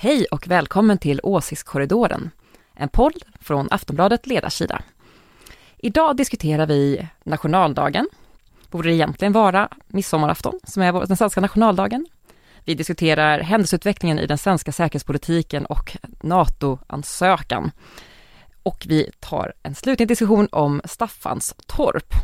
Hej 0.00 0.26
och 0.30 0.48
välkommen 0.48 0.98
till 0.98 1.20
Åsiktskorridoren, 1.22 2.30
en 2.74 2.88
podd 2.88 3.22
från 3.40 3.68
Aftonbladet 3.70 4.26
Ledarsida. 4.26 4.82
Idag 5.76 6.16
diskuterar 6.16 6.66
vi 6.66 7.08
nationaldagen. 7.24 8.08
Borde 8.70 8.88
det 8.88 8.94
egentligen 8.94 9.32
vara 9.32 9.68
midsommarafton, 9.86 10.60
som 10.64 10.82
är 10.82 11.06
den 11.06 11.16
svenska 11.16 11.40
nationaldagen? 11.40 12.06
Vi 12.64 12.74
diskuterar 12.74 13.40
händelseutvecklingen 13.40 14.18
i 14.18 14.26
den 14.26 14.38
svenska 14.38 14.72
säkerhetspolitiken 14.72 15.66
och 15.66 15.96
NATO-ansökan. 16.20 17.70
Och 18.62 18.86
vi 18.88 19.10
tar 19.20 19.52
en 19.62 19.74
slutlig 19.74 20.08
diskussion 20.08 20.48
om 20.52 20.80
Staffanstorp. 20.84 22.14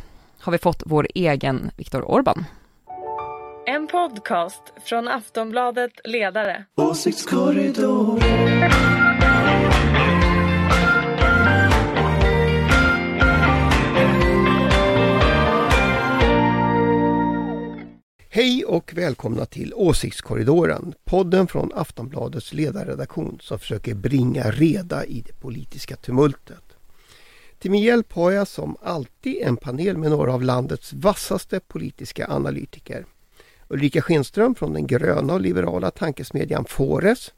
Har 0.40 0.52
vi 0.52 0.58
fått 0.58 0.82
vår 0.86 1.08
egen 1.14 1.70
Viktor 1.76 2.10
Orban. 2.10 2.44
En 3.66 3.86
podcast 3.86 4.62
från 4.84 5.08
Aftonbladet 5.08 5.92
Ledare. 6.04 6.64
Åsiktskorridor. 6.74 8.20
Hej 18.28 18.64
och 18.64 18.92
välkomna 18.94 19.46
till 19.46 19.74
Åsiktskorridoren, 19.74 20.94
podden 21.04 21.46
från 21.46 21.70
Aftonbladets 21.74 22.52
ledarredaktion 22.52 23.38
som 23.40 23.58
försöker 23.58 23.94
bringa 23.94 24.50
reda 24.50 25.04
i 25.04 25.20
det 25.20 25.40
politiska 25.40 25.96
tumultet. 25.96 26.64
Till 27.58 27.70
min 27.70 27.82
hjälp 27.82 28.12
har 28.12 28.30
jag 28.30 28.48
som 28.48 28.76
alltid 28.82 29.36
en 29.42 29.56
panel 29.56 29.96
med 29.96 30.10
några 30.10 30.34
av 30.34 30.42
landets 30.42 30.92
vassaste 30.92 31.60
politiska 31.60 32.26
analytiker. 32.28 33.04
Ulrika 33.74 34.02
Schenström 34.02 34.54
från 34.54 34.72
den 34.72 34.86
gröna 34.86 35.32
och 35.34 35.40
liberala 35.40 35.90
tankesmedjan 35.90 36.64
Fores. 36.64 37.32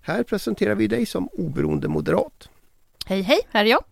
Här 0.00 0.22
presenterar 0.22 0.74
vi 0.74 0.86
dig 0.86 1.06
som 1.06 1.28
oberoende 1.28 1.88
moderat. 1.88 2.48
Hej 3.06 3.22
hej, 3.22 3.40
här 3.50 3.64
är 3.64 3.68
jag. 3.70 3.84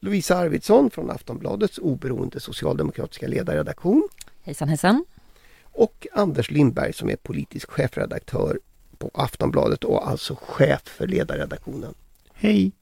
Lovisa 0.00 0.36
Arvidsson 0.36 0.90
från 0.90 1.10
Aftonbladets 1.10 1.78
oberoende 1.78 2.40
socialdemokratiska 2.40 3.28
ledarredaktion. 3.28 4.08
Hejsan 4.42 4.68
hejsan. 4.68 5.04
Och 5.62 6.06
Anders 6.12 6.50
Lindberg 6.50 6.92
som 6.92 7.10
är 7.10 7.16
politisk 7.16 7.70
chefredaktör 7.70 8.58
på 8.98 9.10
Aftonbladet 9.14 9.84
och 9.84 10.08
alltså 10.08 10.36
chef 10.40 10.82
för 10.84 11.06
ledarredaktionen. 11.06 11.94
Hej! 12.32 12.72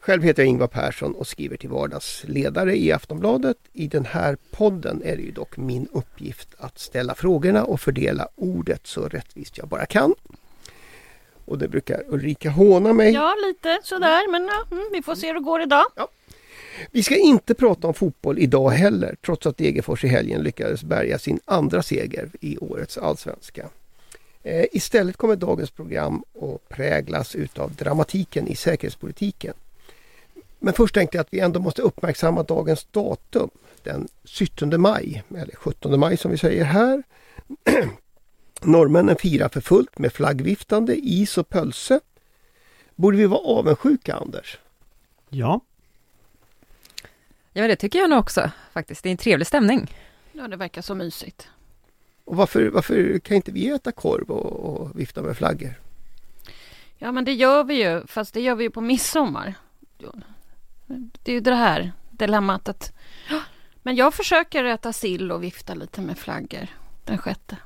Själv 0.00 0.22
heter 0.22 0.42
jag 0.42 0.48
Ingvar 0.48 0.66
Persson 0.66 1.14
och 1.14 1.26
skriver 1.26 1.56
till 1.56 1.68
vardags 1.68 2.24
ledare 2.26 2.76
i 2.76 2.92
Aftonbladet. 2.92 3.56
I 3.72 3.86
den 3.86 4.04
här 4.04 4.36
podden 4.50 5.02
är 5.04 5.16
det 5.16 5.22
ju 5.22 5.30
dock 5.30 5.56
min 5.56 5.88
uppgift 5.92 6.48
att 6.58 6.78
ställa 6.78 7.14
frågorna 7.14 7.64
och 7.64 7.80
fördela 7.80 8.28
ordet 8.34 8.86
så 8.86 9.08
rättvist 9.08 9.58
jag 9.58 9.68
bara 9.68 9.86
kan. 9.86 10.14
Och 11.44 11.58
det 11.58 11.68
brukar 11.68 12.02
Ulrika 12.08 12.50
håna 12.50 12.92
mig. 12.92 13.12
Ja, 13.12 13.34
lite 13.46 13.80
sådär, 13.82 14.30
men 14.30 14.44
ja, 14.44 14.76
mm, 14.76 14.84
vi 14.92 15.02
får 15.02 15.14
se 15.14 15.26
hur 15.26 15.34
det 15.34 15.40
går 15.40 15.62
idag. 15.62 15.84
Ja. 15.96 16.08
Vi 16.90 17.02
ska 17.02 17.16
inte 17.16 17.54
prata 17.54 17.86
om 17.88 17.94
fotboll 17.94 18.38
idag 18.38 18.70
heller, 18.70 19.16
trots 19.24 19.46
att 19.46 19.56
Degerfors 19.56 20.04
i 20.04 20.08
helgen 20.08 20.42
lyckades 20.42 20.84
bärga 20.84 21.18
sin 21.18 21.40
andra 21.44 21.82
seger 21.82 22.30
i 22.40 22.58
årets 22.58 22.98
allsvenska. 22.98 23.68
Eh, 24.42 24.64
istället 24.72 25.16
kommer 25.16 25.36
dagens 25.36 25.70
program 25.70 26.24
att 26.40 26.68
präglas 26.68 27.34
utav 27.34 27.74
dramatiken 27.74 28.48
i 28.48 28.56
säkerhetspolitiken. 28.56 29.54
Men 30.64 30.74
först 30.74 30.94
tänkte 30.94 31.16
jag 31.16 31.22
att 31.22 31.34
vi 31.34 31.40
ändå 31.40 31.60
måste 31.60 31.82
uppmärksamma 31.82 32.42
dagens 32.42 32.84
datum. 32.84 33.50
Den 33.82 34.08
17 34.24 34.80
maj, 34.80 35.22
eller 35.30 35.56
17 35.56 36.00
maj 36.00 36.16
som 36.16 36.30
vi 36.30 36.38
säger 36.38 36.64
här. 36.64 37.02
Norrmännen 38.62 39.16
firar 39.16 39.48
för 39.48 39.60
fullt 39.60 39.98
med 39.98 40.12
flaggviftande, 40.12 40.96
is 40.96 41.38
och 41.38 41.48
pölse. 41.48 42.00
Borde 42.94 43.16
vi 43.16 43.26
vara 43.26 43.40
avundsjuka 43.40 44.14
Anders? 44.14 44.58
Ja. 45.28 45.60
Ja, 47.52 47.68
det 47.68 47.76
tycker 47.76 47.98
jag 47.98 48.10
nog 48.10 48.18
också 48.18 48.50
faktiskt. 48.72 49.02
Det 49.02 49.08
är 49.08 49.10
en 49.10 49.16
trevlig 49.16 49.46
stämning. 49.46 49.90
Ja, 50.32 50.48
det 50.48 50.56
verkar 50.56 50.82
så 50.82 50.94
mysigt. 50.94 51.48
Och 52.24 52.36
varför, 52.36 52.66
varför 52.66 53.18
kan 53.18 53.36
inte 53.36 53.52
vi 53.52 53.68
äta 53.68 53.92
korv 53.92 54.30
och, 54.30 54.80
och 54.82 55.00
vifta 55.00 55.22
med 55.22 55.36
flaggor? 55.36 55.80
Ja, 56.98 57.12
men 57.12 57.24
det 57.24 57.32
gör 57.32 57.64
vi 57.64 57.74
ju, 57.74 58.06
fast 58.06 58.34
det 58.34 58.40
gör 58.40 58.54
vi 58.54 58.64
ju 58.64 58.70
på 58.70 58.80
midsommar. 58.80 59.54
Det 60.86 61.30
är 61.30 61.34
ju 61.34 61.40
det 61.40 61.54
här 61.54 61.92
dilemmat 62.10 62.68
att... 62.68 62.92
Men 63.82 63.96
jag 63.96 64.14
försöker 64.14 64.64
äta 64.64 64.92
sill 64.92 65.32
och 65.32 65.42
vifta 65.42 65.74
lite 65.74 66.00
med 66.00 66.18
flaggor 66.18 66.68
den 67.04 67.18
sjätte. 67.18 67.56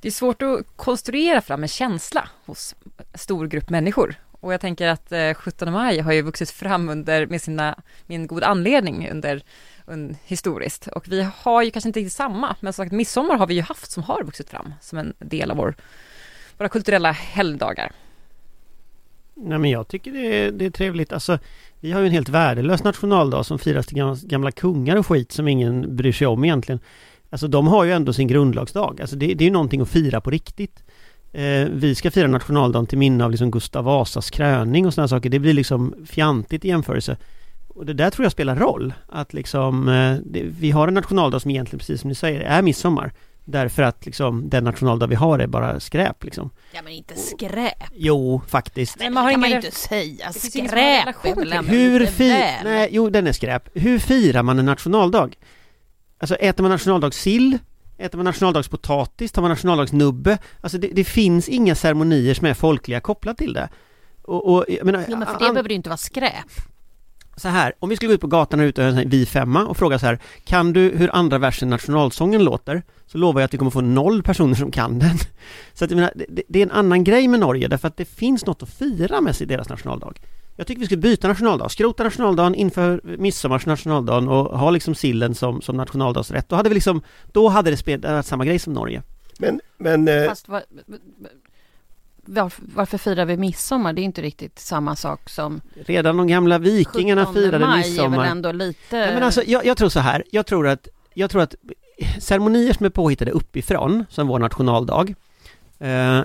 Det 0.00 0.08
är 0.08 0.12
svårt 0.12 0.42
att 0.42 0.76
konstruera 0.76 1.40
fram 1.40 1.62
en 1.62 1.68
känsla 1.68 2.28
hos 2.44 2.74
stor 3.14 3.46
grupp 3.46 3.70
människor. 3.70 4.14
Och 4.42 4.52
jag 4.52 4.60
tänker 4.60 4.88
att 4.88 5.12
eh, 5.12 5.34
17 5.34 5.72
maj 5.72 6.00
har 6.00 6.12
ju 6.12 6.22
vuxit 6.22 6.50
fram 6.50 6.88
under, 6.88 7.26
med, 7.26 7.42
sina, 7.42 7.82
med 8.06 8.14
en 8.14 8.26
god 8.26 8.42
anledning 8.42 9.10
under, 9.10 9.42
un, 9.86 10.16
historiskt. 10.24 10.86
Och 10.86 11.08
vi 11.08 11.28
har 11.36 11.62
ju 11.62 11.70
kanske 11.70 11.88
inte 11.88 12.10
samma, 12.10 12.56
men 12.60 12.72
som 12.72 12.84
sagt 12.84 12.92
midsommar 12.92 13.36
har 13.36 13.46
vi 13.46 13.54
ju 13.54 13.62
haft 13.62 13.90
som 13.90 14.02
har 14.02 14.22
vuxit 14.24 14.50
fram 14.50 14.74
som 14.80 14.98
en 14.98 15.14
del 15.18 15.50
av 15.50 15.56
vår, 15.56 15.74
våra 16.58 16.68
kulturella 16.68 17.12
helgdagar. 17.12 17.92
Nej 19.34 19.58
men 19.58 19.70
jag 19.70 19.88
tycker 19.88 20.12
det 20.12 20.18
är, 20.18 20.52
det 20.52 20.64
är 20.64 20.70
trevligt. 20.70 21.12
Alltså, 21.12 21.38
vi 21.82 21.92
har 21.92 22.00
ju 22.00 22.06
en 22.06 22.12
helt 22.12 22.28
värdelös 22.28 22.84
nationaldag 22.84 23.44
som 23.44 23.58
firas 23.58 23.86
till 23.86 23.96
gamla, 23.96 24.16
gamla 24.22 24.52
kungar 24.52 24.96
och 24.96 25.06
skit 25.06 25.32
som 25.32 25.48
ingen 25.48 25.96
bryr 25.96 26.12
sig 26.12 26.26
om 26.26 26.44
egentligen. 26.44 26.80
Alltså 27.30 27.48
de 27.48 27.66
har 27.66 27.84
ju 27.84 27.92
ändå 27.92 28.12
sin 28.12 28.28
grundlagsdag. 28.28 29.00
Alltså 29.00 29.16
det, 29.16 29.26
det 29.34 29.44
är 29.44 29.46
ju 29.46 29.52
någonting 29.52 29.80
att 29.80 29.88
fira 29.88 30.20
på 30.20 30.30
riktigt. 30.30 30.84
Eh, 31.32 31.68
vi 31.72 31.94
ska 31.94 32.10
fira 32.10 32.26
nationaldagen 32.26 32.86
till 32.86 32.98
minne 32.98 33.24
av 33.24 33.30
liksom 33.30 33.50
Gustav 33.50 33.84
Vasas 33.84 34.30
kröning 34.30 34.86
och 34.86 34.94
sådana 34.94 35.08
saker. 35.08 35.30
Det 35.30 35.38
blir 35.38 35.54
liksom 35.54 35.94
fjantigt 36.06 36.64
i 36.64 36.68
jämförelse. 36.68 37.16
Och 37.68 37.86
det 37.86 37.92
där 37.92 38.10
tror 38.10 38.24
jag 38.24 38.32
spelar 38.32 38.56
roll. 38.56 38.94
Att 39.08 39.32
liksom, 39.32 39.88
eh, 39.88 40.16
det, 40.24 40.42
vi 40.42 40.70
har 40.70 40.88
en 40.88 40.94
nationaldag 40.94 41.40
som 41.40 41.50
egentligen, 41.50 41.78
precis 41.78 42.00
som 42.00 42.08
ni 42.08 42.14
säger, 42.14 42.40
är 42.40 42.62
midsommar. 42.62 43.12
Därför 43.52 43.82
att 43.82 44.06
liksom 44.06 44.48
den 44.48 44.64
nationaldag 44.64 45.06
vi 45.06 45.14
har 45.14 45.38
är 45.38 45.46
bara 45.46 45.80
skräp 45.80 46.24
liksom. 46.24 46.50
Ja 46.72 46.82
men 46.82 46.92
inte 46.92 47.14
skräp. 47.16 47.84
Jo, 47.94 48.42
faktiskt. 48.48 48.98
Nej, 48.98 49.10
man 49.10 49.24
har 49.24 49.30
kan 49.30 49.40
man 49.40 49.50
inte 49.52 49.70
säga. 49.70 50.32
Skräp 50.32 51.08
Hur 51.66 52.00
lite 52.00 52.12
fi- 52.12 52.28
väl. 52.28 52.64
Nej, 52.64 52.88
jo 52.92 53.10
den 53.10 53.26
är 53.26 53.32
skräp. 53.32 53.68
Hur 53.74 53.98
firar 53.98 54.42
man 54.42 54.58
en 54.58 54.66
nationaldag? 54.66 55.34
Alltså 56.18 56.34
äter 56.34 56.62
man 56.62 56.70
nationaldagssill? 56.70 57.58
Äter 57.98 58.18
man 58.18 58.24
nationaldagspotatis? 58.24 59.32
Tar 59.32 59.42
man 59.42 59.48
nationaldagsnubbe? 59.50 60.38
Alltså 60.60 60.78
det, 60.78 60.88
det 60.92 61.04
finns 61.04 61.48
inga 61.48 61.74
ceremonier 61.74 62.34
som 62.34 62.46
är 62.46 62.54
folkliga 62.54 63.00
kopplat 63.00 63.38
till 63.38 63.52
det. 63.52 63.68
Och, 64.22 64.52
och 64.54 64.64
jag 64.68 64.84
menar, 64.86 65.04
Jo 65.08 65.16
men 65.16 65.26
för 65.26 65.38
det 65.38 65.46
an- 65.46 65.54
behöver 65.54 65.68
ju 65.68 65.74
inte 65.74 65.88
vara 65.88 65.96
skräp. 65.96 66.50
Så 67.36 67.48
här, 67.48 67.72
om 67.78 67.88
vi 67.88 67.96
skulle 67.96 68.08
gå 68.08 68.14
ut 68.14 68.20
på 68.20 68.26
gatan 68.26 68.60
och 68.60 68.78
en 68.78 69.08
vi 69.08 69.26
femma 69.26 69.66
och 69.66 69.76
fråga 69.76 69.98
så 69.98 70.06
här 70.06 70.18
Kan 70.44 70.72
du 70.72 70.92
hur 70.96 71.16
andra 71.16 71.38
versen 71.38 71.70
nationalsången 71.70 72.44
låter? 72.44 72.82
Så 73.06 73.18
lovar 73.18 73.40
jag 73.40 73.44
att 73.44 73.54
vi 73.54 73.58
kommer 73.58 73.70
få 73.70 73.80
noll 73.80 74.22
personer 74.22 74.54
som 74.54 74.70
kan 74.70 74.98
den. 74.98 75.18
Så 75.74 75.84
att 75.84 75.90
jag 75.90 75.96
menar, 75.96 76.12
det, 76.28 76.42
det 76.48 76.58
är 76.58 76.62
en 76.62 76.70
annan 76.70 77.04
grej 77.04 77.28
med 77.28 77.40
Norge 77.40 77.68
därför 77.68 77.88
att 77.88 77.96
det 77.96 78.04
finns 78.04 78.46
något 78.46 78.62
att 78.62 78.68
fira 78.68 79.20
med 79.20 79.36
sig 79.36 79.46
deras 79.46 79.68
nationaldag. 79.68 80.20
Jag 80.56 80.66
tycker 80.66 80.80
vi 80.80 80.86
ska 80.86 80.96
byta 80.96 81.28
nationaldag, 81.28 81.68
skrota 81.68 82.04
nationaldagen 82.04 82.54
inför 82.54 83.00
midsommars 83.18 83.66
nationaldagen 83.66 84.28
och 84.28 84.58
ha 84.58 84.70
liksom 84.70 84.94
sillen 84.94 85.34
som, 85.34 85.62
som 85.62 85.76
nationaldagsrätt. 85.76 86.48
Då 86.48 86.56
hade 86.56 86.68
vi 86.68 86.74
liksom, 86.74 87.02
då 87.32 87.48
hade 87.48 87.70
det 87.70 87.76
spelat 87.76 88.26
samma 88.26 88.44
grej 88.44 88.58
som 88.58 88.72
Norge. 88.72 89.02
Men, 89.38 89.60
men 89.78 90.08
eh, 90.08 90.28
Fast 90.28 90.48
var, 90.48 90.62
varför, 92.24 92.64
varför 92.74 92.98
firar 92.98 93.24
vi 93.24 93.36
midsommar? 93.36 93.92
Det 93.92 94.00
är 94.00 94.04
inte 94.04 94.22
riktigt 94.22 94.58
samma 94.58 94.96
sak 94.96 95.28
som 95.30 95.60
Redan 95.86 96.16
de 96.16 96.26
gamla 96.26 96.58
vikingarna 96.58 97.26
17 97.26 97.34
firade 97.42 97.66
maj 97.66 97.80
är 97.82 97.86
midsommar. 97.88 98.18
väl 98.18 98.28
ändå 98.28 98.52
lite... 98.52 98.96
Nej, 98.98 99.14
men 99.14 99.22
alltså, 99.22 99.42
jag, 99.46 99.66
jag 99.66 99.76
tror 99.76 99.88
så 99.88 100.00
här, 100.00 100.24
jag 100.30 100.46
tror 100.46 100.68
att, 100.68 100.88
jag 101.14 101.30
tror 101.30 101.42
att 101.42 101.54
ceremonier 102.18 102.72
som 102.72 102.86
är 102.86 102.90
påhittade 102.90 103.30
uppifrån, 103.30 104.04
som 104.10 104.26
vår 104.28 104.38
nationaldag, 104.38 105.14
eh, 105.78 106.20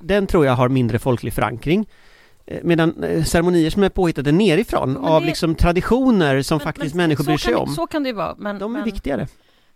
den 0.00 0.26
tror 0.26 0.46
jag 0.46 0.52
har 0.52 0.68
mindre 0.68 0.98
folklig 0.98 1.32
förankring. 1.32 1.86
Eh, 2.46 2.58
Medan 2.62 3.04
eh, 3.04 3.24
ceremonier 3.24 3.70
som 3.70 3.82
är 3.82 3.88
påhittade 3.88 4.32
nerifrån 4.32 4.92
Men 4.92 5.04
av 5.04 5.20
det- 5.20 5.26
liksom 5.26 5.54
traditioner 5.54 6.42
som 6.42 6.56
Men- 6.58 6.64
faktiskt 6.64 6.94
men 6.94 7.04
människor 7.04 7.24
bryr 7.24 7.36
sig 7.36 7.52
kan 7.52 7.64
det- 7.64 7.68
om, 7.70 7.74
Så 7.74 7.86
kan 7.86 8.02
det 8.02 8.08
ju 8.08 8.14
vara. 8.14 8.34
Men, 8.38 8.58
de 8.58 8.72
är 8.74 8.78
men, 8.78 8.84
viktigare. 8.84 9.26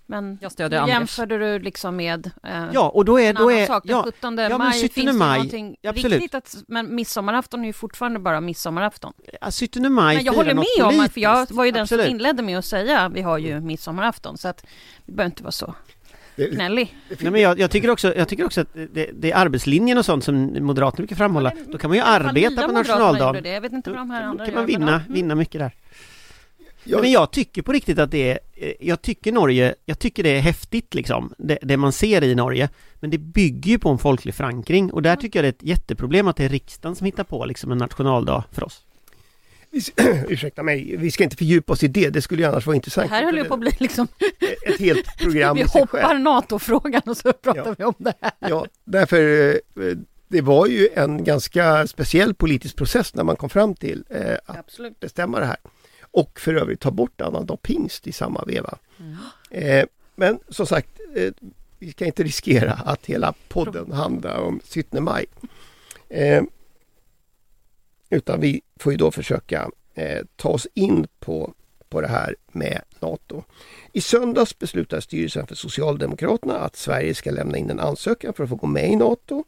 Men 0.07 0.39
Jag 0.41 0.53
stödjer 0.53 0.81
Anders. 0.81 0.95
jämförde 0.95 1.39
du 1.39 1.59
liksom 1.59 1.97
med 1.97 2.31
eh, 2.43 2.65
Ja, 2.73 2.89
och 2.89 3.05
då 3.05 3.21
är, 3.21 3.29
en 3.29 3.35
då 3.35 3.43
annan 3.43 3.55
är, 3.55 3.67
sak. 3.67 3.85
Den 3.87 3.97
ja, 3.97 4.03
17 4.05 4.35
men 4.35 4.59
maj 4.59 4.83
17 4.83 4.89
finns 4.89 5.07
det 5.07 5.13
maj, 5.13 5.39
någonting 5.39 5.77
absolut. 5.83 6.13
riktigt 6.13 6.35
att, 6.35 6.57
men 6.69 6.95
midsommarafton 6.95 7.63
är 7.63 7.67
ju 7.67 7.73
fortfarande 7.73 8.19
bara 8.19 8.41
midsommarafton. 8.41 9.13
ja, 9.41 9.51
17 9.51 9.93
maj 9.93 10.17
Men 10.17 10.25
jag 10.25 10.33
håller 10.33 10.55
med 10.55 10.95
om 10.95 11.01
att, 11.01 11.13
för 11.13 11.21
jag 11.21 11.47
var 11.51 11.65
ju 11.65 11.71
den 11.71 11.83
Absolut. 11.83 12.05
som 12.05 12.11
inledde 12.11 12.43
med 12.43 12.59
att 12.59 12.65
säga 12.65 13.09
vi 13.09 13.23
har 13.23 13.39
ju 13.39 13.61
midsommarafton 13.61 14.39
så 14.39 14.49
att 14.49 14.65
vi 15.05 15.13
behöver 15.13 15.31
inte 15.31 15.43
vara 15.43 15.53
så 15.53 15.75
det, 16.37 16.55
gnällig. 16.55 16.97
Nej, 17.21 17.31
men 17.31 17.41
jag, 17.41 17.59
jag, 17.59 17.71
tycker 17.71 17.91
också, 17.91 18.15
jag 18.15 18.29
tycker 18.29 18.45
också 18.45 18.61
att 18.61 18.75
det, 18.75 19.11
det 19.15 19.33
är 19.33 19.37
arbetslinjen 19.37 19.99
och 19.99 20.05
sånt 20.05 20.25
som 20.25 20.57
Moderaterna 20.61 20.97
brukar 20.97 21.17
framhålla. 21.17 21.53
Då 21.67 21.79
kan 21.79 21.91
man 21.91 21.97
ju 21.97 22.03
arbeta 22.03 22.67
på 22.67 22.73
nationaldagen. 22.73 23.43
Det. 23.43 23.49
Jag 23.49 23.61
vet 23.61 23.73
inte 23.73 23.91
vad 23.91 23.99
de 23.99 24.11
här 24.11 24.23
Då 24.23 24.29
andra 24.29 24.45
kan 24.45 24.55
gör, 24.55 24.61
man 24.61 24.67
vinna, 24.67 24.91
ja. 24.91 25.01
Mm. 25.01 25.13
vinna 25.13 25.35
mycket 25.35 25.61
där. 25.61 25.73
Jag- 26.87 27.01
Men 27.01 27.11
jag 27.11 27.31
tycker 27.31 27.63
på 27.63 27.73
riktigt 27.73 27.99
att 27.99 28.11
det 28.11 28.31
är, 28.31 28.39
eh, 28.55 28.73
jag 28.81 29.03
tycker 29.03 29.33
Norge, 29.33 29.75
jag 29.85 29.99
tycker 29.99 30.23
det 30.23 30.37
är 30.37 30.41
häftigt 30.41 30.95
liksom, 30.95 31.35
det, 31.39 31.59
det 31.63 31.77
man 31.77 31.93
ser 31.93 32.25
i 32.25 32.35
Norge. 32.35 32.69
Men 32.95 33.11
det 33.11 33.19
bygger 33.19 33.71
ju 33.71 33.79
på 33.79 33.89
en 33.89 33.99
folklig 33.99 34.35
förankring 34.35 34.93
och 34.93 35.03
där 35.03 35.17
tycker 35.17 35.39
jag 35.39 35.45
det 35.45 35.49
är 35.49 35.53
ett 35.53 35.79
jätteproblem 35.79 36.29
att 36.29 36.37
det 36.37 36.45
är 36.45 36.49
riksdagen 36.49 36.97
som 36.97 37.05
hittar 37.05 37.25
på 37.25 37.45
liksom 37.45 37.73
en 37.73 37.79
nationaldag 37.79 38.45
för 38.53 38.65
oss. 38.65 38.83
Vi, 39.71 39.81
ursäkta 40.29 40.63
mig, 40.63 40.97
vi 40.97 41.11
ska 41.11 41.25
inte 41.25 41.37
fördjupa 41.37 41.73
oss 41.73 41.83
i 41.83 41.89
det, 41.89 42.11
det 42.11 42.23
skulle 42.23 42.43
ju 42.43 42.49
annars 42.49 42.67
vara 42.67 42.75
Det 42.75 42.77
intressant. 42.77 43.11
här 43.11 43.25
höll 43.25 43.37
ju 43.39 43.45
på 43.45 43.55
att 43.55 43.61
bli 43.61 43.71
liksom, 43.79 44.09
Ett 44.67 44.79
helt 44.81 45.19
program 45.19 45.57
vi 45.57 45.63
hoppar. 45.63 46.19
NATO-frågan 46.19 47.03
och 47.07 47.17
så 47.17 47.33
pratar 47.33 47.65
Ja. 47.67 47.75
vi 47.79 47.85
om 47.85 47.95
det 47.99 48.13
här. 48.21 48.33
Ja, 48.39 48.67
därför 48.85 49.49
eh, 49.49 49.55
det 50.29 50.41
var 50.41 50.67
ju 50.67 50.89
en 50.95 51.25
ganska 51.25 51.87
speciell 51.87 52.35
politisk 52.35 52.77
process 52.77 53.15
när 53.15 53.25
man 53.25 53.37
kom 53.37 53.51
fram 53.51 53.75
till 53.75 54.05
eh, 54.11 54.35
att 54.47 54.59
Absolut. 54.59 55.01
bestämma 55.01 55.41
det 55.41 55.47
här. 55.47 55.57
Och 56.17 56.41
för 56.41 56.55
övrigt 56.55 56.81
ta 56.81 56.91
bort 56.91 57.21
annandag 57.21 57.63
pingst 57.63 58.07
i 58.07 58.13
samma 58.13 58.45
veva. 58.45 58.79
Eh, 59.51 59.87
men 60.15 60.39
som 60.49 60.67
sagt, 60.67 61.01
eh, 61.15 61.33
vi 61.79 61.93
ska 61.93 62.05
inte 62.05 62.23
riskera 62.23 62.73
att 62.73 63.07
hela 63.07 63.35
podden 63.49 63.93
handlar 63.93 64.39
om 64.39 64.61
17 64.75 65.05
maj. 65.05 65.27
Eh, 66.09 66.43
utan 68.11 68.41
vi 68.41 68.61
får 68.81 68.93
ju 68.93 68.99
då 68.99 69.11
försöka 69.11 69.71
ta 70.37 70.49
oss 70.49 70.67
in 70.75 71.07
på, 71.19 71.55
på 71.89 72.01
det 72.01 72.09
här 72.09 72.37
med 72.53 72.83
NATO. 73.01 73.43
I 73.93 74.01
söndags 74.01 74.59
beslutade 74.59 75.03
styrelsen 75.03 75.47
för 75.47 75.55
Socialdemokraterna 75.55 76.59
att 76.59 76.77
Sverige 76.77 77.15
ska 77.15 77.31
lämna 77.31 77.59
in 77.59 77.71
en 77.71 77.81
ansökan 77.81 78.33
för 78.33 78.45
att 78.45 78.51
få 78.51 78.57
gå 78.57 78.67
med 78.67 78.91
i 78.91 78.97
NATO. 78.97 79.45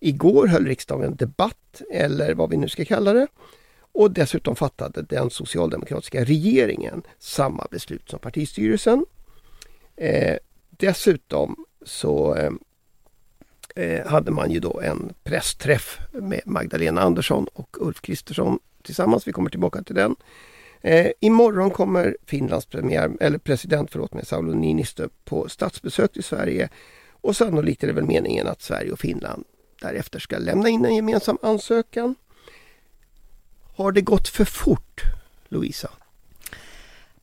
Igår 0.00 0.46
höll 0.46 0.66
riksdagen 0.66 1.16
debatt, 1.16 1.82
eller 1.90 2.34
vad 2.34 2.50
vi 2.50 2.56
nu 2.56 2.68
ska 2.68 2.84
kalla 2.84 3.12
det. 3.12 3.26
Och 3.92 4.10
dessutom 4.10 4.56
fattade 4.56 5.02
den 5.02 5.30
socialdemokratiska 5.30 6.24
regeringen 6.24 7.02
samma 7.18 7.66
beslut 7.70 8.10
som 8.10 8.18
partistyrelsen. 8.18 9.06
Eh, 9.96 10.36
dessutom 10.70 11.64
så 11.82 12.34
eh, 12.34 12.50
eh, 13.76 14.06
hade 14.06 14.30
man 14.30 14.50
ju 14.50 14.60
då 14.60 14.80
en 14.80 15.12
pressträff 15.22 15.98
med 16.12 16.40
Magdalena 16.46 17.00
Andersson 17.00 17.46
och 17.52 17.76
Ulf 17.80 18.00
Kristersson 18.00 18.58
tillsammans. 18.82 19.28
Vi 19.28 19.32
kommer 19.32 19.50
tillbaka 19.50 19.82
till 19.82 19.94
den. 19.94 20.16
Eh, 20.80 21.10
imorgon 21.20 21.70
kommer 21.70 22.16
Finlands 22.26 22.66
premiär, 22.66 23.10
eller 23.20 23.38
president 23.38 23.90
förlåt 23.90 24.14
mig, 24.14 24.26
Sauli 24.26 24.54
Niinistö 24.54 25.08
på 25.24 25.48
statsbesök 25.48 26.12
till 26.12 26.24
Sverige. 26.24 26.68
Och 27.10 27.36
sannolikt 27.36 27.82
är 27.82 27.86
det 27.86 27.92
väl 27.92 28.04
meningen 28.04 28.46
att 28.46 28.62
Sverige 28.62 28.92
och 28.92 29.00
Finland 29.00 29.44
därefter 29.80 30.18
ska 30.18 30.38
lämna 30.38 30.68
in 30.68 30.84
en 30.84 30.96
gemensam 30.96 31.38
ansökan. 31.42 32.14
Har 33.80 33.92
det 33.92 34.00
gått 34.00 34.28
för 34.28 34.44
fort, 34.44 35.02
Louisa? 35.48 35.90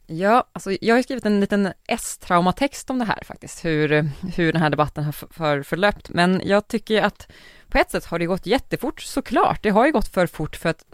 Ja, 0.07 0.47
alltså 0.53 0.71
jag 0.81 0.93
har 0.93 0.97
ju 0.97 1.03
skrivit 1.03 1.25
en 1.25 1.39
liten 1.39 1.73
S-traumatext 1.87 2.89
om 2.89 2.99
det 2.99 3.05
här 3.05 3.23
faktiskt, 3.25 3.65
hur, 3.65 4.09
hur 4.35 4.53
den 4.53 4.61
här 4.61 4.69
debatten 4.69 5.03
har 5.03 5.11
för, 5.11 5.63
förlöpt. 5.63 6.09
Men 6.09 6.41
jag 6.45 6.67
tycker 6.67 7.01
att 7.01 7.31
på 7.67 7.77
ett 7.77 7.91
sätt 7.91 8.05
har 8.05 8.19
det 8.19 8.25
gått 8.25 8.45
jättefort 8.45 9.01
såklart. 9.01 9.63
Det 9.63 9.69
har 9.69 9.85
ju 9.85 9.91
gått 9.91 10.07
för 10.07 10.27
fort 10.27 10.55
för 10.55 10.69
att 10.69 10.85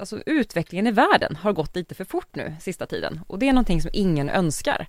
alltså, 0.00 0.22
utvecklingen 0.26 0.86
i 0.86 0.90
världen 0.90 1.36
har 1.36 1.52
gått 1.52 1.76
lite 1.76 1.94
för 1.94 2.04
fort 2.04 2.34
nu 2.34 2.56
sista 2.60 2.86
tiden. 2.86 3.20
Och 3.26 3.38
det 3.38 3.48
är 3.48 3.52
någonting 3.52 3.82
som 3.82 3.90
ingen 3.94 4.30
önskar. 4.30 4.86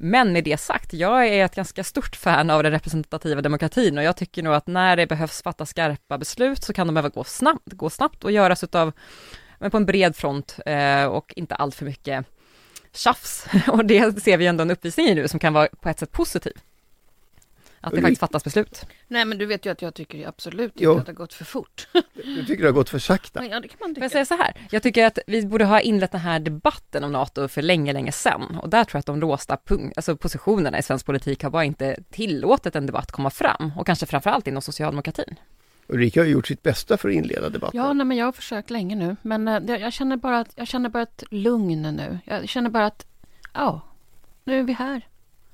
Men 0.00 0.32
med 0.32 0.44
det 0.44 0.60
sagt, 0.60 0.92
jag 0.92 1.28
är 1.28 1.44
ett 1.44 1.54
ganska 1.54 1.84
stort 1.84 2.16
fan 2.16 2.50
av 2.50 2.62
den 2.62 2.72
representativa 2.72 3.40
demokratin 3.40 3.98
och 3.98 4.04
jag 4.04 4.16
tycker 4.16 4.42
nog 4.42 4.54
att 4.54 4.66
när 4.66 4.96
det 4.96 5.06
behövs 5.06 5.42
fatta 5.42 5.66
skarpa 5.66 6.18
beslut 6.18 6.64
så 6.64 6.72
kan 6.72 6.86
de 6.86 6.94
behöva 6.94 7.08
gå 7.08 7.24
snabbt, 7.24 7.72
gå 7.72 7.90
snabbt 7.90 8.24
och 8.24 8.32
göras 8.32 8.64
utav, 8.64 8.92
men 9.58 9.70
på 9.70 9.76
en 9.76 9.86
bred 9.86 10.16
front 10.16 10.58
eh, 10.66 11.04
och 11.04 11.32
inte 11.36 11.54
allt 11.54 11.74
för 11.74 11.84
mycket 11.84 12.26
tjafs. 12.92 13.46
Och 13.68 13.84
det 13.84 14.22
ser 14.22 14.36
vi 14.36 14.46
ändå 14.46 14.62
en 14.62 14.70
uppvisning 14.70 15.06
i 15.06 15.14
nu 15.14 15.28
som 15.28 15.40
kan 15.40 15.52
vara 15.52 15.68
på 15.80 15.88
ett 15.88 15.98
sätt 15.98 16.12
positiv. 16.12 16.52
Att 17.80 17.94
det 17.94 18.00
faktiskt 18.00 18.20
fattas 18.20 18.44
beslut. 18.44 18.86
Nej 19.08 19.24
men 19.24 19.38
du 19.38 19.46
vet 19.46 19.66
ju 19.66 19.70
att 19.70 19.82
jag 19.82 19.94
tycker 19.94 20.28
absolut 20.28 20.72
inte 20.72 20.84
Jo. 20.84 20.98
att 20.98 21.06
det 21.06 21.12
har 21.12 21.14
gått 21.16 21.34
för 21.34 21.44
fort. 21.44 21.88
Du 22.14 22.44
tycker 22.46 22.62
det 22.62 22.68
har 22.68 22.72
gått 22.72 22.88
för 22.88 22.98
sakta? 22.98 23.44
Ja 23.44 23.60
det 23.60 23.68
kan 23.68 23.76
man 23.80 23.94
tycka. 23.94 24.04
jag 24.04 24.10
säga 24.10 24.24
så 24.24 24.36
här? 24.36 24.52
Jag 24.70 24.82
tycker 24.82 25.06
att 25.06 25.18
vi 25.26 25.46
borde 25.46 25.64
ha 25.64 25.80
inlett 25.80 26.12
den 26.12 26.20
här 26.20 26.40
debatten 26.40 27.04
om 27.04 27.12
NATO 27.12 27.48
för 27.48 27.62
länge, 27.62 27.92
länge 27.92 28.12
sedan. 28.12 28.58
Och 28.62 28.68
där 28.68 28.84
tror 28.84 28.96
jag 28.96 29.00
att 29.00 29.06
de 29.06 29.20
låsta 29.20 29.56
punk- 29.56 29.92
alltså 29.96 30.16
positionerna 30.16 30.78
i 30.78 30.82
svensk 30.82 31.06
politik 31.06 31.42
har 31.42 31.50
bara 31.50 31.64
inte 31.64 31.96
tillåtit 32.10 32.76
en 32.76 32.86
debatt 32.86 33.12
komma 33.12 33.30
fram. 33.30 33.72
Och 33.76 33.86
kanske 33.86 34.06
framförallt 34.06 34.46
inom 34.46 34.62
socialdemokratin. 34.62 35.34
Ulrika 35.86 36.20
har 36.20 36.26
gjort 36.26 36.46
sitt 36.46 36.62
bästa 36.62 36.96
för 36.96 37.08
att 37.08 37.14
inleda 37.14 37.48
debatten. 37.48 37.80
Ja, 37.80 37.92
nej, 37.92 38.06
men 38.06 38.16
jag 38.16 38.24
har 38.24 38.32
försökt 38.32 38.70
länge 38.70 38.96
nu. 38.96 39.16
Men 39.22 39.48
eh, 39.48 39.60
det, 39.60 39.78
jag, 39.78 39.92
känner 39.92 40.16
bara 40.16 40.40
att, 40.40 40.52
jag 40.54 40.68
känner 40.68 40.88
bara 40.88 41.02
ett 41.02 41.22
lugn 41.30 41.82
nu. 41.82 42.18
Jag 42.24 42.48
känner 42.48 42.70
bara 42.70 42.86
att, 42.86 43.06
ja, 43.52 43.80
nu 44.44 44.58
är 44.58 44.62
vi 44.62 44.72
här. 44.72 45.02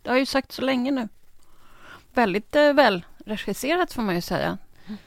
Det 0.02 0.10
har 0.10 0.16
ju 0.18 0.26
sagt 0.26 0.52
så 0.52 0.62
länge 0.62 0.90
nu. 0.90 1.08
Väldigt 2.14 2.56
eh, 2.56 2.72
väl 2.72 3.04
regisserat 3.26 3.92
får 3.92 4.02
man 4.02 4.14
ju 4.14 4.20
säga. 4.20 4.58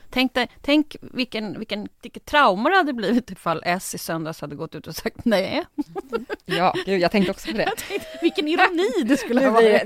Tänk, 0.09 0.33
dig, 0.33 0.47
tänk 0.61 0.95
vilken, 1.01 1.59
vilken, 1.59 1.87
vilket 2.01 2.25
trauma 2.25 2.69
det 2.69 2.75
hade 2.75 2.93
blivit 2.93 3.31
ifall 3.31 3.61
S 3.65 3.95
i 3.95 3.97
söndags 3.97 4.41
hade 4.41 4.55
gått 4.55 4.75
ut 4.75 4.87
och 4.87 4.95
sagt 4.95 5.25
nej. 5.25 5.65
Ja, 6.45 6.73
gud, 6.85 6.99
jag 7.01 7.11
tänkte 7.11 7.31
också 7.31 7.51
på 7.51 7.57
det. 7.57 7.69
Vilken 8.21 8.47
ironi 8.47 9.03
det 9.05 9.17
skulle 9.17 9.41
ha 9.41 9.51
varit. 9.51 9.83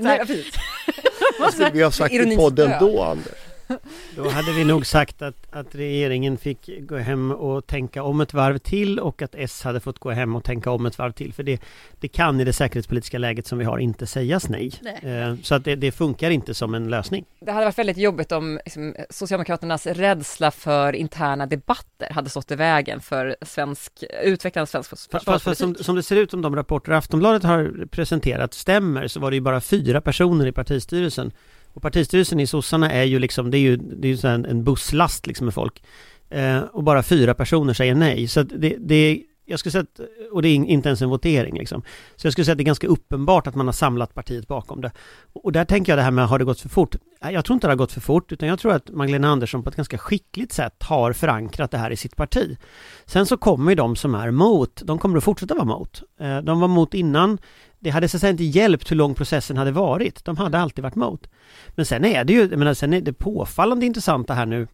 Vad 1.40 1.52
skulle 1.52 1.70
vi 1.70 1.82
ha 1.82 1.90
sagt 1.90 2.14
i 2.14 2.36
podden 2.36 2.72
då, 2.80 3.02
Anders? 3.02 3.51
Då 4.16 4.28
hade 4.28 4.52
vi 4.52 4.64
nog 4.64 4.86
sagt 4.86 5.22
att, 5.22 5.46
att 5.50 5.74
regeringen 5.74 6.38
fick 6.38 6.70
gå 6.80 6.96
hem 6.96 7.30
och 7.30 7.66
tänka 7.66 8.02
om 8.02 8.20
ett 8.20 8.34
varv 8.34 8.58
till 8.58 8.98
och 8.98 9.22
att 9.22 9.34
S 9.34 9.62
hade 9.62 9.80
fått 9.80 9.98
gå 9.98 10.10
hem 10.10 10.36
och 10.36 10.44
tänka 10.44 10.70
om 10.70 10.86
ett 10.86 10.98
varv 10.98 11.12
till. 11.12 11.32
För 11.32 11.42
det, 11.42 11.62
det 12.00 12.08
kan 12.08 12.40
i 12.40 12.44
det 12.44 12.52
säkerhetspolitiska 12.52 13.18
läget 13.18 13.46
som 13.46 13.58
vi 13.58 13.64
har 13.64 13.78
inte 13.78 14.06
sägas 14.06 14.48
nej. 14.48 14.72
Nej. 14.82 14.98
Eh, 15.02 15.34
Så 15.42 15.54
att 15.54 15.64
det, 15.64 15.76
det 15.76 15.92
funkar 15.92 16.30
inte 16.30 16.54
som 16.54 16.74
en 16.74 16.90
lösning. 16.90 17.24
Det 17.40 17.52
hade 17.52 17.64
varit 17.64 17.78
väldigt 17.78 17.96
jobbigt 17.96 18.32
om 18.32 18.60
liksom, 18.64 18.94
Socialdemokraternas 19.10 19.86
rädsla 19.86 20.50
för 20.50 20.92
interna 20.92 21.46
debatter 21.46 22.10
hade 22.10 22.30
stått 22.30 22.50
i 22.50 22.54
vägen 22.54 23.00
för 23.00 23.36
svensk, 23.42 24.04
utvecklande 24.24 24.66
svensk 24.66 24.90
Fast, 24.90 25.10
fast, 25.10 25.24
som, 25.24 25.34
försvarspolitik. 25.34 25.86
som 25.86 25.96
det 25.96 26.02
ser 26.02 26.16
ut 26.16 26.30
som 26.30 26.42
de 26.42 26.56
rapporter 26.56 26.92
Aftonbladet 26.92 27.42
har 27.42 27.86
presenterat 27.90 28.54
stämmer 28.54 29.08
så 29.08 29.20
var 29.20 29.30
det 29.30 29.34
ju 29.34 29.40
bara 29.40 29.60
fyra 29.60 30.00
personer 30.00 30.46
i 30.46 30.52
partistyrelsen. 30.52 31.32
Och 31.74 31.82
partistyrelsen 31.82 32.40
i 32.40 32.46
sossarna 32.46 32.90
är 32.90 33.04
ju 33.04 33.18
liksom, 33.18 33.50
det 33.50 33.58
är 33.58 33.60
ju, 33.60 33.76
det 33.76 34.06
är 34.08 34.10
ju 34.10 34.16
så 34.16 34.28
en, 34.28 34.44
en 34.44 34.64
busslast 34.64 35.26
liksom 35.26 35.44
med 35.44 35.54
folk. 35.54 35.82
Eh, 36.30 36.58
och 36.58 36.84
bara 36.84 37.02
fyra 37.02 37.34
personer 37.34 37.74
säger 37.74 37.94
nej. 37.94 38.28
Så 38.28 38.40
att 38.40 38.48
det, 38.48 38.76
det 38.78 39.22
jag 39.44 39.58
skulle 39.58 39.72
säga 39.72 39.82
att, 39.82 40.00
och 40.32 40.42
det 40.42 40.48
är 40.48 40.54
inte 40.54 40.88
ens 40.88 41.02
en 41.02 41.08
votering 41.08 41.58
liksom. 41.58 41.82
Så 42.16 42.26
jag 42.26 42.32
skulle 42.32 42.44
säga 42.44 42.52
att 42.52 42.58
det 42.58 42.62
är 42.62 42.66
ganska 42.66 42.86
uppenbart 42.86 43.46
att 43.46 43.54
man 43.54 43.66
har 43.66 43.72
samlat 43.72 44.14
partiet 44.14 44.48
bakom 44.48 44.80
det. 44.80 44.92
Och 45.32 45.52
där 45.52 45.64
tänker 45.64 45.92
jag 45.92 45.98
det 45.98 46.02
här 46.02 46.10
med, 46.10 46.28
har 46.28 46.38
det 46.38 46.44
gått 46.44 46.60
för 46.60 46.68
fort? 46.68 46.96
Jag 47.20 47.44
tror 47.44 47.54
inte 47.54 47.66
det 47.66 47.70
har 47.70 47.76
gått 47.76 47.92
för 47.92 48.00
fort, 48.00 48.32
utan 48.32 48.48
jag 48.48 48.58
tror 48.58 48.72
att 48.72 48.90
Magdalena 48.90 49.28
Andersson 49.28 49.62
på 49.62 49.70
ett 49.70 49.76
ganska 49.76 49.98
skickligt 49.98 50.52
sätt 50.52 50.82
har 50.82 51.12
förankrat 51.12 51.70
det 51.70 51.78
här 51.78 51.90
i 51.90 51.96
sitt 51.96 52.16
parti. 52.16 52.56
Sen 53.04 53.26
så 53.26 53.36
kommer 53.36 53.70
ju 53.70 53.74
de 53.74 53.96
som 53.96 54.14
är 54.14 54.30
mot, 54.30 54.82
de 54.84 54.98
kommer 54.98 55.18
att 55.18 55.24
fortsätta 55.24 55.54
vara 55.54 55.64
mot. 55.64 56.02
Eh, 56.20 56.38
de 56.38 56.60
var 56.60 56.68
mot 56.68 56.94
innan, 56.94 57.38
det 57.78 57.90
hade 57.90 58.08
så 58.08 58.16
att 58.16 58.20
säga 58.20 58.30
inte 58.30 58.44
hjälpt 58.44 58.90
hur 58.90 58.96
lång 58.96 59.14
processen 59.14 59.56
hade 59.56 59.70
varit. 59.72 60.24
De 60.24 60.36
hade 60.36 60.58
alltid 60.58 60.82
varit 60.82 60.94
mot. 60.94 61.26
Men 61.68 61.86
sen 61.86 62.04
är 62.04 62.24
det 62.24 62.32
ju, 62.32 62.40
jag 62.40 62.58
menar, 62.58 62.74
sen 62.74 62.92
är 62.92 63.00
det 63.00 63.12
påfallande 63.12 63.86
intressanta 63.86 64.34
här 64.34 64.46
nu. 64.46 64.68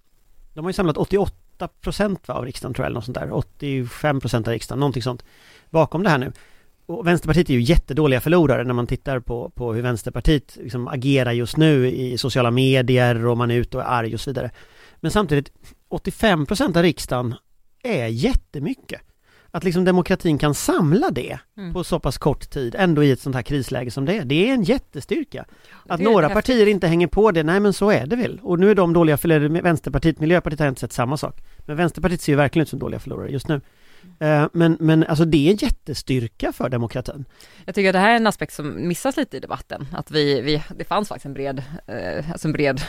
De 0.55 0.65
har 0.65 0.71
ju 0.71 0.75
samlat 0.75 0.97
88 0.97 1.33
procent 1.67 2.31
av 2.31 2.45
riksdagen 2.45 2.75
tror 2.75 2.85
jag, 2.85 2.87
eller 2.87 2.95
något 2.95 3.05
sånt 3.05 3.19
där. 3.19 3.33
85 3.33 4.21
procent 4.21 4.47
av 4.47 4.53
riksdagen, 4.53 4.81
någonting 4.81 5.03
sånt. 5.03 5.25
Bakom 5.71 6.03
det 6.03 6.11
här 6.11 6.19
nu. 6.19 6.33
Och 6.87 7.07
Vänsterpartiet 7.07 7.51
är 7.51 7.55
ju 7.55 7.61
jättedåliga 7.61 8.21
förlorare 8.21 8.65
när 8.65 8.75
man 8.75 8.87
tittar 8.87 9.21
på, 9.21 9.51
på 9.51 9.75
hur 9.75 9.83
Vänsterpartiet 9.83 10.57
liksom 10.57 10.89
agerar 10.89 11.33
just 11.33 11.57
nu 11.57 11.87
i 11.91 12.19
sociala 12.19 12.51
medier 12.51 13.27
och 13.27 13.39
man 13.39 13.51
är 13.51 13.55
ute 13.55 13.77
och 13.77 13.83
är 13.83 13.87
arg 13.87 14.15
och 14.15 14.21
så 14.21 14.31
vidare. 14.31 14.51
Men 15.01 15.11
samtidigt, 15.11 15.53
85 15.89 16.47
procent 16.47 16.77
av 16.77 16.83
riksdagen 16.83 17.35
är 17.83 18.07
jättemycket. 18.07 19.01
Att 19.51 19.65
liksom 19.65 19.85
demokratin 19.85 20.39
kan 20.39 20.55
samla 20.55 21.11
det 21.11 21.39
Mm. 21.59 21.73
på 21.73 21.85
så 21.85 22.01
pass 22.01 22.19
kort 22.19 22.51
tid, 22.51 22.75
ändå 22.79 23.05
i 23.05 23.11
ett 23.11 23.21
sånt 23.21 23.37
här 23.37 23.43
krisläge 23.43 23.91
som 23.91 24.05
det 24.05 24.17
är. 24.17 24.25
Det 24.25 24.49
är 24.51 24.55
en 24.55 24.63
jättestyrka. 24.63 25.45
Att 25.87 26.01
några 26.01 26.29
häftigt. 26.29 26.35
partier 26.35 26.67
inte 26.67 26.87
hänger 26.87 27.07
på 27.07 27.31
det, 27.31 27.43
nej 27.43 27.61
men 27.61 27.73
så 27.73 27.91
är 27.91 28.07
det 28.07 28.17
väl. 28.17 28.41
Och 28.43 28.59
nu 28.59 28.71
är 28.71 28.75
de 28.75 28.93
dåliga 28.93 29.17
förlorare, 29.17 29.49
Vänsterpartiet, 29.63 30.21
Miljöpartiet 30.21 30.61
har 30.61 30.69
inte 30.69 30.81
sett 30.81 30.93
samma 30.93 31.17
sak. 31.17 31.41
Men 31.67 31.77
Vänsterpartiet 31.77 32.21
ser 32.21 32.33
ju 32.33 32.37
verkligen 32.37 32.63
ut 32.63 32.69
som 32.69 32.79
dåliga 32.79 33.01
förlorare 33.01 33.31
just 33.31 33.49
nu. 33.49 33.61
Eh, 34.21 34.49
Men, 34.53 34.77
men 34.81 35.05
alltså 35.05 35.25
det 35.25 35.47
är 35.47 35.51
en 35.51 35.57
jättestyrka 35.57 36.53
för 36.53 36.69
demokratin. 36.69 37.25
Jag 37.65 37.75
tycker 37.75 37.89
att 37.89 37.93
det 37.93 37.99
här 37.99 38.13
är 38.13 38.17
en 38.17 38.27
aspekt 38.27 38.55
som 38.55 38.89
missas 38.89 39.17
lite 39.17 39.37
i 39.37 39.41
debatten, 39.41 39.87
att 39.93 40.11
vi, 40.11 40.41
vi 40.41 40.63
det 40.77 40.85
fanns 40.85 41.09
faktiskt 41.09 41.27
en 41.27 41.35
bred, 41.35 41.63
eh, 41.87 42.31
alltså 42.31 42.49
en 42.49 42.53
bred 42.53 42.81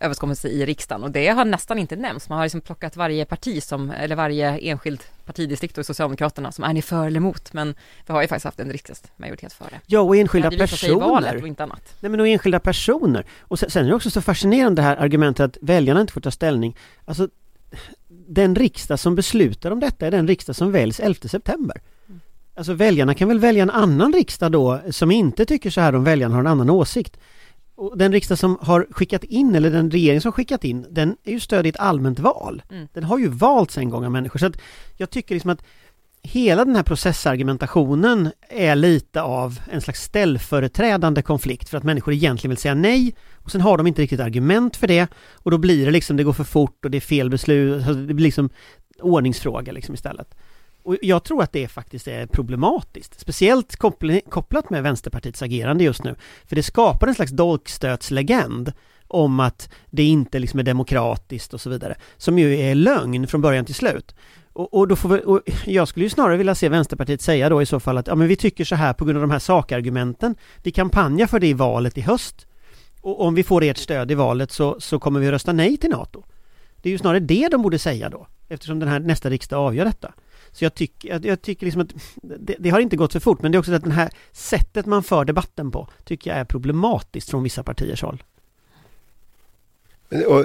överenskommelse 0.00 0.48
i 0.48 0.66
riksdagen 0.66 1.02
och 1.02 1.10
det 1.10 1.28
har 1.28 1.44
nästan 1.44 1.78
inte 1.78 1.96
nämnts. 1.96 2.28
Man 2.28 2.38
har 2.38 2.44
liksom 2.44 2.60
plockat 2.60 2.96
varje 2.96 3.24
parti 3.24 3.62
som, 3.62 3.90
eller 3.90 4.16
varje 4.16 4.58
enskild 4.58 5.02
partidistrikt 5.24 5.78
och 5.78 5.86
Socialdemokraterna 5.86 6.52
som 6.52 6.64
är 6.64 6.72
ni 6.72 6.82
för 6.82 7.06
eller 7.06 7.16
emot, 7.16 7.52
men 7.52 7.74
vi 8.06 8.12
har 8.12 8.22
ju 8.22 8.28
faktiskt 8.28 8.44
haft 8.44 8.60
en 8.60 8.72
riksdagsmajoritet 8.72 9.52
för 9.52 9.64
det. 9.64 9.80
Ja, 9.86 10.00
och 10.00 10.16
enskilda 10.16 10.50
det 10.50 10.56
valet 10.56 10.70
personer. 10.70 11.36
och 11.42 11.48
inte 11.48 11.62
annat. 11.62 11.94
Nej 12.00 12.10
men 12.10 12.20
och 12.20 12.28
enskilda 12.28 12.60
personer. 12.60 13.24
Och 13.40 13.58
sen, 13.58 13.70
sen 13.70 13.84
är 13.84 13.88
det 13.88 13.94
också 13.94 14.10
så 14.10 14.22
fascinerande 14.22 14.82
det 14.82 14.86
här 14.86 14.96
argumentet 14.96 15.44
att 15.44 15.58
väljarna 15.62 16.00
inte 16.00 16.12
får 16.12 16.20
ta 16.20 16.30
ställning. 16.30 16.76
Alltså, 17.04 17.28
den 18.28 18.54
riksdag 18.54 18.98
som 18.98 19.14
beslutar 19.14 19.70
om 19.70 19.80
detta 19.80 20.06
är 20.06 20.10
den 20.10 20.28
riksdag 20.28 20.56
som 20.56 20.72
väljs 20.72 21.00
11 21.00 21.28
september. 21.28 21.80
Alltså 22.56 22.72
väljarna 22.72 23.14
kan 23.14 23.28
väl 23.28 23.38
välja 23.38 23.62
en 23.62 23.70
annan 23.70 24.12
riksdag 24.12 24.52
då 24.52 24.80
som 24.90 25.10
inte 25.10 25.46
tycker 25.46 25.70
så 25.70 25.80
här 25.80 25.94
om 25.94 26.04
väljarna 26.04 26.34
har 26.34 26.40
en 26.40 26.46
annan 26.46 26.70
åsikt. 26.70 27.16
Och 27.76 27.98
den 27.98 28.12
riksdag 28.12 28.38
som 28.38 28.58
har 28.60 28.86
skickat 28.90 29.24
in, 29.24 29.54
eller 29.54 29.70
den 29.70 29.90
regering 29.90 30.20
som 30.20 30.28
har 30.28 30.32
skickat 30.32 30.64
in, 30.64 30.86
den 30.90 31.16
är 31.24 31.32
ju 31.32 31.40
stöd 31.40 31.66
i 31.66 31.68
ett 31.68 31.76
allmänt 31.76 32.18
val. 32.18 32.62
Mm. 32.70 32.88
Den 32.92 33.04
har 33.04 33.18
ju 33.18 33.28
valts 33.28 33.78
en 33.78 33.90
gång 33.90 34.04
av 34.04 34.10
människor. 34.10 34.38
Så 34.38 34.46
att 34.46 34.60
jag 34.96 35.10
tycker 35.10 35.34
liksom 35.34 35.50
att 35.50 35.64
hela 36.24 36.64
den 36.64 36.76
här 36.76 36.82
processargumentationen 36.82 38.30
är 38.48 38.76
lite 38.76 39.22
av 39.22 39.60
en 39.70 39.80
slags 39.80 40.02
ställföreträdande 40.02 41.22
konflikt 41.22 41.68
för 41.68 41.78
att 41.78 41.84
människor 41.84 42.14
egentligen 42.14 42.50
vill 42.50 42.58
säga 42.58 42.74
nej 42.74 43.14
och 43.34 43.50
sen 43.50 43.60
har 43.60 43.76
de 43.78 43.86
inte 43.86 44.02
riktigt 44.02 44.20
argument 44.20 44.76
för 44.76 44.86
det 44.86 45.08
och 45.32 45.50
då 45.50 45.58
blir 45.58 45.84
det 45.84 45.90
liksom, 45.90 46.16
det 46.16 46.24
går 46.24 46.32
för 46.32 46.44
fort 46.44 46.84
och 46.84 46.90
det 46.90 46.98
är 46.98 47.00
fel 47.00 47.30
beslut, 47.30 47.74
alltså, 47.74 47.94
det 47.94 48.14
blir 48.14 48.24
liksom 48.24 48.50
ordningsfråga 49.00 49.72
liksom 49.72 49.94
istället. 49.94 50.34
Och 50.82 50.96
jag 51.02 51.24
tror 51.24 51.42
att 51.42 51.52
det 51.52 51.68
faktiskt 51.68 52.08
är 52.08 52.26
problematiskt, 52.26 53.20
speciellt 53.20 53.76
kopplat 54.28 54.70
med 54.70 54.82
Vänsterpartiets 54.82 55.42
agerande 55.42 55.84
just 55.84 56.04
nu. 56.04 56.14
För 56.46 56.56
det 56.56 56.62
skapar 56.62 57.06
en 57.06 57.14
slags 57.14 57.32
dolkstötslegend 57.32 58.72
om 59.08 59.40
att 59.40 59.68
det 59.90 60.02
inte 60.02 60.38
liksom 60.38 60.60
är 60.60 60.64
demokratiskt 60.64 61.54
och 61.54 61.60
så 61.60 61.70
vidare, 61.70 61.96
som 62.16 62.38
ju 62.38 62.60
är 62.60 62.74
lögn 62.74 63.26
från 63.26 63.40
början 63.40 63.64
till 63.64 63.74
slut. 63.74 64.14
Och, 64.54 64.74
och, 64.74 64.88
då 64.88 64.96
får 64.96 65.08
vi, 65.08 65.22
och 65.24 65.40
jag 65.64 65.88
skulle 65.88 66.06
ju 66.06 66.10
snarare 66.10 66.36
vilja 66.36 66.54
se 66.54 66.68
Vänsterpartiet 66.68 67.20
säga 67.20 67.48
då 67.48 67.62
i 67.62 67.66
så 67.66 67.80
fall 67.80 67.98
att 67.98 68.06
ja, 68.06 68.14
men 68.14 68.28
vi 68.28 68.36
tycker 68.36 68.64
så 68.64 68.74
här 68.74 68.92
på 68.92 69.04
grund 69.04 69.16
av 69.16 69.22
de 69.22 69.30
här 69.30 69.38
sakargumenten. 69.38 70.34
Vi 70.62 70.70
kampanjar 70.70 71.26
för 71.26 71.40
det 71.40 71.46
i 71.46 71.52
valet 71.52 71.98
i 71.98 72.00
höst. 72.00 72.46
Och 73.00 73.20
om 73.20 73.34
vi 73.34 73.44
får 73.44 73.64
ert 73.64 73.76
stöd 73.76 74.10
i 74.10 74.14
valet 74.14 74.50
så, 74.50 74.80
så 74.80 74.98
kommer 74.98 75.20
vi 75.20 75.26
att 75.26 75.32
rösta 75.32 75.52
nej 75.52 75.76
till 75.76 75.90
NATO. 75.90 76.24
Det 76.76 76.88
är 76.88 76.90
ju 76.90 76.98
snarare 76.98 77.20
det 77.20 77.48
de 77.48 77.62
borde 77.62 77.78
säga 77.78 78.08
då, 78.08 78.26
eftersom 78.48 78.78
den 78.78 78.88
här 78.88 79.00
nästa 79.00 79.30
riksdag 79.30 79.58
avgör 79.58 79.84
detta. 79.84 80.12
Så 80.52 80.64
jag, 80.64 80.74
tycker, 80.74 81.08
jag, 81.08 81.24
jag 81.24 81.42
tycker 81.42 81.66
liksom 81.66 81.82
att 81.82 81.94
det, 82.22 82.56
det, 82.58 82.70
har 82.70 82.80
inte 82.80 82.96
gått 82.96 83.12
så 83.12 83.20
fort, 83.20 83.42
men 83.42 83.52
det 83.52 83.56
är 83.56 83.58
också 83.58 83.72
att 83.72 83.84
det 83.84 83.90
här 83.90 84.10
sättet 84.32 84.86
man 84.86 85.02
för 85.02 85.24
debatten 85.24 85.70
på 85.70 85.88
tycker 86.04 86.30
jag 86.30 86.40
är 86.40 86.44
problematiskt 86.44 87.30
från 87.30 87.42
vissa 87.42 87.62
partiers 87.62 88.02
håll. 88.02 88.22
Och, 90.26 90.44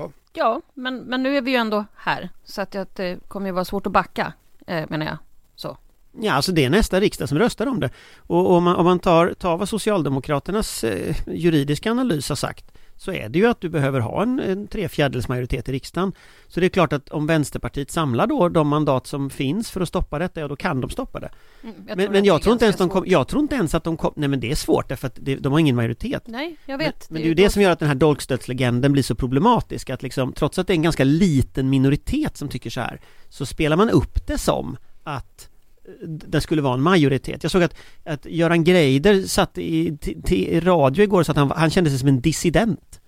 ja. 0.00 0.10
ja, 0.32 0.60
men, 0.74 0.98
men 0.98 1.22
nu 1.22 1.36
är 1.36 1.42
vi 1.42 1.50
ju 1.50 1.56
ändå 1.56 1.84
här, 1.94 2.28
så 2.44 2.62
att 2.62 2.76
det 2.94 3.28
kommer 3.28 3.46
ju 3.46 3.52
vara 3.52 3.64
svårt 3.64 3.86
att 3.86 3.92
backa, 3.92 4.32
eh, 4.66 4.84
menar 4.88 5.06
jag. 5.06 5.18
Så. 5.56 5.76
Ja, 6.20 6.32
alltså 6.32 6.52
det 6.52 6.64
är 6.64 6.70
nästa 6.70 7.00
riksdag 7.00 7.28
som 7.28 7.38
röstar 7.38 7.66
om 7.66 7.80
det. 7.80 7.90
Och 8.16 8.50
om 8.50 8.64
man, 8.64 8.76
om 8.76 8.84
man 8.84 8.98
tar, 8.98 9.34
tar 9.34 9.56
vad 9.56 9.68
Socialdemokraternas 9.68 10.84
eh, 10.84 11.16
juridiska 11.26 11.90
analys 11.90 12.28
har 12.28 12.36
sagt 12.36 12.77
så 12.98 13.12
är 13.12 13.28
det 13.28 13.38
ju 13.38 13.46
att 13.46 13.60
du 13.60 13.68
behöver 13.68 14.00
ha 14.00 14.22
en, 14.22 14.40
en 14.40 14.66
tre 14.66 14.88
fjärdedels 14.88 15.28
majoritet 15.28 15.68
i 15.68 15.72
riksdagen. 15.72 16.12
Så 16.48 16.60
det 16.60 16.66
är 16.66 16.70
klart 16.70 16.92
att 16.92 17.08
om 17.08 17.26
Vänsterpartiet 17.26 17.90
samlar 17.90 18.26
då 18.26 18.48
de 18.48 18.68
mandat 18.68 19.06
som 19.06 19.30
finns 19.30 19.70
för 19.70 19.80
att 19.80 19.88
stoppa 19.88 20.18
detta, 20.18 20.40
ja 20.40 20.48
då 20.48 20.56
kan 20.56 20.80
de 20.80 20.90
stoppa 20.90 21.20
det. 21.20 21.30
Mm, 21.62 21.74
jag 21.88 21.96
men, 21.96 22.12
men 22.12 22.24
jag 22.24 22.42
tror 22.42 22.52
inte 22.52 22.64
ens 22.64 22.76
de 22.76 22.88
kom, 22.88 23.04
jag 23.06 23.28
tror 23.28 23.42
inte 23.42 23.54
ens 23.54 23.74
att 23.74 23.84
de 23.84 23.96
kom, 23.96 24.12
nej 24.16 24.28
men 24.28 24.40
det 24.40 24.50
är 24.50 24.54
svårt 24.54 24.88
därför 24.88 25.06
att 25.06 25.18
det, 25.20 25.36
de 25.36 25.52
har 25.52 25.58
ingen 25.60 25.76
majoritet. 25.76 26.22
Nej, 26.26 26.56
jag 26.66 26.78
vet. 26.78 27.10
Men, 27.10 27.14
men 27.14 27.22
det 27.22 27.26
är 27.26 27.28
ju 27.28 27.34
det 27.34 27.50
som 27.50 27.62
gör 27.62 27.70
att 27.70 27.78
den 27.78 27.88
här 27.88 27.94
dolkstötslegenden 27.94 28.92
blir 28.92 29.02
så 29.02 29.14
problematisk, 29.14 29.90
att 29.90 30.02
liksom, 30.02 30.32
trots 30.32 30.58
att 30.58 30.66
det 30.66 30.72
är 30.72 30.76
en 30.76 30.82
ganska 30.82 31.04
liten 31.04 31.70
minoritet 31.70 32.36
som 32.36 32.48
tycker 32.48 32.70
så 32.70 32.80
här, 32.80 33.00
så 33.28 33.46
spelar 33.46 33.76
man 33.76 33.90
upp 33.90 34.26
det 34.26 34.38
som 34.38 34.76
att 35.04 35.48
det 36.06 36.40
skulle 36.40 36.62
vara 36.62 36.74
en 36.74 36.82
majoritet. 36.82 37.42
Jag 37.42 37.52
såg 37.52 37.62
att, 37.62 37.74
att 38.04 38.26
Göran 38.26 38.64
Greider 38.64 39.22
satt 39.22 39.58
i, 39.58 39.98
i 40.28 40.60
radio 40.60 41.02
igår 41.02 41.22
så 41.22 41.32
att 41.32 41.38
han, 41.38 41.50
han 41.50 41.70
kände 41.70 41.90
sig 41.90 41.98
som 41.98 42.08
en 42.08 42.20
dissident. 42.20 43.00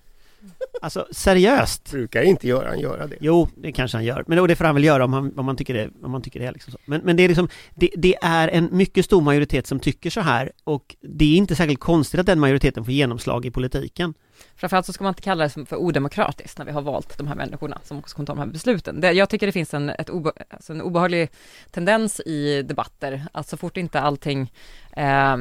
Alltså 0.81 1.07
seriöst! 1.11 1.91
Brukar 1.91 2.21
inte 2.21 2.47
Göran 2.47 2.79
göra 2.79 3.07
det? 3.07 3.15
Jo, 3.19 3.47
det 3.55 3.71
kanske 3.71 3.97
han 3.97 4.05
gör. 4.05 4.23
Men 4.27 4.47
det 4.47 4.55
får 4.55 4.65
han 4.65 4.75
väl 4.75 4.83
göra 4.83 5.05
om, 5.05 5.13
han, 5.13 5.39
om 5.39 5.45
man 5.45 5.55
tycker 5.55 5.73
det, 5.73 5.89
om 6.03 6.11
man 6.11 6.21
tycker 6.21 6.39
det 6.39 6.45
är 6.45 6.51
liksom 6.51 6.71
så. 6.71 6.77
Men, 6.85 7.01
men 7.01 7.15
det 7.15 7.23
är 7.23 7.27
liksom, 7.27 7.49
det, 7.75 7.89
det, 7.97 8.15
är 8.21 8.47
en 8.47 8.69
mycket 8.71 9.05
stor 9.05 9.21
majoritet 9.21 9.67
som 9.67 9.79
tycker 9.79 10.09
så 10.09 10.21
här 10.21 10.51
och 10.63 10.95
det 11.01 11.25
är 11.25 11.37
inte 11.37 11.55
särskilt 11.55 11.79
konstigt 11.79 12.19
att 12.19 12.25
den 12.25 12.39
majoriteten 12.39 12.85
får 12.85 12.93
genomslag 12.93 13.45
i 13.45 13.51
politiken. 13.51 14.13
Framförallt 14.55 14.85
så 14.85 14.93
ska 14.93 15.03
man 15.03 15.11
inte 15.11 15.21
kalla 15.21 15.43
det 15.43 15.65
för 15.65 15.75
odemokratiskt 15.75 16.57
när 16.57 16.65
vi 16.65 16.71
har 16.71 16.81
valt 16.81 17.17
de 17.17 17.27
här 17.27 17.35
människorna 17.35 17.79
som 17.83 17.99
också 17.99 18.15
kommer 18.15 18.27
ta 18.27 18.33
de 18.33 18.39
här 18.39 18.47
besluten. 18.47 19.01
Det, 19.01 19.11
jag 19.11 19.29
tycker 19.29 19.45
det 19.45 19.51
finns 19.51 19.73
en, 19.73 19.89
ett 19.89 20.09
obe, 20.09 20.31
alltså 20.49 20.73
en 20.73 20.81
obehaglig 20.81 21.29
tendens 21.71 22.19
i 22.19 22.61
debatter, 22.61 23.25
att 23.31 23.47
så 23.47 23.57
fort 23.57 23.77
inte 23.77 24.01
allting 24.01 24.53
eh, 24.91 25.37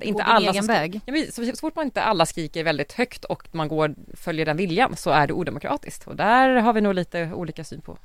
inte 0.00 0.22
alla 0.22 0.50
egen 0.50 0.66
väg. 0.66 1.00
Ja, 1.06 1.14
så, 1.32 1.56
fort 1.60 1.76
man 1.76 1.84
inte 1.84 2.02
alla 2.02 2.26
skriker 2.26 2.64
väldigt 2.64 2.92
högt 2.92 3.24
och 3.24 3.48
man 3.52 3.68
går, 3.68 3.94
följer 4.14 4.46
den 4.46 4.56
viljan 4.56 4.96
så 4.96 5.10
är 5.10 5.26
det 5.26 5.32
odemokratiskt 5.32 6.06
och 6.06 6.16
där 6.16 6.48
har 6.56 6.72
vi 6.72 6.80
nog 6.80 6.94
lite 6.94 7.30
olika 7.34 7.64
syn 7.64 7.80
på. 7.80 7.98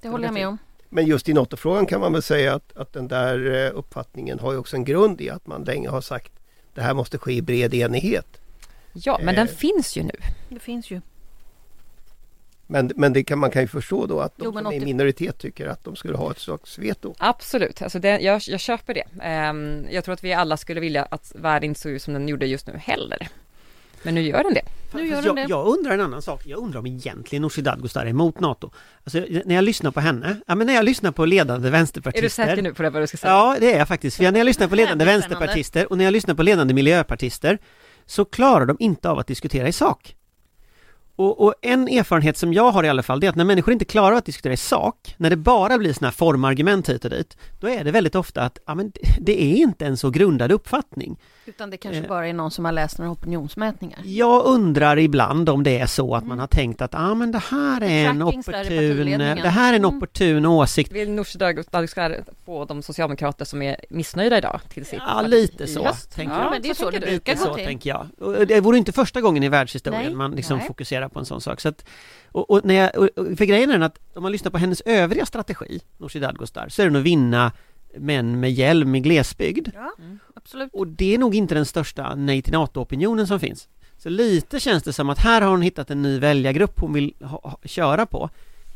Det 0.00 0.08
håller 0.08 0.24
jag 0.24 0.34
med 0.34 0.48
om. 0.48 0.58
Men 0.88 1.06
just 1.06 1.28
i 1.28 1.32
NATO-frågan 1.32 1.86
kan 1.86 2.00
man 2.00 2.12
väl 2.12 2.22
säga 2.22 2.54
att, 2.54 2.76
att 2.76 2.92
den 2.92 3.08
där 3.08 3.66
eh, 3.66 3.78
uppfattningen 3.78 4.38
har 4.38 4.52
ju 4.52 4.58
också 4.58 4.76
en 4.76 4.84
grund 4.84 5.20
i 5.20 5.30
att 5.30 5.46
man 5.46 5.64
länge 5.64 5.88
har 5.88 6.00
sagt 6.00 6.32
det 6.74 6.82
här 6.82 6.94
måste 6.94 7.18
ske 7.18 7.32
i 7.32 7.42
bred 7.42 7.74
enighet. 7.74 8.40
Ja, 8.92 9.18
men 9.22 9.28
eh. 9.28 9.34
den 9.34 9.48
finns 9.48 9.96
ju 9.96 10.02
nu. 10.02 10.14
Det 10.48 10.58
finns 10.58 10.90
ju. 10.90 11.00
Men, 12.70 12.90
men 12.96 13.12
det 13.12 13.24
kan, 13.24 13.38
man 13.38 13.50
kan 13.50 13.62
ju 13.62 13.68
förstå 13.68 14.06
då 14.06 14.20
att 14.20 14.36
de 14.36 14.44
jo, 14.44 14.52
som 14.52 14.66
80... 14.66 14.76
är 14.76 14.82
i 14.82 14.84
minoritet 14.84 15.38
tycker 15.38 15.66
att 15.66 15.84
de 15.84 15.96
skulle 15.96 16.16
ha 16.16 16.30
ett 16.30 16.38
slags 16.38 16.78
veto. 16.78 17.14
Absolut, 17.18 17.82
alltså 17.82 17.98
det, 17.98 18.20
jag, 18.20 18.42
jag 18.46 18.60
köper 18.60 18.94
det. 18.94 19.04
Um, 19.50 19.86
jag 19.90 20.04
tror 20.04 20.12
att 20.12 20.24
vi 20.24 20.32
alla 20.32 20.56
skulle 20.56 20.80
vilja 20.80 21.02
att 21.02 21.32
världen 21.34 21.74
såg 21.74 21.92
ut 21.92 22.02
som 22.02 22.14
den 22.14 22.28
gjorde 22.28 22.46
just 22.46 22.66
nu 22.66 22.76
heller. 22.76 23.28
Men 24.02 24.14
nu 24.14 24.22
gör 24.22 24.42
den 24.42 24.54
det. 24.54 24.62
Nu 24.94 25.06
gör 25.06 25.16
den 25.16 25.24
jag, 25.24 25.36
det. 25.36 25.46
jag 25.48 25.66
undrar 25.66 25.92
en 25.92 26.00
annan 26.00 26.22
sak. 26.22 26.42
Jag 26.46 26.58
undrar 26.58 26.80
om 26.80 26.86
egentligen 26.86 27.42
Nooshi 27.42 27.62
Dadgostar 27.62 28.06
är 28.06 28.10
emot 28.10 28.40
NATO. 28.40 28.70
Alltså, 29.04 29.18
när 29.44 29.54
jag 29.54 29.64
lyssnar 29.64 29.90
på 29.90 30.00
henne, 30.00 30.36
ja 30.46 30.54
men 30.54 30.66
när 30.66 30.74
jag 30.74 30.84
lyssnar 30.84 31.12
på 31.12 31.24
ledande 31.24 31.70
vänsterpartister. 31.70 32.42
Är 32.42 32.46
du 32.46 32.50
säker 32.50 32.62
nu 32.62 32.74
på 32.74 32.82
det 32.82 32.90
vad 32.90 33.02
du 33.02 33.06
ska 33.06 33.16
säga? 33.16 33.32
Ja, 33.32 33.56
det 33.60 33.72
är 33.72 33.78
jag 33.78 33.88
faktiskt. 33.88 34.16
För 34.16 34.24
när 34.24 34.38
jag 34.38 34.44
lyssnar 34.44 34.68
på 34.68 34.74
ledande 34.74 35.04
vänsterpartister 35.04 35.90
och 35.90 35.98
när 35.98 36.04
jag 36.04 36.12
lyssnar 36.12 36.34
på 36.34 36.42
ledande 36.42 36.74
miljöpartister 36.74 37.58
så 38.06 38.24
klarar 38.24 38.66
de 38.66 38.76
inte 38.80 39.10
av 39.10 39.18
att 39.18 39.26
diskutera 39.26 39.68
i 39.68 39.72
sak. 39.72 40.14
Och, 41.18 41.40
och, 41.44 41.54
en 41.62 41.88
erfarenhet 41.88 42.36
som 42.36 42.52
jag 42.52 42.70
har 42.70 42.84
i 42.84 42.88
alla 42.88 43.02
fall, 43.02 43.20
det 43.20 43.26
är 43.26 43.30
att 43.30 43.36
när 43.36 43.44
människor 43.44 43.72
inte 43.72 43.84
klarar 43.84 44.16
att 44.16 44.24
diskutera 44.24 44.52
i 44.52 44.56
sak, 44.56 45.14
när 45.16 45.30
det 45.30 45.36
bara 45.36 45.78
blir 45.78 45.92
sådana 45.92 46.08
här 46.08 46.16
formargument 46.16 46.88
hit 46.88 47.04
och 47.04 47.10
dit, 47.10 47.36
då 47.60 47.68
är 47.68 47.84
det 47.84 47.90
väldigt 47.90 48.14
ofta 48.14 48.42
att, 48.42 48.58
ja 48.66 48.74
men 48.74 48.92
det 49.20 49.42
är 49.42 49.56
inte 49.56 49.86
en 49.86 49.96
så 49.96 50.10
grundad 50.10 50.52
uppfattning. 50.52 51.18
Utan 51.48 51.70
det 51.70 51.76
kanske 51.76 52.02
eh, 52.02 52.08
bara 52.08 52.28
är 52.28 52.32
någon 52.32 52.50
som 52.50 52.64
har 52.64 52.72
läst 52.72 52.98
några 52.98 53.10
opinionsmätningar? 53.12 54.00
Jag 54.04 54.46
undrar 54.46 54.98
ibland 54.98 55.48
om 55.48 55.62
det 55.62 55.78
är 55.78 55.86
så 55.86 56.14
att 56.14 56.22
mm. 56.22 56.28
man 56.28 56.38
har 56.38 56.46
tänkt 56.46 56.82
att, 56.82 56.92
ja 56.92 57.14
men 57.14 57.32
det 57.32 57.38
här 57.38 57.82
är 57.82 58.08
en 58.08 58.22
opportun, 58.22 59.18
det 59.18 59.48
här 59.48 59.72
är 59.72 59.76
en 59.76 59.84
mm. 59.84 59.96
opportun 59.96 60.46
åsikt. 60.46 60.92
Vill 60.92 61.10
Nooshi 61.10 61.38
Dadgostar 61.38 62.24
få 62.44 62.64
de 62.64 62.82
socialdemokrater 62.82 63.44
som 63.44 63.62
är 63.62 63.76
missnöjda 63.90 64.38
idag 64.38 64.60
till 64.68 64.86
sitt 64.86 65.00
Ja, 65.06 65.22
lite 65.22 65.66
så, 65.66 65.88
tänker 66.14 66.34
ja, 66.34 66.42
jag. 66.42 66.50
Men 66.50 66.62
det 66.62 66.70
är 66.70 66.74
så 66.74 66.90
det 66.90 67.00
brukar 67.00 67.34
gå 67.34 67.54
till. 67.54 67.64
tänker 67.64 67.90
jag. 67.90 68.08
Och 68.18 68.46
det 68.46 68.60
vore 68.60 68.78
inte 68.78 68.92
första 68.92 69.20
gången 69.20 69.42
i 69.42 69.48
världshistorien 69.48 70.02
Nej. 70.02 70.14
man 70.14 70.30
liksom 70.30 70.58
Nej. 70.58 70.66
fokuserar 70.66 71.08
på 71.08 71.18
en 71.18 71.24
sån 71.24 71.40
sak. 71.40 71.60
Så 71.60 71.68
att, 71.68 71.84
och, 72.32 72.50
och, 72.50 72.64
när 72.64 72.74
jag, 72.74 72.96
och, 72.96 73.08
för 73.38 73.44
grejen 73.44 73.70
är 73.70 73.72
den 73.72 73.82
att 73.82 73.98
om 74.14 74.22
man 74.22 74.32
lyssnar 74.32 74.50
på 74.50 74.58
hennes 74.58 74.80
övriga 74.80 75.26
strategi, 75.26 75.80
Nooshi 75.98 76.18
Dadgostar, 76.18 76.68
så 76.68 76.82
är 76.82 76.86
den 76.86 76.96
att 76.96 77.02
vinna 77.02 77.52
män 77.98 78.40
med 78.40 78.52
hjälm 78.52 78.94
i 78.94 79.00
glesbygd. 79.00 79.68
Ja, 79.74 79.92
mm. 79.98 80.18
absolut. 80.34 80.70
Och 80.72 80.86
det 80.86 81.14
är 81.14 81.18
nog 81.18 81.34
inte 81.34 81.54
den 81.54 81.66
största 81.66 82.14
nej 82.14 82.42
till 82.42 82.52
NATO-opinionen 82.52 83.26
som 83.26 83.40
finns. 83.40 83.68
Så 83.98 84.08
lite 84.08 84.60
känns 84.60 84.82
det 84.82 84.92
som 84.92 85.10
att 85.10 85.18
här 85.18 85.40
har 85.40 85.50
hon 85.50 85.62
hittat 85.62 85.90
en 85.90 86.02
ny 86.02 86.18
väljargrupp 86.18 86.80
hon 86.80 86.92
vill 86.92 87.14
ha, 87.20 87.40
ha, 87.42 87.58
köra 87.64 88.06
på, 88.06 88.30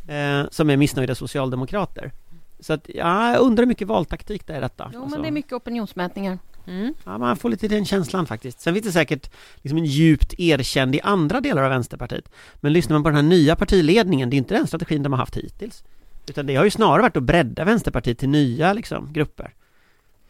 eh, 0.09 0.43
som 0.51 0.71
är 0.71 0.77
missnöjda 0.77 1.15
socialdemokrater. 1.15 2.13
Så 2.61 2.73
att, 2.73 2.89
ja, 2.95 3.33
jag 3.33 3.41
undrar 3.41 3.63
hur 3.63 3.69
mycket 3.69 3.89
valtaktik 3.89 4.47
det 4.47 4.55
är 4.55 4.61
detta. 4.61 4.91
Jo, 4.93 5.03
alltså. 5.03 5.17
men 5.17 5.23
det 5.23 5.29
är 5.29 5.33
mycket 5.33 5.53
opinionsmätningar. 5.53 6.39
Mm. 6.67 6.95
Ja, 7.05 7.19
man 7.19 7.37
får 7.37 7.51
lite 7.51 7.69
den 7.69 7.85
känslan 7.85 8.27
faktiskt. 8.27 8.61
Sen 8.61 8.75
finns 8.75 8.87
det 8.87 8.93
säkert 8.93 9.31
liksom 9.57 9.79
en 9.79 9.85
djupt 9.85 10.35
erkänd 10.39 10.95
i 10.95 11.01
andra 11.01 11.41
delar 11.41 11.63
av 11.63 11.71
Vänsterpartiet. 11.71 12.29
Men 12.61 12.73
lyssnar 12.73 12.95
man 12.95 13.03
på 13.03 13.09
den 13.09 13.17
här 13.17 13.23
nya 13.23 13.57
partiledningen, 13.57 14.31
det 14.31 14.37
är 14.37 14.39
inte 14.39 14.55
den 14.55 14.67
strategin 14.67 15.03
de 15.03 15.13
har 15.13 15.19
haft 15.19 15.37
hittills. 15.37 15.85
Utan 16.29 16.47
det 16.47 16.55
har 16.57 16.65
ju 16.65 16.71
snarare 16.71 17.03
varit 17.03 17.17
att 17.17 17.23
bredda 17.23 17.65
Vänsterpartiet 17.65 18.19
till 18.19 18.29
nya 18.29 18.73
liksom, 18.73 19.13
grupper. 19.13 19.55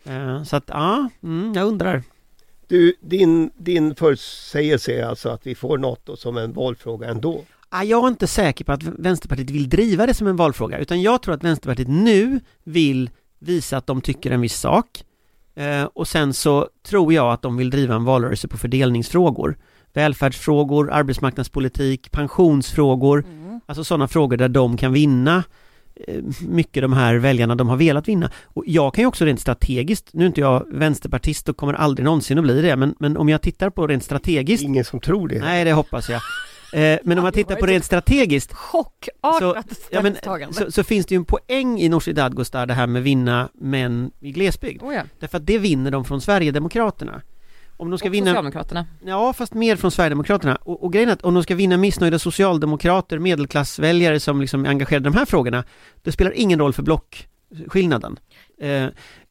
Uh, 0.09 0.43
så 0.43 0.57
att, 0.57 0.65
ja, 0.67 1.09
mm, 1.23 1.53
jag 1.55 1.67
undrar. 1.67 2.03
Du, 2.67 2.95
din, 3.01 3.51
din 3.57 3.95
förutsägelse 3.95 4.93
är 4.93 5.05
alltså 5.05 5.29
att 5.29 5.47
vi 5.47 5.55
får 5.55 5.79
NATO 5.79 6.17
som 6.17 6.37
en 6.37 6.53
valfråga 6.53 7.09
ändå? 7.09 7.45
Jag 7.71 8.05
är 8.05 8.09
inte 8.09 8.27
säker 8.27 8.65
på 8.65 8.73
att 8.73 8.83
Vänsterpartiet 8.83 9.51
vill 9.51 9.69
driva 9.69 10.07
det 10.07 10.15
som 10.15 10.27
en 10.27 10.37
valfråga, 10.37 10.79
utan 10.79 11.03
jag 11.03 11.23
tror 11.23 11.35
att 11.35 11.45
Vänsterpartiet 11.45 11.89
nu 11.89 12.41
vill 12.65 13.11
visa 13.39 13.77
att 13.77 13.87
de 13.87 14.01
tycker 14.01 14.31
en 14.31 14.41
viss 14.41 14.61
sak 14.61 15.05
Eh, 15.55 15.85
och 15.85 16.09
sen 16.09 16.35
så 16.35 16.69
tror 16.83 17.13
jag 17.13 17.33
att 17.33 17.43
de 17.43 17.57
vill 17.57 17.71
driva 17.71 17.95
en 17.95 18.05
valrörelse 18.05 18.49
på 18.49 18.59
fördelningsfrågor. 18.59 19.57
Välfärdsfrågor, 19.93 20.91
arbetsmarknadspolitik, 20.91 22.13
pensionsfrågor. 22.13 23.25
Mm. 23.29 23.61
Alltså 23.67 23.85
sådana 23.85 24.09
frågor 24.09 24.37
där 24.37 24.49
de 24.49 24.77
kan 24.77 24.93
vinna 24.93 25.37
eh, 25.37 25.43
mycket 26.41 26.83
de 26.83 26.93
här 26.93 27.15
väljarna 27.15 27.55
de 27.55 27.69
har 27.69 27.77
velat 27.77 28.09
vinna. 28.09 28.31
Och 28.45 28.65
jag 28.67 28.95
kan 28.95 29.03
ju 29.03 29.09
också 29.09 29.25
rent 29.25 29.41
strategiskt, 29.41 30.09
nu 30.13 30.25
är 30.25 30.27
inte 30.27 30.41
jag 30.41 30.67
vänsterpartist 30.71 31.49
och 31.49 31.57
kommer 31.57 31.75
aldrig 31.75 32.05
någonsin 32.05 32.39
att 32.39 32.45
bli 32.45 32.63
det, 32.63 32.77
men, 32.77 32.95
men 32.99 33.17
om 33.17 33.29
jag 33.29 33.43
tittar 33.43 33.71
på 33.71 33.87
rent 33.87 34.05
strategiskt 34.05 34.65
Ingen 34.65 34.85
som 34.85 35.01
tror 35.01 35.29
det. 35.29 35.39
Nej, 35.39 35.65
det 35.65 35.73
hoppas 35.73 36.09
jag. 36.09 36.21
Eh, 36.73 36.99
men 37.05 37.19
om 37.19 37.23
man 37.23 37.33
tittar 37.33 37.57
på 37.57 37.67
rent 37.67 37.85
strategiskt 37.85 38.53
Chockartat 38.53 39.67
ja, 39.91 40.03
men, 40.03 40.17
så, 40.53 40.73
så 40.73 40.85
finns 40.85 41.07
det 41.07 41.15
ju 41.15 41.17
en 41.17 41.25
poäng 41.25 41.81
i 41.81 41.89
Nooshi 41.89 42.13
Dadgostar 42.13 42.67
det 42.67 42.75
här 42.75 42.87
med 42.87 43.03
vinna 43.03 43.49
män 43.55 44.11
i 44.21 44.33
glesbygd. 44.33 44.83
Oh 44.83 44.95
ja. 44.95 45.03
Därför 45.19 45.39
att 45.39 45.47
det 45.47 45.59
vinner 45.59 45.91
de 45.91 46.05
från 46.05 46.21
Sverigedemokraterna. 46.21 47.23
Om 47.83 47.91
de 47.91 47.99
ska 47.99 48.09
Och 48.09 48.15
vinna... 48.15 48.27
Socialdemokraterna. 48.27 48.87
Ja, 49.05 49.33
fast 49.33 49.55
mer 49.55 49.77
från 49.77 49.91
Sverigedemokraterna. 49.91 50.57
Och, 50.57 50.85
och 50.85 50.93
grejen 50.93 51.09
är 51.09 51.13
att 51.13 51.23
om 51.23 51.35
de 51.35 51.43
ska 51.43 51.55
vinna 51.55 51.77
missnöjda 51.77 52.19
socialdemokrater, 52.19 53.19
medelklassväljare 53.19 54.21
som 54.21 54.41
liksom 54.41 54.65
är 54.65 54.69
engagerade 54.69 55.09
i 55.09 55.13
de 55.13 55.19
här 55.19 55.25
frågorna, 55.25 55.65
det 56.03 56.13
spelar 56.13 56.33
ingen 56.33 56.59
roll 56.59 56.73
för 56.73 56.83
blockskillnaden. 56.83 58.19
Eh, 58.61 58.87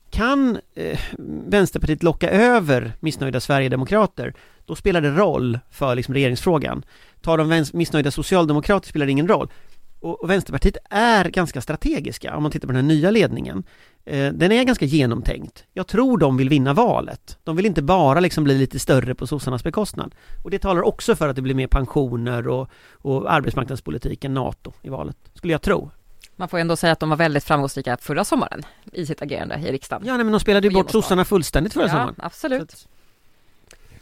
kan 0.10 0.58
eh, 0.76 1.00
Vänsterpartiet 1.48 2.04
locka 2.04 2.30
över 2.30 2.94
missnöjda 3.00 3.40
Sverigedemokrater, 3.40 4.34
då 4.66 4.76
spelar 4.76 5.02
det 5.02 5.12
roll 5.12 5.60
för 5.70 5.96
liksom, 5.96 6.14
regeringsfrågan. 6.14 6.84
Tar 7.22 7.38
de 7.38 7.66
missnöjda 7.74 8.12
socialdemokrater 8.12 8.90
spelar 8.90 9.06
det 9.06 9.12
ingen 9.12 9.28
roll. 9.28 9.52
Och, 10.00 10.24
och 10.24 10.30
Vänsterpartiet 10.30 10.78
är 10.90 11.26
ganska 11.26 11.62
strategiska 11.62 12.36
om 12.36 12.44
man 12.44 12.52
tittar 12.52 12.68
på 12.68 12.74
den 12.74 12.86
här 12.86 12.96
nya 12.96 13.12
ledningen. 13.12 13.64
Eh, 14.06 14.34
den 14.34 14.52
är 14.52 14.64
ganska 14.64 14.86
genomtänkt. 14.86 15.64
Jag 15.74 15.88
tror 15.88 16.18
de 16.18 16.38
vill 16.38 16.50
vinna 16.50 16.74
valet. 16.74 17.38
De 17.44 17.56
vill 17.56 17.66
inte 17.66 17.82
bara 17.82 18.20
liksom 18.20 18.44
bli 18.44 18.58
lite 18.58 18.80
större 18.80 19.16
på 19.16 19.28
sossarnas 19.28 19.64
bekostnad. 19.64 20.16
Och 20.44 20.52
det 20.52 20.60
talar 20.60 20.82
också 20.82 21.16
för 21.16 21.30
att 21.30 21.36
det 21.36 21.42
blir 21.42 21.56
mer 21.56 21.68
pensioner 21.68 22.48
och, 22.48 22.70
och 22.92 23.34
arbetsmarknadspolitik 23.34 24.24
än 24.24 24.34
NATO 24.34 24.74
i 24.82 24.90
valet, 24.90 25.18
skulle 25.34 25.54
jag 25.54 25.62
tro. 25.62 25.92
Man 26.36 26.50
får 26.50 26.58
ändå 26.58 26.76
säga 26.76 26.94
att 26.94 27.00
de 27.00 27.10
var 27.10 27.18
väldigt 27.18 27.44
framgångsrika 27.44 27.98
förra 28.02 28.24
sommaren 28.26 28.64
i 28.94 29.06
sitt 29.06 29.22
agerande 29.22 29.56
i 29.56 29.72
riksdagen. 29.72 30.08
Ja, 30.08 30.14
nej, 30.18 30.24
men 30.24 30.32
de 30.32 30.40
spelade 30.40 30.68
ju 30.68 30.74
bort 30.74 30.92
sossarna 30.92 31.26
fullständigt 31.26 31.74
förra 31.74 31.84
ja 31.84 31.90
sommaren. 31.90 32.16
absolut. 32.18 32.72
Så 32.72 32.88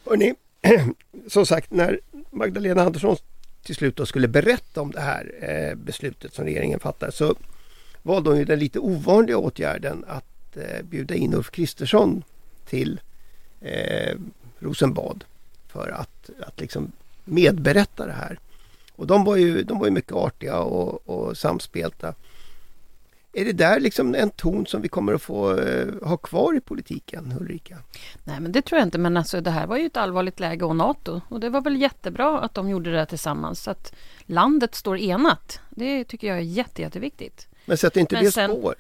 Hörrni, 0.06 0.34
som 1.28 1.46
sagt 1.46 1.72
när 1.72 2.00
Magdalena 2.32 2.82
Andersson 2.82 3.18
till 3.64 3.76
slut 3.76 3.96
då 3.96 4.06
skulle 4.06 4.28
berätta 4.28 4.82
om 4.82 4.92
det 4.92 5.02
här 5.02 5.32
eh, 5.42 5.76
beslutet 5.76 6.34
som 6.34 6.46
regeringen 6.46 6.80
fattade 6.80 7.12
så 7.12 7.36
valde 8.04 8.30
hon 8.30 8.40
ju 8.40 8.46
den 8.46 8.60
lite 8.60 8.80
ovanliga 8.80 9.38
åtgärden 9.38 10.06
att 10.08 10.58
eh, 10.58 10.84
bjuda 10.84 11.16
in 11.16 11.34
Ulf 11.34 11.52
Kristersson 11.52 12.24
till 12.66 13.00
eh, 13.62 14.18
Rosenbad 14.60 15.24
för 15.68 15.90
att, 15.90 16.30
att 16.40 16.60
liksom 16.60 16.92
medberätta 17.26 18.06
det 18.06 18.14
här. 18.14 18.40
Och 18.96 19.08
de 19.08 19.24
var 19.24 19.36
ju, 19.36 19.64
de 19.64 19.80
var 19.80 19.86
ju 19.86 19.92
mycket 19.92 20.14
artiga 20.14 20.60
och, 20.60 21.10
och 21.10 21.38
samspelta. 21.38 22.14
Är 23.34 23.46
det 23.46 23.54
där 23.54 23.80
liksom 23.80 24.16
en 24.16 24.30
ton 24.30 24.66
som 24.66 24.82
vi 24.82 24.88
kommer 24.88 25.14
att 25.14 25.22
få 25.22 25.58
eh, 25.58 25.88
ha 26.04 26.18
kvar 26.18 26.58
i 26.58 26.60
politiken, 26.60 27.34
Ulrika? 27.40 27.78
Nej 28.24 28.40
men 28.40 28.52
det 28.52 28.62
tror 28.62 28.80
jag 28.80 28.88
inte 28.88 28.98
men 28.98 29.18
alltså 29.18 29.42
det 29.42 29.52
här 29.52 29.68
var 29.68 29.78
ju 29.78 29.86
ett 29.86 29.98
allvarligt 29.98 30.40
läge 30.40 30.66
och 30.66 30.76
NATO 30.76 31.22
och 31.30 31.40
det 31.40 31.50
var 31.50 31.62
väl 31.62 31.82
jättebra 31.82 32.40
att 32.40 32.54
de 32.54 32.70
gjorde 32.70 32.92
det 32.92 33.06
tillsammans 33.06 33.64
så 33.64 33.72
att 33.72 33.94
landet 34.26 34.76
står 34.76 34.98
enat. 34.98 35.60
Det 35.70 36.04
tycker 36.04 36.28
jag 36.28 36.38
är 36.38 36.42
jätte, 36.42 36.82
jätteviktigt. 36.82 37.49
Men 37.70 37.78
sätter 37.78 38.00
inte 38.02 38.16
Men 38.16 38.24
det 38.24 38.32
sen- 38.32 38.50
spår? 38.52 38.76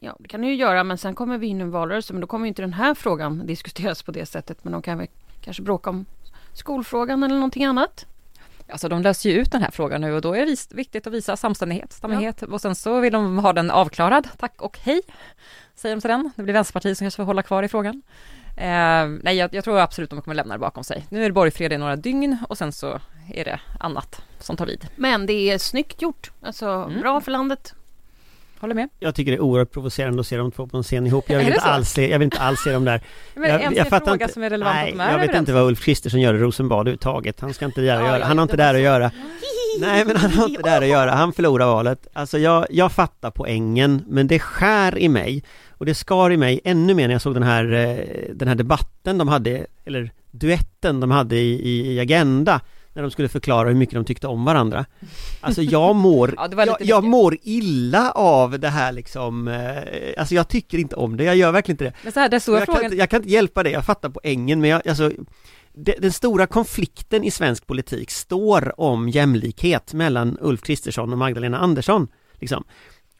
Ja, 0.00 0.16
det 0.18 0.28
kan 0.28 0.40
det 0.40 0.46
ju 0.46 0.54
göra 0.54 0.84
men 0.84 0.98
sen 0.98 1.14
kommer 1.14 1.38
vi 1.38 1.46
in 1.46 1.58
i 1.58 1.62
en 1.62 1.70
valrörelse 1.70 2.12
men 2.12 2.20
då 2.20 2.26
kommer 2.26 2.46
ju 2.46 2.48
inte 2.48 2.62
den 2.62 2.72
här 2.72 2.94
frågan 2.94 3.46
diskuteras 3.46 4.02
på 4.02 4.12
det 4.12 4.26
sättet 4.26 4.64
men 4.64 4.72
de 4.72 4.82
kan 4.82 4.98
väl 4.98 5.06
kanske 5.40 5.62
bråka 5.62 5.90
om 5.90 6.06
skolfrågan 6.52 7.22
eller 7.22 7.34
någonting 7.34 7.64
annat. 7.64 8.06
Alltså 8.68 8.88
de 8.88 9.02
löser 9.02 9.30
ju 9.30 9.36
ut 9.36 9.52
den 9.52 9.62
här 9.62 9.70
frågan 9.70 10.00
nu 10.00 10.12
och 10.12 10.20
då 10.22 10.34
är 10.36 10.46
det 10.46 10.72
viktigt 10.74 11.06
att 11.06 11.12
visa 11.12 11.36
samstämmighet, 11.36 11.92
stammighet 11.92 12.42
och 12.42 12.60
sen 12.60 12.74
så 12.74 13.00
vill 13.00 13.12
de 13.12 13.38
ha 13.38 13.52
den 13.52 13.70
avklarad. 13.70 14.28
Tack 14.38 14.62
och 14.62 14.78
hej, 14.78 15.00
säger 15.74 15.96
de 15.96 16.00
till 16.00 16.10
den. 16.10 16.30
Det 16.36 16.42
blir 16.42 16.54
Vänsterpartiet 16.54 16.98
som 16.98 17.04
kanske 17.04 17.16
får 17.16 17.24
hålla 17.24 17.42
kvar 17.42 17.62
i 17.62 17.68
frågan. 17.68 18.02
Eh, 18.56 19.06
nej, 19.22 19.36
jag, 19.36 19.54
jag 19.54 19.64
tror 19.64 19.78
absolut 19.78 20.10
de 20.10 20.22
kommer 20.22 20.34
lämna 20.34 20.54
det 20.54 20.58
bakom 20.58 20.84
sig. 20.84 21.06
Nu 21.08 21.20
är 21.24 21.28
det 21.28 21.32
borgfred 21.32 21.72
i 21.72 21.78
några 21.78 21.96
dygn 21.96 22.36
och 22.48 22.58
sen 22.58 22.72
så 22.72 23.00
är 23.34 23.44
det 23.44 23.60
annat 23.80 24.22
som 24.40 24.56
tar 24.56 24.66
vid. 24.66 24.86
Men 24.96 25.26
det 25.26 25.32
är 25.50 25.58
snyggt 25.58 26.02
gjort. 26.02 26.30
Alltså 26.42 26.66
Mm. 26.68 27.00
bra 27.00 27.20
för 27.20 27.30
landet. 27.30 27.74
Håller 28.60 28.74
med. 28.74 28.88
Jag 28.98 29.14
tycker 29.14 29.30
det 29.30 29.36
är 29.36 29.40
oerhört 29.40 29.70
provocerande 29.72 30.20
att 30.20 30.26
se 30.26 30.36
de 30.36 30.50
två 30.50 30.66
på 30.66 30.76
en 30.76 30.82
scen 30.82 31.06
ihop. 31.06 31.24
Jag 31.30 31.38
vill, 31.38 31.46
inte 31.46 31.60
så? 31.60 31.68
alls 31.68 31.90
se, 31.90 32.10
jag 32.10 32.18
vill 32.18 32.26
inte 32.26 32.40
alls 32.40 32.60
se 32.60 32.72
dem 32.72 32.84
där. 32.84 33.00
Men 33.34 33.50
jag, 33.50 33.62
en 33.62 33.74
jag 33.74 33.88
fattar 33.88 34.12
inte. 34.12 34.28
som 34.28 34.42
är 34.42 34.50
relevant 34.50 34.96
Nej, 34.96 35.12
jag 35.12 35.18
vet 35.18 35.34
inte 35.34 35.52
vad 35.52 35.62
Ulf 35.62 35.84
Kristersson 35.84 36.20
gör 36.20 36.34
i 36.34 36.38
Rosenbad 36.38 36.80
överhuvudtaget. 36.80 37.40
Han 37.40 37.54
ska 37.54 37.64
inte 37.64 37.80
där 37.80 38.00
Ja, 38.00 38.06
göra. 38.06 38.24
Han 38.24 38.38
har 38.38 38.42
inte 38.42 38.56
där 38.56 38.74
att 38.74 38.80
göra. 38.80 39.10
Nej 39.80 40.04
men 40.04 40.16
han 40.16 40.30
har 40.30 40.48
inte 40.48 40.62
där 40.62 40.82
att 40.82 40.88
göra, 40.88 41.10
han 41.10 41.32
förlorar 41.32 41.66
valet. 41.66 42.06
Alltså 42.12 42.38
jag, 42.38 42.66
jag 42.70 42.92
fattar 42.92 43.30
poängen, 43.30 44.02
men 44.06 44.26
det 44.26 44.38
skär 44.38 44.98
i 44.98 45.08
mig. 45.08 45.44
Och 45.68 45.86
det 45.86 45.94
skar 45.94 46.30
i 46.30 46.36
mig 46.36 46.60
ännu 46.64 46.94
mer 46.94 47.08
när 47.08 47.14
jag 47.14 47.22
såg 47.22 47.34
den 47.34 47.42
här, 47.42 47.72
eh, 47.72 48.34
den 48.34 48.48
här 48.48 48.54
debatten 48.54 49.18
de 49.18 49.28
hade, 49.28 49.66
eller 49.84 50.10
duetten 50.30 51.00
de 51.00 51.10
hade 51.10 51.36
i, 51.36 51.92
i 51.94 52.00
Agenda. 52.00 52.60
När 53.00 53.02
de 53.02 53.10
skulle 53.10 53.28
förklara 53.28 53.68
hur 53.68 53.74
mycket 53.74 53.94
de 53.94 54.04
tyckte 54.04 54.26
om 54.26 54.44
varandra. 54.44 54.86
Alltså 55.40 55.62
jag 55.62 55.96
mår, 55.96 56.34
Ja, 56.36 56.48
det 56.48 56.66
jag, 56.66 56.76
jag 56.80 57.04
mår 57.04 57.36
illa 57.42 58.10
av 58.10 58.60
det 58.60 58.68
här 58.68 58.92
liksom, 58.92 59.48
eh, 59.48 60.20
alltså 60.20 60.34
jag 60.34 60.48
tycker 60.48 60.78
inte 60.78 60.96
om 60.96 61.16
det, 61.16 61.24
jag 61.24 61.36
gör 61.36 61.52
verkligen 61.52 61.74
inte 61.74 61.84
det. 61.84 61.92
Men 62.02 62.12
så 62.12 62.20
här, 62.20 62.38
stora 62.38 62.58
jag, 62.58 62.66
kan 62.66 62.74
frågan, 62.74 62.84
inte, 62.84 62.96
jag 62.96 63.10
kan 63.10 63.20
inte 63.20 63.32
hjälpa 63.32 63.62
det, 63.62 63.70
jag 63.70 63.84
fattar 63.84 64.08
poängen 64.08 64.60
men 64.60 64.70
jag, 64.70 64.88
alltså 64.88 65.12
det, 65.72 65.94
Den 65.98 66.12
stora 66.12 66.46
konflikten 66.46 67.24
i 67.24 67.30
svensk 67.30 67.66
politik 67.66 68.10
står 68.10 68.80
om 68.80 69.08
jämlikhet 69.08 69.94
mellan 69.94 70.38
Ulf 70.40 70.62
Kristersson 70.62 71.12
och 71.12 71.18
Magdalena 71.18 71.58
Andersson 71.58 72.08
liksom. 72.34 72.64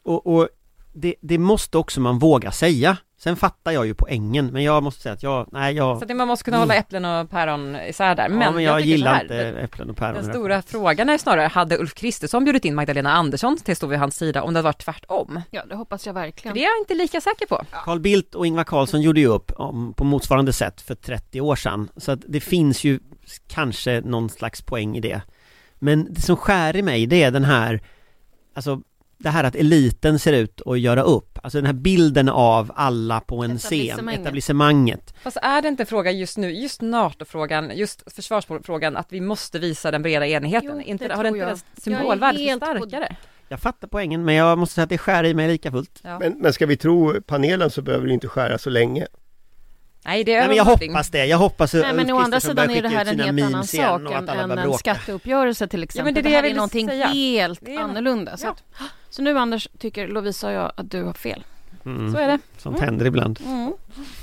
Och, 0.03 0.27
och 0.27 0.49
det, 0.93 1.15
det 1.21 1.37
måste 1.37 1.77
också 1.77 2.01
man 2.01 2.19
våga 2.19 2.51
säga 2.51 2.97
Sen 3.23 3.35
fattar 3.35 3.71
jag 3.71 3.85
ju 3.85 3.93
poängen 3.93 4.47
men 4.47 4.63
jag 4.63 4.83
måste 4.83 5.01
säga 5.01 5.13
att 5.13 5.23
jag, 5.23 5.49
nej 5.51 5.75
jag 5.75 5.97
så 5.99 6.05
att 6.05 6.15
man 6.15 6.27
måste 6.27 6.43
kunna 6.45 6.57
hålla 6.57 6.75
äpplen 6.75 7.05
och 7.05 7.29
päron 7.29 7.75
isär 7.75 8.15
där. 8.15 8.29
Men, 8.29 8.31
Mm. 8.37 8.41
ja, 8.47 8.51
men 8.51 8.63
jag, 8.63 8.81
så 8.81 8.85
gillar 8.87 9.13
här, 9.13 9.21
inte 9.21 9.35
äpplen 9.59 9.89
och 9.89 9.97
päron 9.97 10.13
Den 10.15 10.25
stora 10.33 10.61
frågan 10.61 11.09
är 11.09 11.17
snarare, 11.17 11.47
hade 11.47 11.77
Ulf 11.77 11.93
Kristersson 11.93 12.43
bjudit 12.43 12.65
in 12.65 12.75
Magdalena 12.75 13.13
Andersson 13.13 13.57
till 13.57 13.71
att 13.71 13.77
stå 13.77 13.87
vid 13.87 13.99
hans 13.99 14.15
sida 14.15 14.43
om 14.43 14.53
det 14.53 14.57
hade 14.57 14.63
varit 14.65 14.81
tvärtom? 14.85 15.41
Ja, 15.51 15.65
det 15.65 15.75
hoppas 15.75 16.05
jag 16.05 16.15
För 16.15 16.21
verkligen. 16.21 16.53
det 16.55 16.59
är 16.59 16.63
jag 16.63 16.77
inte 16.81 16.93
lika 16.93 17.21
säker 17.21 17.45
på. 17.45 17.61
Carl 17.85 17.99
Bildt 17.99 18.35
och 18.35 18.45
Ingvar 18.47 18.63
Carlsson 18.63 19.01
gjorde 19.01 19.19
ju 19.19 19.27
upp 19.27 19.51
om, 19.55 19.93
på 19.93 20.03
motsvarande 20.03 20.53
sätt 20.53 20.81
för 20.81 20.95
30 20.95 21.41
år 21.41 21.55
sedan. 21.55 21.89
Så 21.97 22.11
att 22.11 22.19
det 22.27 22.39
finns 22.39 22.83
ju 22.83 22.99
kanske 23.47 24.01
någon 24.05 24.29
slags 24.29 24.61
poäng 24.61 24.97
i 24.97 24.99
det. 24.99 25.21
Men 25.79 26.13
det 26.13 26.21
som 26.21 26.37
skär 26.37 26.75
i 26.75 26.81
mig 26.81 27.05
det 27.05 27.23
är 27.23 27.31
den 27.31 27.45
här, 27.45 27.81
alltså 28.55 28.81
det 29.23 29.29
här 29.29 29.43
att 29.43 29.55
eliten 29.55 30.19
ser 30.19 30.33
ut 30.33 30.61
att 30.65 30.79
göra 30.79 31.01
upp. 31.01 31.39
Alltså 31.43 31.57
den 31.57 31.65
här 31.65 31.73
bilden 31.73 32.29
av 32.29 32.71
alla 32.75 33.19
på 33.19 33.43
en 33.43 33.57
scen, 33.57 34.09
Etablissemanget. 34.09 35.13
Fast 35.23 35.37
är 35.41 35.61
det 35.61 35.67
inte 35.67 35.83
en 35.83 35.87
fråga 35.87 36.11
just 36.11 36.37
nu, 36.37 36.51
just 36.51 36.81
NATO-frågan, 36.81 37.71
just 37.77 38.13
försvarsfrågan, 38.15 38.97
att 38.97 39.07
vi 39.09 39.21
måste 39.21 39.59
visa 39.59 39.91
den 39.91 40.01
breda 40.01 40.27
enheten? 40.27 40.71
Jo, 40.75 40.81
inte, 40.81 41.07
det 41.07 41.15
har 41.15 41.23
det 41.23 41.29
inte 41.29 41.45
är 41.45 41.57
symbolvärde 41.81 42.37
helt 42.37 42.61
på- 42.61 42.65
starkare? 42.65 43.15
Jag 43.47 43.59
fattar 43.59 43.87
poängen 43.87 44.25
men 44.25 44.35
jag 44.35 44.57
måste 44.57 44.75
säga 44.75 44.83
att 44.83 44.89
det 44.89 44.97
skär 44.97 45.23
i 45.23 45.33
mig 45.33 45.47
lika 45.47 45.71
fullt. 45.71 45.99
Ja. 46.03 46.19
Men, 46.19 46.35
men 46.39 46.53
ska 46.53 46.65
vi 46.65 46.77
tro 46.77 47.21
panelen 47.21 47.69
så 47.69 47.81
behöver 47.81 48.07
det 48.07 48.13
inte 48.13 48.27
skära 48.27 48.57
så 48.57 48.69
länge. 48.69 49.07
Nej, 50.05 50.23
det 50.23 50.33
är 50.33 50.39
Nej, 50.39 50.47
men 50.47 50.57
jag 50.57 50.65
hoppas 50.65 51.09
det, 51.09 51.25
jag 51.25 51.37
hoppas 51.37 51.75
att 51.75 51.81
Nej 51.81 51.93
men 51.93 52.11
å 52.11 52.17
andra 52.19 52.39
sidan 52.39 52.69
är 52.69 52.81
det 52.81 52.89
här 52.89 53.05
en 53.05 53.19
helt 53.19 53.41
annan 53.43 53.63
sak 53.67 54.01
än, 54.29 54.51
en 54.59 54.73
skatteuppgörelse 54.73 55.67
till 55.67 55.83
exempel. 55.83 56.13
det 56.13 56.19
är 56.19 56.23
det, 56.23 56.29
det 56.29 56.35
jag 56.35 56.41
här 56.41 56.49
är 56.49 56.53
någonting 56.55 56.87
säga. 56.87 57.07
helt 57.07 57.67
annorlunda. 57.79 58.37
Så, 58.37 58.45
Ja. 58.47 58.51
att, 58.51 58.63
så 59.11 59.21
nu 59.21 59.37
Anders 59.37 59.67
tycker 59.77 60.07
Lovisa 60.07 60.47
och 60.47 60.53
jag 60.53 60.71
att 60.75 60.91
du 60.91 61.03
har 61.03 61.13
fel. 61.13 61.43
Mm, 61.85 62.11
Så 62.13 62.17
är 62.17 62.27
det. 62.27 62.39
Sånt 62.57 62.79
händer 62.79 63.05
ibland. 63.05 63.39
Mm. 63.45 63.73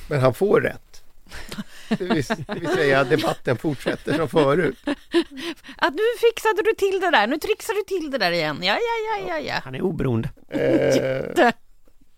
Men 0.08 0.20
han 0.20 0.34
får 0.34 0.60
rätt. 0.60 1.04
Det 1.88 2.04
vill, 2.04 2.24
det 2.46 2.54
vill 2.60 2.68
säga 2.68 3.04
debatten 3.04 3.56
fortsätter 3.56 4.14
som 4.16 4.28
förut. 4.28 4.78
Att 5.76 5.94
nu 5.94 6.02
fixade 6.20 6.62
du 6.64 6.74
till 6.78 7.00
det 7.00 7.10
där, 7.10 7.26
nu 7.26 7.38
trixar 7.38 7.74
du 7.74 7.82
till 8.00 8.10
det 8.10 8.18
där 8.18 8.32
igen. 8.32 8.58
Ja, 8.62 8.72
ja, 8.74 9.18
ja, 9.18 9.28
ja, 9.28 9.38
ja. 9.38 9.60
Han 9.64 9.74
är 9.74 9.80
oberoende. 9.82 10.30
Eh, 10.48 11.50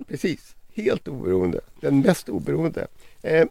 precis, 0.08 0.54
helt 0.74 1.08
oberoende. 1.08 1.60
Den 1.80 2.00
mest 2.00 2.28
oberoende. 2.28 2.86
Eh, 3.22 3.46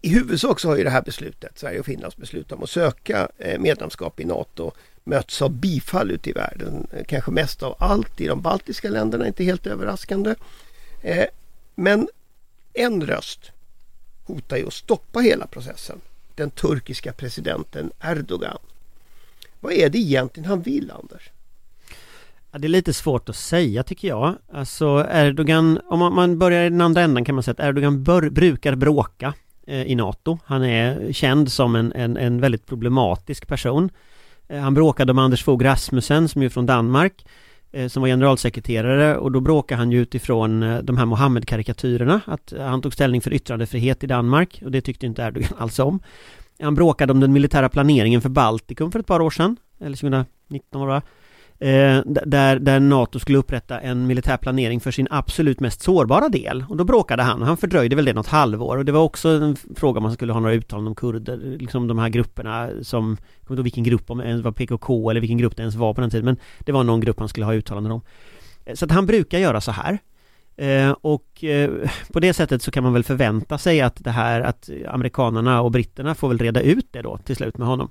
I 0.00 0.08
huvudsak 0.08 0.60
så 0.60 0.68
har 0.68 0.76
ju 0.76 0.84
det 0.84 0.90
här 0.90 1.02
beslutet, 1.02 1.58
Sverige 1.58 1.80
och 1.80 1.86
Finlands 1.86 2.16
beslut 2.16 2.52
om 2.52 2.62
att 2.62 2.70
söka 2.70 3.28
eh, 3.38 3.58
medlemskap 3.60 4.20
i 4.20 4.24
NATO 4.24 4.72
möts 5.08 5.42
av 5.42 5.50
bifall 5.50 6.10
ute 6.10 6.30
i 6.30 6.32
världen. 6.32 6.86
Kanske 7.06 7.30
mest 7.30 7.62
av 7.62 7.76
allt 7.78 8.20
i 8.20 8.26
de 8.26 8.40
baltiska 8.40 8.88
länderna, 8.88 9.26
inte 9.26 9.44
helt 9.44 9.66
överraskande. 9.66 10.34
Eh, 11.02 11.26
men 11.74 12.08
en 12.72 13.06
röst 13.06 13.50
hotar 14.24 14.56
ju 14.56 14.66
att 14.66 14.72
stoppa 14.72 15.20
hela 15.20 15.46
processen. 15.46 16.00
Den 16.34 16.50
turkiska 16.50 17.12
presidenten 17.12 17.90
Erdogan. 18.00 18.58
Vad 19.60 19.72
är 19.72 19.88
det 19.88 19.98
egentligen 19.98 20.48
han 20.48 20.62
vill, 20.62 20.90
Anders? 20.90 21.30
Ja, 22.50 22.58
det 22.58 22.66
är 22.66 22.68
lite 22.68 22.92
svårt 22.92 23.28
att 23.28 23.36
säga 23.36 23.82
tycker 23.82 24.08
jag. 24.08 24.36
Alltså 24.52 25.06
Erdogan, 25.10 25.80
om 25.84 25.98
man, 25.98 26.14
man 26.14 26.38
börjar 26.38 26.64
i 26.64 26.70
den 26.70 26.80
andra 26.80 27.02
änden 27.02 27.24
kan 27.24 27.34
man 27.34 27.42
säga 27.44 27.52
att 27.52 27.68
Erdogan 27.68 28.04
bör, 28.04 28.30
brukar 28.30 28.74
bråka 28.74 29.34
eh, 29.66 29.82
i 29.82 29.94
NATO. 29.94 30.38
Han 30.44 30.64
är 30.64 31.12
känd 31.12 31.52
som 31.52 31.76
en, 31.76 31.92
en, 31.92 32.16
en 32.16 32.40
väldigt 32.40 32.66
problematisk 32.66 33.46
person. 33.46 33.90
Eh, 34.48 34.60
han 34.60 34.74
bråkade 34.74 35.12
om 35.12 35.18
Anders 35.18 35.44
Fogh 35.44 35.64
Rasmussen 35.64 36.28
som 36.28 36.42
är 36.42 36.48
från 36.48 36.66
Danmark 36.66 37.26
eh, 37.72 37.88
som 37.88 38.00
var 38.00 38.08
generalsekreterare 38.08 39.16
och 39.16 39.32
då 39.32 39.40
bråkade 39.40 39.78
han 39.78 39.92
ju 39.92 40.00
utifrån 40.00 40.62
eh, 40.62 40.78
de 40.78 40.96
här 40.96 41.06
Mohammed-karikatyrerna 41.06 42.20
att 42.26 42.52
han 42.58 42.82
tog 42.82 42.92
ställning 42.92 43.20
för 43.20 43.32
yttrandefrihet 43.32 44.04
i 44.04 44.06
Danmark 44.06 44.62
och 44.64 44.70
det 44.70 44.80
tyckte 44.80 45.06
inte 45.06 45.22
Erdogan 45.22 45.50
alls 45.58 45.78
om. 45.78 46.00
Han 46.62 46.74
bråkade 46.74 47.12
om 47.12 47.20
den 47.20 47.32
militära 47.32 47.68
planeringen 47.68 48.20
för 48.20 48.28
Baltikum 48.28 48.92
för 48.92 48.98
ett 48.98 49.06
par 49.06 49.20
år 49.20 49.30
sedan, 49.30 49.56
eller 49.80 49.96
2019 49.96 50.80
var 50.80 50.88
det 50.88 50.94
va? 50.94 51.02
Eh, 51.60 52.02
där, 52.06 52.58
där 52.58 52.80
NATO 52.80 53.18
skulle 53.18 53.38
upprätta 53.38 53.80
en 53.80 54.06
militär 54.06 54.36
planering 54.36 54.80
för 54.80 54.90
sin 54.90 55.08
absolut 55.10 55.60
mest 55.60 55.82
sårbara 55.82 56.28
del. 56.28 56.64
Och 56.68 56.76
då 56.76 56.84
bråkade 56.84 57.22
han, 57.22 57.40
och 57.40 57.46
han 57.46 57.56
fördröjde 57.56 57.96
väl 57.96 58.04
det 58.04 58.12
något 58.12 58.26
halvår. 58.26 58.76
Och 58.76 58.84
det 58.84 58.92
var 58.92 59.00
också 59.00 59.28
en 59.28 59.56
fråga 59.56 59.98
om 59.98 60.02
man 60.02 60.12
skulle 60.12 60.32
ha 60.32 60.40
några 60.40 60.54
uttalanden 60.54 60.88
om 60.88 60.94
kurder, 60.94 61.36
liksom 61.58 61.88
de 61.88 61.98
här 61.98 62.08
grupperna 62.08 62.70
som, 62.82 63.16
jag 63.38 63.46
kommer 63.46 63.54
inte 63.54 63.60
ihåg 63.60 63.64
vilken 63.64 63.84
grupp, 63.84 64.10
om 64.10 64.18
det 64.18 64.42
var 64.42 64.52
PKK 64.52 65.10
eller 65.10 65.20
vilken 65.20 65.38
grupp 65.38 65.56
det 65.56 65.62
ens 65.62 65.74
var 65.74 65.94
på 65.94 66.00
den 66.00 66.10
tiden, 66.10 66.24
men 66.24 66.36
det 66.58 66.72
var 66.72 66.84
någon 66.84 67.00
grupp 67.00 67.18
han 67.18 67.28
skulle 67.28 67.46
ha 67.46 67.54
uttalanden 67.54 67.92
om. 67.92 68.00
Eh, 68.64 68.74
så 68.74 68.84
att 68.84 68.90
han 68.90 69.06
brukar 69.06 69.38
göra 69.38 69.60
så 69.60 69.72
här. 69.72 69.98
Eh, 70.56 70.90
och 70.90 71.44
eh, 71.44 71.70
på 72.12 72.20
det 72.20 72.32
sättet 72.32 72.62
så 72.62 72.70
kan 72.70 72.82
man 72.82 72.92
väl 72.92 73.04
förvänta 73.04 73.58
sig 73.58 73.80
att 73.80 74.04
det 74.04 74.10
här, 74.10 74.40
att 74.40 74.70
amerikanerna 74.88 75.62
och 75.62 75.70
britterna 75.70 76.14
får 76.14 76.28
väl 76.28 76.38
reda 76.38 76.60
ut 76.60 76.86
det 76.90 77.02
då 77.02 77.18
till 77.18 77.36
slut 77.36 77.58
med 77.58 77.68
honom. 77.68 77.90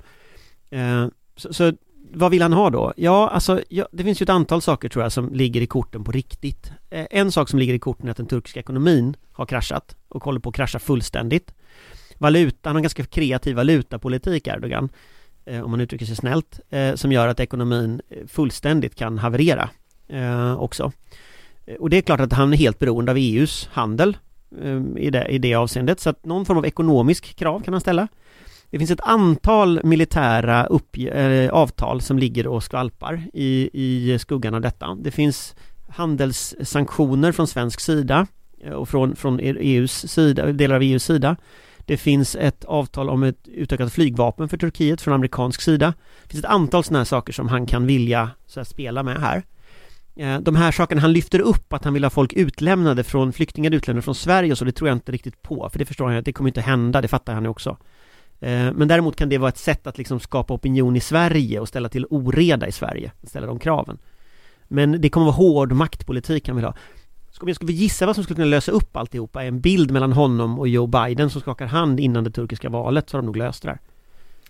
Eh, 0.70 1.08
så, 1.38 1.54
så 1.54 1.74
vad 2.14 2.32
vill 2.32 2.42
han 2.42 2.54
ha 2.54 2.70
då? 2.70 2.94
Ja, 2.98 3.30
alltså, 3.30 3.62
ja, 3.70 3.88
det 3.92 4.04
finns 4.04 4.22
ju 4.22 4.24
ett 4.24 4.30
antal 4.30 4.62
saker 4.62 4.90
tror 4.90 5.04
jag 5.04 5.12
som 5.12 5.34
ligger 5.34 5.62
i 5.62 5.68
korten 5.68 6.04
på 6.04 6.12
riktigt. 6.12 6.72
Eh, 6.90 7.08
en 7.12 7.32
sak 7.32 7.50
som 7.50 7.60
ligger 7.60 7.74
i 7.74 7.80
korten 7.80 8.08
är 8.08 8.12
att 8.12 8.18
den 8.18 8.26
turkiska 8.26 8.60
ekonomin 8.60 9.16
har 9.32 9.46
kraschat 9.46 9.96
och 10.08 10.24
håller 10.24 10.40
på 10.40 10.50
att 10.50 10.56
krascha 10.56 10.80
fullständigt. 10.80 11.54
Valuta, 12.18 12.70
han 12.70 12.76
har 12.76 12.80
en 12.80 12.84
ganska 12.84 13.06
kreativ 13.06 13.56
valutapolitik, 13.56 14.48
Erdogan, 14.48 14.90
eh, 15.46 15.62
om 15.62 15.72
man 15.72 15.82
uttrycker 15.82 16.06
sig 16.06 16.16
snällt, 16.16 16.60
eh, 16.70 16.96
som 16.96 17.12
gör 17.12 17.28
att 17.28 17.40
ekonomin 17.40 18.02
eh, 18.10 18.28
fullständigt 18.28 18.96
kan 18.96 19.18
haverera 19.18 19.70
eh, 20.08 20.62
också. 20.62 20.92
Eh, 21.66 21.76
och 21.76 21.90
det 21.90 21.98
är 21.98 22.02
klart 22.02 22.20
att 22.20 22.34
han 22.34 22.54
är 22.54 22.58
helt 22.58 22.80
beroende 22.80 23.12
av 23.12 23.18
EUs 23.18 23.70
handel 23.72 24.18
i 24.98 25.10
det, 25.10 25.28
i 25.28 25.38
det 25.38 25.56
avseendet, 25.56 26.00
så 26.00 26.10
att 26.10 26.26
någon 26.26 26.46
form 26.46 26.58
av 26.58 26.66
ekonomisk 26.66 27.36
krav 27.36 27.60
kan 27.60 27.74
han 27.74 27.82
ställa. 27.82 28.08
Det 28.70 28.80
finns 28.80 28.92
ett 28.92 29.02
antal 29.04 29.82
militära 29.84 30.66
upp, 30.66 30.98
äh, 30.98 31.06
eh, 31.06 31.50
avtal 31.50 32.02
som 32.02 32.20
ligger 32.20 32.48
och 32.48 32.64
skvalpar 32.64 33.24
i, 33.34 33.70
i 33.74 34.20
skuggan 34.20 34.54
av 34.54 34.62
detta. 34.62 34.96
Det 34.96 35.12
finns 35.12 35.56
handelssanktioner 35.90 37.32
från 37.32 37.48
svensk 37.48 37.80
sida 37.80 38.28
eh, 38.64 38.72
och 38.72 38.90
från, 38.90 39.16
från 39.16 39.40
e 39.40 39.56
EUs 39.60 40.12
sida, 40.12 40.46
delar 40.52 40.76
av 40.76 40.82
EUs 40.82 41.04
sida. 41.04 41.36
Det 41.86 41.98
finns 41.98 42.36
ett 42.36 42.66
avtal 42.66 43.10
om 43.10 43.24
ett 43.24 43.48
utökat 43.48 43.94
flygvapen 43.94 44.50
för 44.50 44.58
Turkiet 44.58 45.02
från 45.02 45.14
amerikansk 45.14 45.62
sida. 45.62 45.94
Det 46.24 46.30
finns 46.30 46.44
ett 46.44 46.50
antal 46.50 46.84
sådana 46.84 47.00
här 47.00 47.06
saker 47.06 47.34
som 47.34 47.48
han 47.48 47.66
kan 47.66 47.88
vilja 47.88 48.30
så 48.48 48.60
här, 48.60 48.66
spela 48.66 49.04
med 49.04 49.18
här. 49.18 49.44
Eh, 50.16 50.40
de 50.40 50.56
här 50.56 50.72
sakerna 50.72 51.02
han 51.02 51.14
lyfter 51.14 51.40
upp, 51.40 51.74
att 51.74 51.84
han 51.84 51.94
vill 51.94 52.04
ha 52.04 52.10
folk 52.10 52.34
utlämnade 52.34 53.04
från 53.04 53.34
flyktingar 53.34 53.72
utlämnade 53.72 54.02
från 54.02 54.16
Sverige 54.16 54.52
och 54.52 54.58
så, 54.58 54.66
det 54.66 54.72
tror 54.72 54.90
jag 54.90 54.96
inte 54.96 55.12
riktigt 55.12 55.42
på, 55.42 55.70
för 55.70 55.80
det 55.80 55.86
förstår 55.86 56.08
han 56.08 56.18
att 56.18 56.26
det 56.26 56.34
kommer 56.34 56.50
inte 56.50 56.62
hända, 56.62 57.02
det 57.02 57.08
fattar 57.08 57.34
han 57.34 57.44
ju 57.44 57.50
också. 57.50 57.78
Eh, 58.40 58.72
men 58.74 58.88
däremot 58.88 59.16
kan 59.16 59.30
det 59.30 59.38
vara 59.38 59.50
ett 59.50 59.58
sätt 59.58 59.88
att 59.88 59.98
liksom 59.98 60.20
skapa 60.20 60.54
opinion 60.54 60.96
i 60.96 61.00
Sverige 61.00 61.60
och 61.60 61.68
ställa 61.68 61.90
till 61.90 62.06
oreda 62.10 62.68
i 62.68 62.72
Sverige, 62.72 63.12
ställa 63.24 63.48
de 63.48 63.60
kraven. 63.60 63.98
Men 64.68 65.02
det 65.02 65.10
kommer 65.10 65.26
vara 65.26 65.36
hård 65.36 65.72
maktpolitik 65.72 66.48
han 66.48 66.56
vill 66.56 66.66
ha. 66.66 66.76
Om 67.42 67.48
jag 67.48 67.56
skulle 67.56 67.74
gissa 67.74 68.06
vad 68.06 68.16
som 68.16 68.24
skulle 68.24 68.36
kunna 68.36 68.48
lösa 68.48 68.72
upp 68.72 68.98
alltihopa, 68.98 69.44
en 69.44 69.62
bild 69.62 69.92
mellan 69.92 70.14
honom 70.14 70.60
och 70.60 70.68
Joe 70.68 70.88
Biden 70.88 71.30
som 71.30 71.42
skakar 71.42 71.66
hand 71.66 72.00
innan 72.00 72.24
det 72.24 72.32
turkiska 72.32 72.70
valet, 72.70 73.10
så 73.10 73.18
har 73.18 73.22
de 73.22 73.26
nog 73.26 73.38
löst 73.38 73.64
det 73.64 73.70
där. 73.70 73.80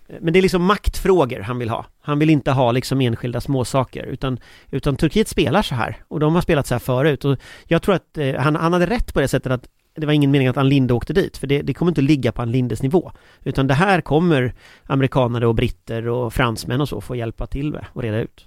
Eh, 0.07 0.15
men 0.21 0.33
det 0.33 0.39
är 0.39 0.41
liksom 0.41 0.63
maktfrågor 0.63 1.39
han 1.39 1.59
vill 1.59 1.69
ha. 1.69 1.85
Han 2.01 2.19
vill 2.19 2.29
inte 2.29 2.51
ha 2.51 2.71
liksom 2.71 3.01
enskilda 3.01 3.41
småsaker 3.41 4.03
utan, 4.03 4.39
utan 4.71 4.95
Turkiet 4.95 5.27
spelar 5.27 5.61
så 5.61 5.75
här 5.75 5.97
och 6.07 6.19
de 6.19 6.35
har 6.35 6.41
spelat 6.41 6.67
så 6.67 6.73
här 6.73 6.79
förut 6.79 7.25
och 7.25 7.37
jag 7.65 7.81
tror 7.81 7.95
att 7.95 8.17
eh, 8.17 8.35
han, 8.35 8.55
han 8.55 8.73
hade 8.73 8.85
rätt 8.85 9.13
på 9.13 9.21
det 9.21 9.27
sättet 9.27 9.51
att 9.51 9.67
det 9.97 10.05
var 10.05 10.13
ingen 10.13 10.31
mening 10.31 10.47
att 10.47 10.57
Ann 10.57 10.69
Linde 10.69 10.93
åkte 10.93 11.13
dit, 11.13 11.37
för 11.37 11.47
det, 11.47 11.61
det 11.61 11.73
kommer 11.73 11.91
inte 11.91 12.01
att 12.01 12.05
ligga 12.05 12.31
på 12.31 12.41
Ann 12.41 12.51
Lindes 12.51 12.83
nivå. 12.83 13.11
Utan 13.43 13.67
det 13.67 13.73
här 13.73 14.01
kommer 14.01 14.53
amerikaner 14.83 15.43
och 15.43 15.55
britter 15.55 16.07
och 16.07 16.33
fransmän 16.33 16.81
och 16.81 16.89
så 16.89 17.01
få 17.01 17.15
hjälpa 17.15 17.47
till 17.47 17.71
med 17.71 17.85
och 17.93 18.01
reda 18.01 18.17
ut. 18.19 18.45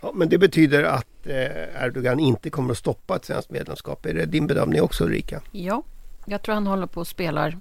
Ja, 0.00 0.12
men 0.14 0.28
det 0.28 0.38
betyder 0.38 0.82
att 0.82 1.26
eh, 1.26 1.84
Erdogan 1.84 2.20
inte 2.20 2.50
kommer 2.50 2.70
att 2.70 2.78
stoppa 2.78 3.16
ett 3.16 3.24
svenskt 3.24 3.50
medlemskap. 3.50 4.06
Är 4.06 4.14
det 4.14 4.26
din 4.26 4.46
bedömning 4.46 4.82
också 4.82 5.04
Ulrika? 5.04 5.40
Ja, 5.52 5.82
jag 6.26 6.42
tror 6.42 6.54
han 6.54 6.66
håller 6.66 6.86
på 6.86 7.00
och 7.00 7.06
spelar 7.06 7.58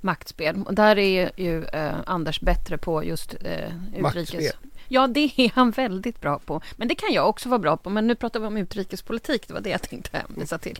maktspel. 0.00 0.62
Och 0.66 0.74
där 0.74 0.98
är 0.98 1.30
ju 1.36 1.64
eh, 1.64 1.94
Anders 2.06 2.40
bättre 2.40 2.78
på 2.78 3.04
just 3.04 3.34
eh, 3.34 3.50
utrikes... 3.96 4.02
Maktspel. 4.02 4.70
Ja, 4.88 5.06
det 5.06 5.32
är 5.36 5.52
han 5.54 5.70
väldigt 5.70 6.20
bra 6.20 6.38
på. 6.38 6.60
Men 6.76 6.88
det 6.88 6.94
kan 6.94 7.12
jag 7.12 7.28
också 7.28 7.48
vara 7.48 7.58
bra 7.58 7.76
på. 7.76 7.90
Men 7.90 8.06
nu 8.06 8.14
pratar 8.14 8.40
vi 8.40 8.46
om 8.46 8.56
utrikespolitik. 8.56 9.48
Det 9.48 9.54
var 9.54 9.60
det 9.60 9.70
jag 9.70 9.82
tänkte 9.82 10.16
hänvisa 10.16 10.58
till. 10.58 10.78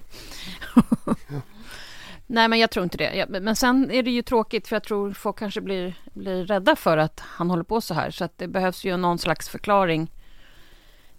Nej, 2.26 2.48
men 2.48 2.58
jag 2.58 2.70
tror 2.70 2.84
inte 2.84 2.98
det. 2.98 3.26
Men 3.28 3.56
sen 3.56 3.90
är 3.90 4.02
det 4.02 4.10
ju 4.10 4.22
tråkigt 4.22 4.68
för 4.68 4.76
jag 4.76 4.82
tror 4.82 5.12
folk 5.12 5.38
kanske 5.38 5.60
blir, 5.60 5.94
blir 6.14 6.44
rädda 6.44 6.76
för 6.76 6.98
att 6.98 7.20
han 7.20 7.50
håller 7.50 7.62
på 7.62 7.80
så 7.80 7.94
här. 7.94 8.10
Så 8.10 8.24
att 8.24 8.38
det 8.38 8.48
behövs 8.48 8.84
ju 8.84 8.96
någon 8.96 9.18
slags 9.18 9.48
förklaring 9.48 10.10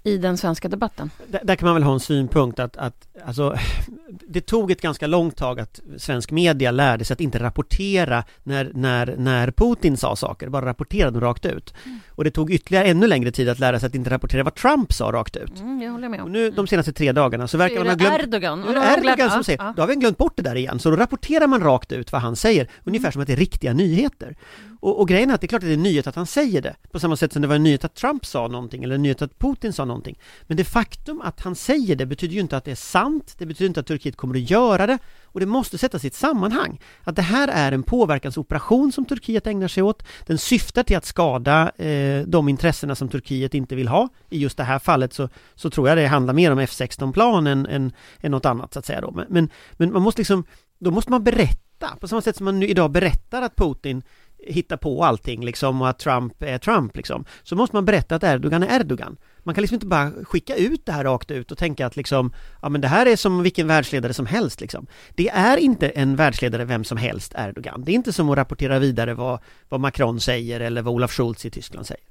i 0.03 0.17
den 0.17 0.37
svenska 0.37 0.67
debatten. 0.67 1.09
Där, 1.27 1.41
där, 1.43 1.55
kan 1.55 1.65
man 1.65 1.75
väl 1.75 1.83
ha 1.83 1.93
en 1.93 1.99
synpunkt 1.99 2.59
att, 2.59 2.77
att 2.77 3.07
alltså, 3.25 3.55
det 4.27 4.41
tog 4.41 4.71
ett 4.71 4.81
ganska 4.81 5.07
långt 5.07 5.35
tag 5.35 5.59
att 5.59 5.79
svensk 5.97 6.31
media 6.31 6.71
lärde 6.71 7.05
sig 7.05 7.13
att 7.13 7.21
inte 7.21 7.39
rapportera 7.39 8.23
när, 8.43 8.71
när, 8.73 9.15
när 9.17 9.51
Putin 9.51 9.97
sa 9.97 10.15
saker, 10.15 10.49
bara 10.49 10.65
rapportera 10.65 11.11
dem 11.11 11.21
rakt 11.21 11.45
ut. 11.45 11.73
Mm. 11.85 11.99
Och 12.09 12.23
det 12.23 12.31
tog 12.31 12.51
ytterligare 12.51 12.85
ännu 12.85 13.07
längre 13.07 13.31
tid 13.31 13.49
att 13.49 13.59
lära 13.59 13.79
sig 13.79 13.87
att 13.87 13.95
inte 13.95 14.09
rapportera 14.09 14.43
vad 14.43 14.55
Trump 14.55 14.93
sa 14.93 15.05
rakt 15.05 15.35
ut. 15.35 15.59
Mm, 15.59 15.81
jag 15.81 15.91
håller 15.91 16.09
med 16.09 16.19
om. 16.19 16.25
Och 16.25 16.31
nu 16.31 16.51
de 16.51 16.67
senaste 16.67 16.93
tre 16.93 17.11
dagarna 17.11 17.47
så 17.47 17.57
verkar 17.57 17.77
man 17.77 17.87
ha 17.87 17.95
glömt... 17.95 18.19
Erdogan. 18.19 18.61
Nu 18.61 18.67
är 18.67 19.01
det 19.01 19.09
Erdogan 19.09 19.31
som 19.31 19.43
säger, 19.43 19.73
då 19.75 19.81
har 19.81 19.87
vi 19.87 19.95
glömt 19.95 20.17
bort 20.17 20.33
det 20.35 20.43
där 20.43 20.55
igen. 20.55 20.79
Så 20.79 20.89
då 20.89 20.95
rapporterar 20.95 21.47
man 21.47 21.63
rakt 21.63 21.91
ut 21.91 22.11
vad 22.11 22.21
han 22.21 22.35
säger, 22.35 22.69
ungefär 22.83 23.05
mm. 23.05 23.11
som 23.11 23.21
att 23.21 23.27
det 23.27 23.33
är 23.33 23.37
riktiga 23.37 23.73
nyheter. 23.73 24.35
Och, 24.79 24.99
och 24.99 25.07
grejen 25.07 25.29
är 25.29 25.33
att 25.33 25.41
det 25.41 25.45
är 25.45 25.49
klart 25.49 25.63
att 25.63 25.67
det 25.67 25.73
är 25.73 25.77
en 25.77 25.83
nyhet 25.83 26.07
att 26.07 26.15
han 26.15 26.25
säger 26.25 26.61
det, 26.61 26.75
på 26.91 26.99
samma 26.99 27.15
sätt 27.15 27.33
som 27.33 27.41
det 27.41 27.47
var 27.47 27.55
en 27.55 27.63
nyhet 27.63 27.85
att 27.85 27.95
Trump 27.95 28.25
sa 28.25 28.47
någonting, 28.47 28.83
eller 28.83 28.95
en 28.95 29.01
nyhet 29.01 29.21
att 29.21 29.39
Putin 29.39 29.73
sa 29.73 29.85
någonting. 29.85 30.19
Men 30.43 30.57
det 30.57 30.63
faktum 30.63 31.21
att 31.21 31.39
han 31.41 31.55
säger 31.55 31.95
det 31.95 32.05
betyder 32.05 32.33
ju 32.33 32.41
inte 32.41 32.57
att 32.57 32.65
det 32.65 32.71
är 32.71 32.75
sant, 32.75 33.35
det 33.37 33.45
betyder 33.45 33.67
inte 33.67 33.79
att 33.79 33.87
Turkiet 33.87 34.15
kommer 34.15 34.35
att 34.35 34.49
göra 34.49 34.87
det, 34.87 34.97
och 35.31 35.39
det 35.39 35.45
måste 35.45 35.77
sättas 35.77 36.03
i 36.03 36.07
ett 36.07 36.15
sammanhang. 36.15 36.79
Att 37.03 37.15
det 37.15 37.21
här 37.21 37.47
är 37.47 37.71
en 37.71 37.83
påverkansoperation 37.83 38.91
som 38.91 39.05
Turkiet 39.05 39.47
ägnar 39.47 39.67
sig 39.67 39.83
åt, 39.83 40.03
den 40.25 40.37
syftar 40.37 40.83
till 40.83 40.97
att 40.97 41.05
skada 41.05 41.71
eh, 41.77 42.21
de 42.27 42.49
intressena 42.49 42.95
som 42.95 43.09
Turkiet 43.09 43.53
inte 43.53 43.75
vill 43.75 43.87
ha. 43.87 44.09
I 44.29 44.39
just 44.39 44.57
det 44.57 44.63
här 44.63 44.79
fallet 44.79 45.13
så, 45.13 45.29
så 45.55 45.69
tror 45.69 45.89
jag 45.89 45.97
det 45.97 46.07
handlar 46.07 46.33
mer 46.33 46.51
om 46.51 46.59
F16-plan 46.59 47.47
än, 47.47 47.65
än, 47.65 47.91
än 48.21 48.31
något 48.31 48.45
annat 48.45 48.73
så 48.73 48.79
att 48.79 48.85
säga 48.85 49.01
då. 49.01 49.11
Men, 49.11 49.25
men, 49.29 49.49
men 49.71 49.93
man 49.93 50.01
måste 50.01 50.21
liksom, 50.21 50.45
då 50.79 50.91
måste 50.91 51.11
man 51.11 51.23
berätta, 51.23 51.95
på 51.99 52.07
samma 52.07 52.21
sätt 52.21 52.35
som 52.35 52.45
man 52.45 52.59
nu 52.59 52.67
idag 52.67 52.91
berättar 52.91 53.41
att 53.41 53.55
Putin 53.55 54.03
hitta 54.47 54.77
på 54.77 55.03
allting 55.03 55.45
liksom 55.45 55.81
och 55.81 55.89
att 55.89 55.99
Trump 55.99 56.43
är 56.43 56.57
Trump 56.57 56.97
liksom. 56.97 57.25
Så 57.43 57.55
måste 57.55 57.75
man 57.75 57.85
berätta 57.85 58.15
att 58.15 58.23
Erdogan 58.23 58.63
är 58.63 58.79
Erdogan. 58.79 59.17
Man 59.43 59.55
kan 59.55 59.61
liksom 59.61 59.75
inte 59.75 59.85
bara 59.85 60.11
skicka 60.23 60.55
ut 60.55 60.85
det 60.85 60.91
här 60.91 61.03
rakt 61.03 61.31
ut 61.31 61.51
och 61.51 61.57
tänka 61.57 61.85
att 61.85 61.95
liksom, 61.95 62.33
ja 62.61 62.69
men 62.69 62.81
det 62.81 62.87
här 62.87 63.05
är 63.05 63.15
som 63.15 63.43
vilken 63.43 63.67
världsledare 63.67 64.13
som 64.13 64.25
helst 64.25 64.61
liksom. 64.61 64.87
Det 65.15 65.29
är 65.29 65.57
inte 65.57 65.89
en 65.89 66.15
världsledare 66.15 66.65
vem 66.65 66.83
som 66.83 66.97
helst, 66.97 67.33
Erdogan. 67.37 67.83
Det 67.83 67.91
är 67.91 67.93
inte 67.93 68.13
som 68.13 68.29
att 68.29 68.37
rapportera 68.37 68.79
vidare 68.79 69.13
vad, 69.13 69.39
vad 69.69 69.79
Macron 69.79 70.19
säger 70.19 70.59
eller 70.59 70.81
vad 70.81 70.93
Olaf 70.93 71.11
Scholz 71.11 71.45
i 71.45 71.49
Tyskland 71.49 71.87
säger. 71.87 72.03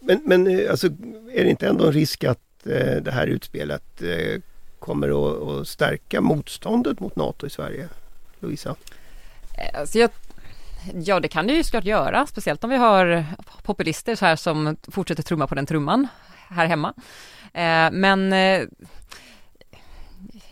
Men, 0.00 0.22
men 0.24 0.46
eh, 0.46 0.70
alltså, 0.70 0.86
är 1.32 1.44
det 1.44 1.50
inte 1.50 1.68
ändå 1.68 1.86
en 1.86 1.92
risk 1.92 2.24
att 2.24 2.66
eh, 2.66 2.96
det 3.02 3.10
här 3.10 3.26
utspelet 3.26 4.02
eh, 4.02 4.40
kommer 4.78 5.08
att, 5.08 5.48
att 5.48 5.68
stärka 5.68 6.20
motståndet 6.20 7.00
mot 7.00 7.16
NATO 7.16 7.46
i 7.46 7.50
Sverige? 7.50 7.88
Louisa? 8.40 8.76
Alltså 9.74 9.98
jag 9.98 10.10
Ja, 10.94 11.20
det 11.20 11.28
kan 11.28 11.46
det 11.46 11.52
ju 11.52 11.64
såklart 11.64 11.84
göra, 11.84 12.26
speciellt 12.26 12.64
om 12.64 12.70
vi 12.70 12.76
har 12.76 13.24
populister 13.62 14.14
så 14.14 14.26
här 14.26 14.36
som 14.36 14.76
fortsätter 14.88 15.22
trumma 15.22 15.46
på 15.46 15.54
den 15.54 15.66
trumman 15.66 16.08
här 16.48 16.66
hemma. 16.66 16.94
Eh, 17.52 17.90
men 17.92 18.32
eh, 18.32 18.62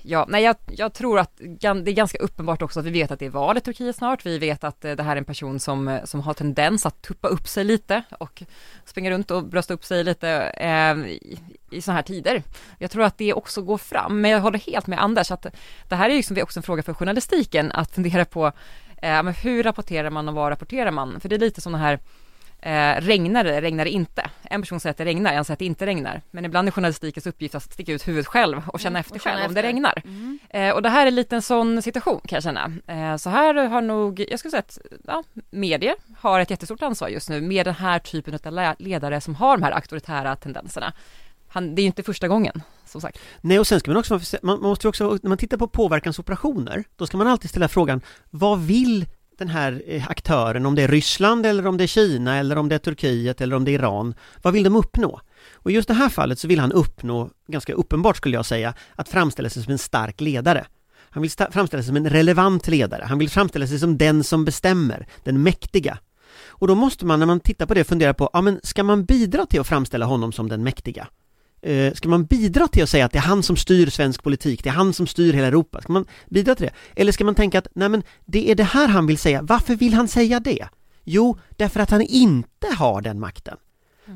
Ja, 0.03 0.27
nej 0.29 0.45
jag, 0.45 0.57
jag, 0.67 0.95
tror 0.95 1.19
att 1.19 1.37
det 1.37 1.67
är 1.67 1.93
ganska 1.93 2.19
uppenbart 2.19 2.62
också 2.62 2.81
att 2.81 2.87
vi 2.87 2.91
vet 2.91 3.11
att 3.11 3.19
det 3.19 3.27
är 3.27 3.31
val 3.31 3.59
i 3.59 3.61
Turkiet 3.61 3.97
snart. 3.97 4.27
Vi 4.27 4.38
vet 4.38 4.64
att 4.64 4.85
eh, 4.85 4.93
det 4.93 5.03
här 5.03 5.12
är 5.12 5.17
en 5.17 5.25
person 5.25 5.61
som, 5.61 5.88
eh, 5.88 6.05
som 6.05 6.21
har 6.21 6.35
tendens 6.35 6.87
att 6.87 7.03
tuppa 7.03 7.29
upp 7.29 7.49
sig 7.49 7.64
lite 7.64 8.03
och 8.19 8.43
springa 8.85 9.11
runt 9.11 9.31
och 9.31 9.45
brösta 9.45 9.75
upp 9.75 9.85
sig 9.85 10.05
lite 10.05 10.31
eh, 10.57 10.97
i, 10.97 11.38
i 11.71 11.83
sådana 11.83 11.97
här 11.97 12.03
tider. 12.03 12.43
Jag 12.79 12.91
tror 12.91 13.05
att 13.05 13.19
det 13.19 13.33
också 13.33 13.62
går 13.62 13.79
fram, 13.79 14.21
men 14.21 14.31
jag 14.31 14.41
håller 14.41 14.59
helt 14.59 14.87
med 14.87 15.03
Anders 15.03 15.31
att 15.31 15.47
det 15.88 15.97
här 15.97 16.11
är 16.11 16.14
liksom 16.14 16.38
också 16.43 16.59
en 16.59 16.62
fråga 16.62 16.83
för 16.83 16.95
journalistiken 16.95 17.73
att 17.73 17.95
fundera 17.95 18.25
på 18.25 18.53
eh, 19.02 19.22
men 19.22 19.34
hur 19.34 19.62
rapporterar 19.62 20.11
man 20.11 20.28
och 20.28 20.34
vad 20.34 20.50
rapporterar 20.50 20.90
man? 20.90 21.20
För 21.20 21.28
det 21.28 21.37
är 21.37 21.40
lite 21.40 21.61
som 21.61 21.72
det 21.72 21.78
här 21.78 21.98
Eh, 22.62 23.00
regnar 23.00 23.44
det, 23.44 23.61
regnar 23.61 23.84
det 23.84 23.90
inte? 23.90 24.30
En 24.42 24.62
person 24.62 24.80
säger 24.80 24.90
att 24.90 24.96
det 24.96 25.04
regnar, 25.04 25.32
en 25.32 25.44
säger 25.44 25.52
att 25.52 25.58
det 25.58 25.64
inte 25.64 25.87
regnar. 25.87 26.22
Men 26.30 26.44
ibland 26.44 26.68
är 26.68 26.72
journalistikens 26.72 27.26
uppgift 27.26 27.54
att 27.54 27.62
sticka 27.62 27.92
ut 27.92 28.08
huvudet 28.08 28.26
själv 28.26 28.62
och 28.68 28.80
känna 28.80 28.98
mm, 28.98 29.00
efter 29.00 29.14
och 29.14 29.22
själv 29.22 29.37
efter. 29.37 29.48
om 29.48 29.54
det 29.54 29.62
regnar. 29.62 30.02
Mm. 30.04 30.38
Eh, 30.50 30.74
och 30.74 30.82
det 30.82 30.88
här 30.88 31.06
är 31.06 31.11
lite 31.11 31.37
en 31.37 31.42
sån 31.42 31.82
situation 31.82 32.20
kan 32.24 32.37
jag 32.37 32.42
känna. 32.42 32.72
Eh, 32.87 33.16
så 33.16 33.30
här 33.30 33.54
har 33.54 33.82
nog, 33.82 34.24
jag 34.30 34.38
skulle 34.38 34.50
säga 34.50 34.61
att 34.61 34.78
ja, 35.04 35.22
medier 35.50 35.94
har 36.18 36.40
ett 36.40 36.50
jättestort 36.50 36.82
ansvar 36.82 37.08
just 37.08 37.28
nu 37.28 37.40
med 37.40 37.66
den 37.66 37.74
här 37.74 37.98
typen 37.98 38.38
av 38.44 38.74
ledare 38.78 39.20
som 39.20 39.34
har 39.34 39.56
de 39.56 39.62
här 39.62 39.72
auktoritära 39.72 40.37
tendenserna. 40.37 40.92
Han, 41.48 41.74
det 41.74 41.80
är 41.80 41.82
ju 41.82 41.87
inte 41.87 42.02
första 42.02 42.28
gången, 42.28 42.62
som 42.87 43.00
sagt. 43.00 43.18
Nej, 43.40 43.58
och 43.58 43.66
sen 43.66 43.80
ska 43.80 43.90
man 43.90 43.96
också, 43.96 44.20
man 44.42 44.61
måste 44.61 44.88
också, 44.88 45.18
när 45.22 45.28
man 45.28 45.38
tittar 45.38 45.56
på 45.56 45.68
påverkansoperationer, 45.68 46.84
då 46.96 47.06
ska 47.06 47.16
man 47.16 47.26
alltid 47.26 47.50
ställa 47.50 47.68
frågan, 47.68 48.00
vad 48.30 48.58
vill 48.58 49.06
den 49.38 49.48
här 49.48 49.82
eh, 49.87 50.11
aktören, 50.11 50.66
om 50.66 50.74
det 50.74 50.82
är 50.82 50.88
Ryssland 50.88 51.46
eller 51.46 51.66
om 51.66 51.76
det 51.76 51.84
är 51.84 51.88
Kina 51.88 52.37
eller 52.37 52.58
om 52.58 52.68
det 52.68 52.74
är 52.74 52.78
Turkiet 52.78 53.40
eller 53.40 53.56
om 53.56 53.64
det 53.64 53.70
är 53.70 53.74
Iran, 53.74 54.14
vad 54.42 54.52
vill 54.52 54.62
de 54.62 54.76
uppnå? 54.76 55.20
Och 55.52 55.70
i 55.70 55.74
just 55.74 55.88
det 55.88 55.94
här 55.94 56.08
fallet 56.08 56.38
så 56.38 56.48
vill 56.48 56.61
han 56.61 56.72
uppnå, 56.72 57.30
ganska 57.48 57.72
uppenbart 57.72 58.16
skulle 58.16 58.37
jag 58.37 58.46
säga, 58.46 58.74
att 58.94 59.08
framställa 59.08 59.50
sig 59.50 59.62
som 59.62 59.72
en 59.72 59.78
stark 59.78 60.20
ledare. 60.20 60.66
Han 61.11 61.22
vill 61.22 61.30
framställa 61.30 61.82
sig 61.82 61.84
som 61.84 61.96
en 61.96 62.11
relevant 62.11 62.68
ledare. 62.68 63.04
Han 63.04 63.18
vill 63.18 63.30
framställa 63.30 63.66
sig 63.66 63.78
som 63.78 63.98
den 63.98 64.24
som 64.24 64.44
bestämmer, 64.44 65.06
den 65.24 65.42
mäktiga. 65.42 65.98
Och 66.46 66.66
då 66.66 66.74
måste 66.74 67.06
man 67.06 67.18
när 67.18 67.26
man 67.26 67.40
tittar 67.40 67.66
på 67.66 67.74
det 67.74 67.84
fundera 67.84 68.14
på, 68.14 68.30
ja 68.32 68.40
men 68.40 68.61
ska 68.62 68.82
man 68.82 69.04
bidra 69.04 69.46
till 69.46 69.61
att 69.61 69.66
framställa 69.66 70.06
honom 70.06 70.32
som 70.32 70.48
den 70.48 70.62
mäktiga? 70.62 71.08
Eh, 71.62 71.94
ska 71.94 72.09
man 72.09 72.25
bidra 72.25 72.68
till 72.68 72.83
att 72.83 72.88
säga 72.88 73.05
att 73.05 73.12
det 73.12 73.18
är 73.18 73.23
han 73.23 73.42
som 73.42 73.57
styr 73.57 73.90
svensk 73.90 74.23
politik, 74.23 74.64
det 74.64 74.68
är 74.68 74.75
han 74.75 74.92
som 74.92 75.07
styr 75.07 75.33
hela 75.33 75.47
Europa? 75.47 75.81
Ska 75.83 75.92
man 75.92 76.07
bidra 76.27 76.55
till 76.55 76.66
det? 76.66 77.01
Eller 77.01 77.12
ska 77.12 77.25
man 77.25 77.35
tänka 77.35 77.59
att, 77.59 77.68
nej 77.75 77.88
men 77.88 78.03
det 78.25 78.51
är 78.51 78.55
det 78.55 78.64
här 78.64 78.88
han 78.88 79.07
vill 79.07 79.18
säga, 79.18 79.42
varför 79.42 79.77
vill 79.77 79.94
han 79.94 80.09
säga 80.09 80.40
det? 80.40 80.68
Jo, 81.05 81.38
därför 81.57 81.81
att 81.81 81.90
han 81.90 82.03
inte 82.03 82.66
har 82.79 83.01
den 83.01 83.21
makten. 83.21 83.57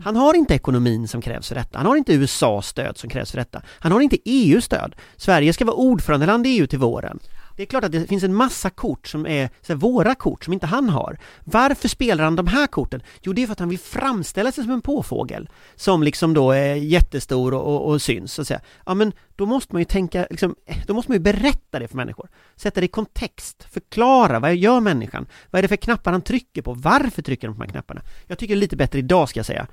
Han 0.04 0.16
har 0.16 0.34
inte 0.34 0.54
ekonomin 0.54 1.08
som 1.08 1.22
krävs 1.22 1.48
för 1.48 1.54
detta. 1.54 1.78
Han 1.78 1.86
har 1.86 1.96
inte 1.96 2.12
USAs 2.12 2.66
stöd 2.66 2.98
som 2.98 3.10
krävs 3.10 3.30
för 3.30 3.38
detta. 3.38 3.62
Han 3.68 3.92
har 3.92 4.00
inte 4.00 4.18
EUs 4.24 4.64
stöd. 4.64 4.94
Sverige 5.16 5.52
ska 5.52 5.64
vara 5.64 5.76
ordförandeland 5.76 6.46
i 6.46 6.50
EU 6.50 6.66
till 6.66 6.78
våren. 6.78 7.18
Det 7.56 7.62
är 7.62 7.66
klart 7.66 7.84
att 7.84 7.92
det 7.92 8.06
finns 8.06 8.24
en 8.24 8.34
massa 8.34 8.70
kort 8.70 9.06
som 9.06 9.26
är 9.26 9.50
så 9.60 9.72
här, 9.72 9.80
våra 9.80 10.14
kort 10.14 10.44
som 10.44 10.52
inte 10.52 10.66
han 10.66 10.88
har. 10.88 11.18
Varför 11.44 11.88
spelar 11.88 12.24
han 12.24 12.36
de 12.36 12.46
här 12.46 12.66
korten? 12.66 13.02
Jo, 13.22 13.32
det 13.32 13.42
är 13.42 13.46
för 13.46 13.52
att 13.52 13.58
han 13.58 13.68
vill 13.68 13.78
framställa 13.78 14.52
sig 14.52 14.64
som 14.64 14.72
en 14.72 14.80
påfågel 14.80 15.48
som 15.74 16.02
liksom 16.02 16.34
då 16.34 16.50
är 16.50 16.74
jättestor 16.74 17.54
och, 17.54 17.74
och, 17.74 17.90
och 17.90 18.02
syns. 18.02 18.32
Så 18.32 18.42
att 18.42 18.48
säga. 18.48 18.60
Ja, 18.86 18.94
men 18.94 19.12
då 19.36 19.46
måste 19.46 19.74
man 19.74 19.80
ju 19.80 19.84
tänka, 19.84 20.26
liksom, 20.30 20.54
eh, 20.66 20.76
då 20.86 20.94
måste 20.94 21.10
man 21.10 21.16
ju 21.16 21.22
berätta 21.22 21.78
det 21.78 21.88
för 21.88 21.96
människor. 21.96 22.28
Sätta 22.56 22.80
det 22.80 22.84
i 22.84 22.88
kontext, 22.88 23.66
förklara 23.70 24.40
vad 24.40 24.56
gör 24.56 24.80
människan? 24.80 25.26
Vad 25.50 25.58
är 25.58 25.62
det 25.62 25.68
för 25.68 25.76
knappar 25.76 26.12
han 26.12 26.22
trycker 26.22 26.62
på? 26.62 26.74
Varför 26.74 27.22
trycker 27.22 27.48
han 27.48 27.56
på 27.56 27.62
de 27.62 27.66
här 27.66 27.72
knapparna? 27.72 28.02
Jag 28.26 28.38
tycker 28.38 28.54
det 28.54 28.58
är 28.58 28.60
lite 28.60 28.76
bättre 28.76 28.98
idag 28.98 29.28
ska 29.28 29.38
jag 29.38 29.46
säga. 29.46 29.66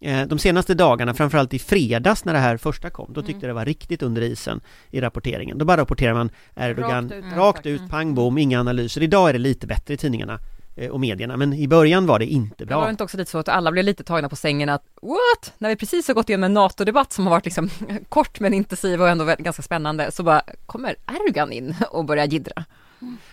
Eh, 0.00 0.26
De 0.26 0.38
senaste 0.38 0.74
dagarna, 0.74 1.14
framförallt 1.14 1.54
i 1.54 1.58
fredags 1.58 2.24
när 2.24 2.32
det 2.32 2.38
här 2.38 2.56
första 2.56 2.90
kom, 2.90 3.12
då 3.12 3.22
tyckte 3.22 3.46
jag 3.46 3.50
det 3.50 3.54
var 3.58 3.64
riktigt 3.64 4.02
under 4.02 4.22
isen 4.22 4.60
i 4.90 5.00
rapporteringen. 5.00 5.58
Då 5.58 5.64
bara 5.64 5.76
rapporterar 5.76 6.14
man 6.14 6.30
Erdogan 6.56 7.08
Rakt 7.10 7.14
ut. 7.24 7.36
rakt 7.36 7.66
Mm. 7.66 7.84
ut, 7.84 7.90
pang 7.90 8.14
bom, 8.14 8.38
inga 8.38 8.60
analyser. 8.60 9.02
Idag 9.02 9.28
är 9.28 9.32
det 9.32 9.38
lite 9.38 9.66
bättre 9.66 9.94
i 9.94 9.96
tidningarna 9.96 10.38
eh, 10.76 10.90
och 10.90 11.00
medierna, 11.00 11.36
men 11.36 11.52
i 11.52 11.68
början 11.68 12.06
var 12.06 12.18
det 12.18 12.26
inte 12.26 12.64
Det 12.64 12.74
var 12.74 12.82
bra. 12.82 12.90
inte 12.90 13.04
också 13.04 13.16
lite 13.16 13.30
så 13.30 13.38
att 13.38 13.48
alla 13.48 13.72
blev 13.72 13.84
lite 13.84 14.04
tagna 14.04 14.28
på 14.28 14.36
sängen 14.36 14.68
att 14.68 14.82
what? 15.02 15.52
När 15.58 15.68
vi 15.68 15.76
precis 15.76 16.08
har 16.08 16.14
gått 16.14 16.28
igenom 16.28 16.44
en 16.44 16.54
NATO-debatt 16.54 17.12
som 17.12 17.26
har 17.26 17.30
varit 17.30 17.44
liksom 17.44 17.70
kort 18.08 18.40
men 18.40 18.54
intensiv 18.54 19.02
och 19.02 19.08
ändå 19.08 19.34
ganska 19.38 19.62
spännande 19.62 20.10
så 20.12 20.22
bara 20.22 20.42
kommer 20.66 20.94
Erdogan 21.06 21.52
in 21.52 21.74
och 21.90 22.04
börjar 22.04 22.26
jiddra. 22.26 22.64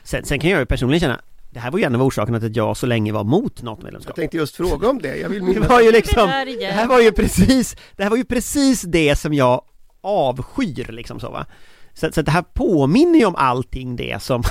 Sen, 0.04 0.26
sen 0.26 0.40
kan 0.40 0.50
jag 0.50 0.60
ju 0.60 0.66
personligen 0.66 1.00
känna, 1.00 1.20
det 1.54 1.60
här 1.60 1.72
var 1.72 1.80
ju 1.80 1.86
en 1.86 1.96
av 1.96 2.02
orsakerna 2.04 2.40
till 2.40 2.50
att 2.50 2.56
jag 2.56 2.78
så 2.78 2.86
länge 2.86 3.12
var 3.12 3.24
mot 3.24 3.54
Jag 3.56 3.64
NATO-medlemskap. 3.66 4.16
tänkte 4.16 4.38
just 4.38 4.56
fråga 4.56 4.90
om 4.90 5.00
det. 5.02 5.18
Jag 5.18 5.30
vill 5.30 5.40
Det 5.40 5.46
minnas 5.46 5.70
var 5.70 5.80
ju 5.82 5.92
Det 5.92 5.98
liksom, 5.98 6.28
det 6.60 6.72
här 6.72 6.88
var 6.88 7.00
ju 7.02 7.12
precis, 7.12 7.76
det 7.96 8.04
här 8.04 8.10
var 8.10 8.18
ju 8.18 8.26
precis 8.26 8.82
det 8.82 9.16
som 9.16 9.34
jag 9.34 9.62
avskyr 10.02 10.92
liksom 10.92 11.20
så 11.20 11.30
va. 11.32 11.46
Så, 11.94 12.12
så 12.12 12.20
att 12.20 12.26
det 12.26 12.32
här 12.32 12.42
påminner 12.54 13.20
ju 13.20 13.26
om 13.26 13.36
allting 13.36 13.96
det 13.96 14.24
som, 14.24 14.44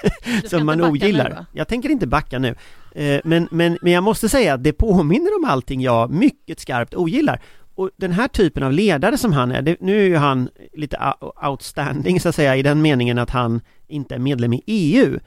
som 0.46 0.66
man 0.66 0.84
ogillar. 0.84 1.28
nu, 1.30 1.46
jag 1.52 1.68
tänker 1.68 1.88
inte 1.88 2.06
backa 2.06 2.38
nu. 2.38 2.54
Eh, 2.94 3.20
men, 3.24 3.48
men, 3.50 3.78
men 3.82 3.92
jag 3.92 4.04
måste 4.04 4.28
säga 4.28 4.54
att 4.54 4.64
det 4.64 4.72
påminner 4.72 5.36
om 5.38 5.44
allting 5.44 5.80
jag 5.80 6.10
mycket 6.10 6.60
skarpt 6.60 6.94
ogillar. 6.94 7.40
Och 7.74 7.90
den 7.96 8.12
här 8.12 8.28
typen 8.28 8.62
av 8.62 8.72
ledare 8.72 9.18
som 9.18 9.32
han 9.32 9.52
är, 9.52 9.62
det, 9.62 9.76
nu 9.80 10.00
är 10.00 10.04
ju 10.04 10.16
han 10.16 10.48
lite 10.72 11.14
outstanding 11.46 12.20
så 12.20 12.28
att 12.28 12.34
säga 12.34 12.56
i 12.56 12.62
den 12.62 12.82
meningen 12.82 13.18
att 13.18 13.30
han 13.30 13.60
inte 13.88 14.14
är 14.14 14.18
medlem 14.18 14.52
i 14.52 14.62
EU 14.66 15.18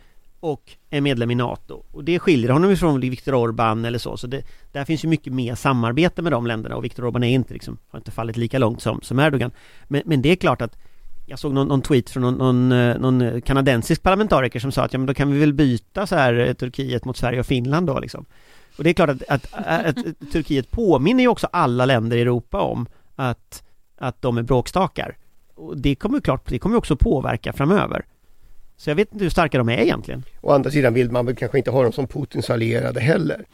och 0.44 0.72
är 0.90 1.02
medlem 1.02 1.32
i 1.32 1.36
NATO. 1.36 1.84
Och 1.92 2.04
det 2.04 2.20
skiljer 2.20 2.50
honom 2.50 2.72
ifrån 2.72 3.00
Viktor 3.00 3.34
Orbán 3.34 3.88
eller 3.88 4.00
så, 4.00 4.18
så 4.18 4.28
det, 4.28 4.44
där 4.72 4.86
finns 4.86 5.04
ju 5.04 5.08
mycket 5.08 5.34
mer 5.34 5.56
samarbete 5.56 6.22
med 6.22 6.32
de 6.32 6.48
länderna 6.48 6.76
och 6.76 6.84
Viktor 6.84 7.04
Orbán 7.04 7.26
är 7.26 7.30
inte 7.30 7.54
liksom, 7.54 7.78
har 7.90 8.00
inte 8.00 8.12
fallit 8.12 8.38
lika 8.38 8.60
långt 8.60 8.82
som, 8.82 9.02
som 9.02 9.20
Erdogan. 9.20 9.52
Men, 9.88 10.02
men 10.06 10.22
det 10.22 10.30
är 10.30 10.36
klart 10.36 10.62
att 10.62 10.78
jag 11.26 11.40
såg 11.40 11.54
någon, 11.54 11.68
någon 11.68 11.82
tweet 11.82 12.10
från 12.10 12.24
någon, 12.24 12.36
någon, 12.38 12.72
eh, 12.72 13.00
någon 13.00 13.22
eh, 13.22 13.42
kanadensisk 13.42 14.04
parlamentariker 14.04 14.60
som 14.60 14.72
sa 14.72 14.84
att 14.84 14.94
ja 14.94 15.00
men 15.00 15.06
då 15.06 15.14
kan 15.14 15.32
vi 15.32 15.40
väl 15.40 15.54
byta 15.54 16.08
så 16.08 16.16
här 16.16 16.34
eh, 16.48 16.54
Turkiet 16.54 17.06
mot 17.06 17.18
Sverige 17.18 17.40
och 17.40 17.46
Finland 17.46 17.88
då 17.88 18.00
liksom. 18.00 18.26
Och 18.78 18.84
det 18.84 18.90
är 18.90 18.94
klart 18.94 19.10
att, 19.10 19.24
att, 19.28 19.54
att, 19.54 19.86
att 19.88 20.32
Turkiet 20.32 20.72
påminner 20.72 21.24
ju 21.24 21.28
också 21.28 21.48
alla 21.52 21.86
länder 21.86 22.18
i 22.18 22.22
Europa 22.22 22.62
om 22.62 22.88
att, 23.16 23.64
att 23.98 24.22
de 24.22 24.38
är 24.38 24.44
bråkstakar. 24.44 25.18
Och 25.56 25.78
det 25.78 25.96
kommer 25.96 26.20
klart, 26.20 26.50
det 26.50 26.60
kommer 26.60 26.78
också 26.78 26.96
påverka 26.96 27.54
framöver. 27.54 28.06
Så 28.78 28.90
jag 28.90 28.96
vet 28.96 29.12
inte 29.14 29.24
hur 29.24 29.30
starka 29.30 29.58
de 29.58 29.70
är 29.70 29.78
egentligen. 29.78 30.24
Å 30.42 30.52
andra 30.52 30.72
sidan 30.72 30.94
vill 30.94 31.12
man 31.12 31.26
väl 31.26 31.36
kanske 31.36 31.58
inte 31.58 31.72
ha 31.72 31.84
dem 31.84 31.92
som 31.92 32.08
Putins 32.08 32.50
allierade 32.50 33.00
heller. 33.00 33.46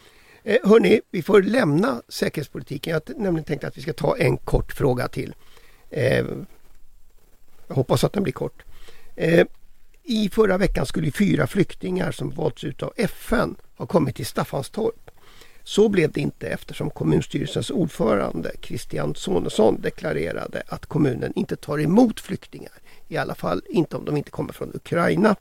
Eh, 0.44 0.58
hörni, 0.64 1.02
vi 1.12 1.22
får 1.22 1.42
lämna 1.42 2.02
säkerhetspolitiken. 2.08 2.94
Jag 2.94 3.06
t- 3.06 3.14
nämligen 3.18 3.44
tänkt 3.44 3.64
att 3.64 3.78
vi 3.78 3.82
ska 3.82 3.94
ta 3.94 4.18
en 4.18 4.38
kort 4.38 4.72
fråga 4.72 5.08
till. 5.08 5.34
Eh, 5.90 6.26
jag 7.68 7.76
hoppas 7.76 8.04
att 8.04 8.14
den 8.14 8.24
blir 8.24 8.34
kort. 8.34 8.64
Eh, 9.16 9.46
I 10.04 10.30
förra 10.30 10.58
veckan 10.58 10.86
skulle 10.86 11.12
fyra 11.12 11.48
flyktingar 11.48 12.12
som 12.12 12.30
valts 12.30 12.64
ut 12.64 12.84
av 12.84 12.94
FN 12.98 13.56
ha 13.78 13.86
kommit 13.86 14.16
till 14.16 14.26
Staffanstorp. 14.26 15.12
Så 15.64 15.90
blev 15.90 16.12
det 16.12 16.22
inte 16.22 16.48
eftersom 16.48 16.90
kommunstyrelsens 16.90 17.70
ordförande 17.72 18.52
Christian 18.62 19.16
Sonesson 19.16 19.82
deklarerade 19.82 20.64
att 20.68 20.86
kommunen 20.86 21.34
inte 21.36 21.56
tar 21.56 21.80
emot 21.80 22.20
flyktingar. 22.20 22.72
I 23.10 23.18
alla 23.18 23.36
fall 23.36 23.62
inte 23.70 23.98
om 23.98 24.06
de 24.06 24.18
inte 24.18 24.32
kommer 24.32 24.54
från 24.54 24.72
Ukraina. 24.74 25.36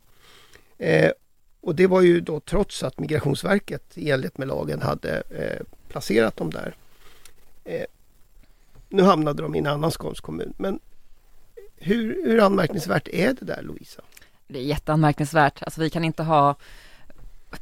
Eh, 0.78 1.10
och 1.60 1.74
det 1.74 1.86
var 1.86 2.00
ju 2.00 2.20
då 2.20 2.40
trots 2.40 2.82
att 2.82 2.98
Migrationsverket 2.98 3.98
i 3.98 4.10
enlighet 4.10 4.38
med 4.38 4.48
lagen 4.48 4.82
hade 4.82 5.22
eh, 5.30 5.66
placerat 5.88 6.36
dem 6.36 6.50
där. 6.50 6.76
Eh, 7.64 7.84
nu 8.88 9.02
hamnade 9.02 9.42
de 9.42 9.54
i 9.54 9.58
en 9.58 9.66
annan 9.66 9.90
skånsk 9.90 10.22
kommun. 10.22 10.54
Men 10.56 10.80
hur, 11.76 12.24
hur 12.24 12.40
anmärkningsvärt 12.40 13.08
är 13.08 13.32
det 13.32 13.44
där 13.44 13.62
Lovisa? 13.62 14.02
Det 14.46 14.58
är 14.58 14.62
jätteanmärkningsvärt. 14.62 15.62
Alltså 15.62 15.80
vi 15.80 15.90
kan 15.90 16.04
inte 16.04 16.22
ha 16.22 16.54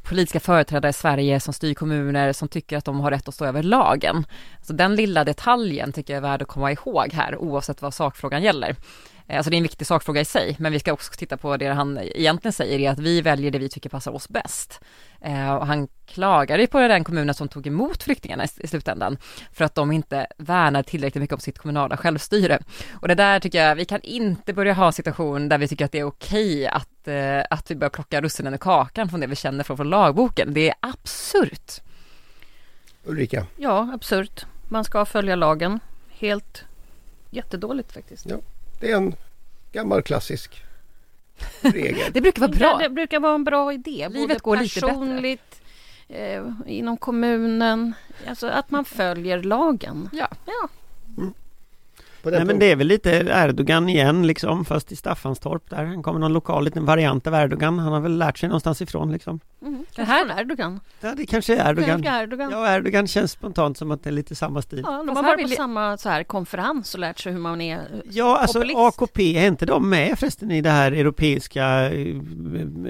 politiska 0.03 0.39
företrädare 0.39 0.89
i 0.89 0.93
Sverige 0.93 1.39
som 1.39 1.53
styr 1.53 1.73
kommuner 1.73 2.33
som 2.33 2.47
tycker 2.47 2.77
att 2.77 2.85
de 2.85 2.99
har 2.99 3.11
rätt 3.11 3.27
att 3.27 3.35
stå 3.35 3.45
över 3.45 3.63
lagen. 3.63 4.25
Så 4.61 4.73
den 4.73 4.95
lilla 4.95 5.23
detaljen 5.23 5.91
tycker 5.93 6.13
jag 6.13 6.17
är 6.17 6.29
värd 6.29 6.41
att 6.41 6.47
komma 6.47 6.71
ihåg 6.71 7.13
här 7.13 7.37
oavsett 7.37 7.81
vad 7.81 7.93
sakfrågan 7.93 8.43
gäller. 8.43 8.75
Alltså 9.29 9.49
det 9.49 9.55
är 9.55 9.57
en 9.57 9.63
viktig 9.63 9.87
sakfråga 9.87 10.21
i 10.21 10.25
sig, 10.25 10.55
men 10.59 10.71
vi 10.71 10.79
ska 10.79 10.93
också 10.93 11.13
titta 11.17 11.37
på 11.37 11.57
det 11.57 11.67
han 11.67 11.97
egentligen 11.97 12.53
säger, 12.53 12.79
är 12.79 12.91
att 12.91 12.99
vi 12.99 13.21
väljer 13.21 13.51
det 13.51 13.59
vi 13.59 13.69
tycker 13.69 13.89
passar 13.89 14.11
oss 14.11 14.29
bäst. 14.29 14.81
Eh, 15.21 15.55
och 15.55 15.67
han 15.67 15.87
klagade 16.05 16.61
ju 16.61 16.67
på 16.67 16.79
den 16.79 17.03
kommunen 17.03 17.35
som 17.35 17.47
tog 17.47 17.67
emot 17.67 18.03
flyktingarna 18.03 18.45
i, 18.45 18.47
i 18.57 18.67
slutändan, 18.67 19.17
för 19.51 19.65
att 19.65 19.75
de 19.75 19.91
inte 19.91 20.27
värnar 20.37 20.83
tillräckligt 20.83 21.21
mycket 21.21 21.33
om 21.33 21.39
sitt 21.39 21.59
kommunala 21.59 21.97
självstyre. 21.97 22.59
Och 22.93 23.07
det 23.07 23.15
där 23.15 23.39
tycker 23.39 23.63
jag, 23.63 23.75
vi 23.75 23.85
kan 23.85 24.01
inte 24.01 24.53
börja 24.53 24.73
ha 24.73 24.85
en 24.85 24.93
situation 24.93 25.49
där 25.49 25.57
vi 25.57 25.67
tycker 25.67 25.85
att 25.85 25.91
det 25.91 25.99
är 25.99 26.07
okej 26.07 26.67
att, 26.67 27.07
eh, 27.07 27.41
att 27.49 27.71
vi 27.71 27.75
börjar 27.75 27.89
plocka 27.89 28.21
russinen 28.21 28.53
i 28.53 28.57
kakan 28.57 29.09
från 29.09 29.19
det 29.19 29.27
vi 29.27 29.35
känner 29.35 29.63
från, 29.63 29.77
från 29.77 29.89
lagboken. 29.89 30.53
Det 30.53 30.69
är 30.69 30.75
absurt. 30.79 31.81
Ulrika? 33.03 33.45
Ja, 33.57 33.91
absurt. 33.93 34.45
Man 34.67 34.83
ska 34.83 35.05
följa 35.05 35.35
lagen. 35.35 35.79
Helt 36.09 36.65
jättedåligt 37.29 37.91
faktiskt. 37.91 38.25
Ja. 38.29 38.37
Det 38.79 38.91
är 38.91 38.95
en 38.95 39.15
gammal 39.71 40.01
klassisk 40.01 40.63
regel. 41.61 42.09
Det 42.13 42.21
brukar 42.21 42.41
vara 42.41 42.51
bra. 42.51 42.77
Det 42.77 42.89
brukar 42.89 43.19
vara 43.19 43.35
en 43.35 43.43
bra 43.43 43.73
idé. 43.73 44.09
Livet 44.09 44.13
både 44.13 44.39
går 44.39 44.57
lite 44.57 44.75
bättre. 44.75 44.89
personligt, 44.89 45.61
eh, 46.07 46.43
inom 46.65 46.97
kommunen. 46.97 47.93
Alltså 48.27 48.47
att 48.47 48.71
man 48.71 48.85
följer 48.85 49.43
lagen. 49.43 50.09
Ja. 50.13 50.27
ja. 50.45 50.69
Nej 52.23 52.45
men 52.45 52.59
det 52.59 52.71
är 52.71 52.75
väl 52.75 52.87
lite 52.87 53.11
Erdogan 53.29 53.89
igen 53.89 54.27
liksom, 54.27 54.65
fast 54.65 54.91
i 54.91 54.95
Staffanstorp 54.95 55.69
där. 55.69 55.85
Han 55.85 56.03
kommer 56.03 56.19
någon 56.19 56.33
lokal 56.33 56.63
liten 56.65 56.85
variant 56.85 57.27
av 57.27 57.33
Erdogan. 57.33 57.79
Han 57.79 57.93
har 57.93 57.99
väl 57.99 58.17
lärt 58.17 58.37
sig 58.37 58.49
någonstans 58.49 58.81
ifrån 58.81 59.11
liksom. 59.11 59.39
Mm. 59.61 59.85
Det 59.95 60.03
här- 60.03 60.25
Från 60.25 60.39
Erdogan. 60.39 60.79
Ja, 61.01 61.13
det 61.17 61.25
kanske 61.25 61.55
är 61.55 61.69
Erdogan. 61.69 61.89
Erdogan. 61.89 62.15
Erdogan. 62.21 62.51
Ja. 62.51 62.67
Ja, 62.67 62.75
Erdogan 62.75 63.07
känns 63.07 63.31
spontant 63.31 63.77
som 63.77 63.91
att 63.91 64.03
det 64.03 64.09
är 64.09 64.11
lite 64.11 64.35
samma 64.35 64.61
stil. 64.61 64.81
de 64.81 65.07
Fast 65.07 65.15
har 65.15 65.23
varit 65.23 65.41
på 65.49 65.55
samma 65.55 65.97
så 65.97 66.09
här, 66.09 66.23
konferens 66.23 66.93
och 66.93 66.99
lärt 66.99 67.19
sig 67.19 67.31
hur 67.31 67.39
man 67.39 67.61
är. 67.61 68.01
Ja, 68.11 68.37
alltså 68.37 68.59
Populist. 68.59 68.77
AKP, 68.79 69.37
är 69.37 69.47
inte 69.47 69.65
de 69.65 69.89
med 69.89 70.19
förresten 70.19 70.51
i 70.51 70.61
det 70.61 70.69
här 70.69 70.91
europeiska 70.91 71.65
eh, 71.91 72.15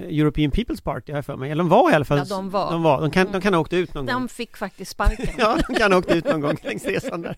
European 0.09 0.51
People's 0.51 0.83
Party 0.83 1.11
har 1.11 1.17
jag 1.17 1.25
för 1.25 1.35
mig? 1.37 1.51
Eller 1.51 1.63
de 1.63 1.69
var 1.69 1.91
i 1.91 1.93
alla 1.93 2.05
fall. 2.05 2.17
Ja, 2.17 2.25
de 2.29 2.49
var. 2.49 2.71
De, 2.71 2.83
var. 2.83 3.01
de, 3.01 3.11
kan, 3.11 3.31
de 3.31 3.41
kan 3.41 3.53
ha 3.53 3.61
åkt 3.61 3.73
ut 3.73 3.93
någon 3.93 4.05
gång. 4.05 4.13
De 4.15 4.27
fick 4.29 4.57
faktiskt 4.57 4.91
sparken. 4.91 5.27
Ja, 5.37 5.57
de 5.67 5.75
kan 5.75 5.91
ha 5.91 5.99
åkt 5.99 6.11
ut 6.11 6.25
någon 6.25 6.41
gång 6.41 6.57
längs 6.63 6.85
resan 6.85 7.21
där. 7.21 7.35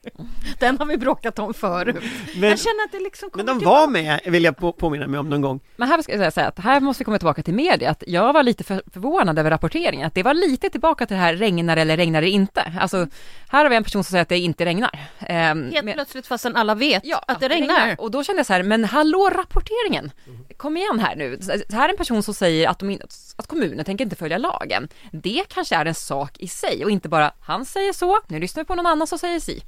Den 0.60 0.78
har 0.78 0.86
vi 0.86 0.97
bråkat 0.97 1.39
om 1.39 1.54
förut. 1.54 1.78
Förut. 1.85 1.95
Men, 2.35 2.49
jag 2.49 2.59
känner 2.59 2.83
att 2.85 2.91
det 2.91 2.99
liksom 2.99 3.29
men 3.33 3.45
de 3.45 3.57
tillbaka. 3.59 3.79
var 3.79 3.87
med, 3.87 4.19
vill 4.25 4.43
jag 4.43 4.57
på, 4.57 4.71
påminna 4.71 5.07
mig 5.07 5.19
om 5.19 5.29
någon 5.29 5.41
gång. 5.41 5.59
Men 5.75 5.87
här 5.87 6.01
ska 6.01 6.15
jag 6.17 6.33
säga 6.33 6.47
att 6.47 6.59
här 6.59 6.79
måste 6.79 7.01
vi 7.01 7.05
komma 7.05 7.17
tillbaka 7.17 7.43
till 7.43 7.53
media, 7.53 7.89
att 7.89 8.03
jag 8.07 8.33
var 8.33 8.43
lite 8.43 8.63
för, 8.63 8.81
förvånad 8.93 9.39
över 9.39 9.49
rapporteringen, 9.49 10.07
att 10.07 10.13
det 10.15 10.23
var 10.23 10.33
lite 10.33 10.69
tillbaka 10.69 11.05
till 11.05 11.15
det 11.17 11.21
här 11.23 11.35
regnar 11.35 11.77
eller 11.77 11.97
regnar 11.97 12.21
det 12.21 12.29
inte. 12.29 12.73
Alltså, 12.79 13.07
här 13.49 13.63
har 13.63 13.69
vi 13.69 13.75
en 13.75 13.83
person 13.83 14.03
som 14.03 14.11
säger 14.11 14.21
att 14.21 14.29
det 14.29 14.37
inte 14.37 14.65
regnar. 14.65 14.99
Ehm, 15.19 15.71
Helt 15.71 15.85
men- 15.85 15.93
plötsligt 15.93 16.27
fastän 16.27 16.55
alla 16.55 16.75
vet 16.75 17.05
Ja, 17.05 17.23
att 17.27 17.39
det 17.39 17.49
regnar. 17.49 17.95
Och 17.97 18.11
då 18.11 18.23
kände 18.23 18.39
jag 18.39 18.45
så 18.45 18.53
här, 18.53 18.63
men 18.63 18.85
hallå 18.85 19.29
rapporteringen! 19.35 20.11
Kom 20.57 20.77
igen 20.77 20.99
här 20.99 21.15
nu. 21.15 21.37
Så 21.41 21.75
här 21.75 21.85
är 21.85 21.89
en 21.89 21.97
person 21.97 22.23
som 22.23 22.33
säger 22.33 22.67
att, 22.69 22.79
de, 22.79 22.99
att 23.35 23.47
kommunen 23.47 23.85
tänker 23.85 24.03
inte 24.03 24.15
följa 24.15 24.37
lagen. 24.37 24.87
Det 25.11 25.43
kanske 25.49 25.75
är 25.75 25.85
en 25.85 25.95
sak 25.95 26.37
i 26.39 26.47
sig 26.47 26.85
och 26.85 26.91
inte 26.91 27.09
bara 27.09 27.31
han 27.41 27.65
säger 27.65 27.93
så, 27.93 28.19
nu 28.27 28.39
lyssnar 28.39 28.63
vi 28.63 28.67
på 28.67 28.75
någon 28.75 28.85
annan 28.85 29.07
som 29.07 29.19
säger 29.19 29.39
si. 29.39 29.61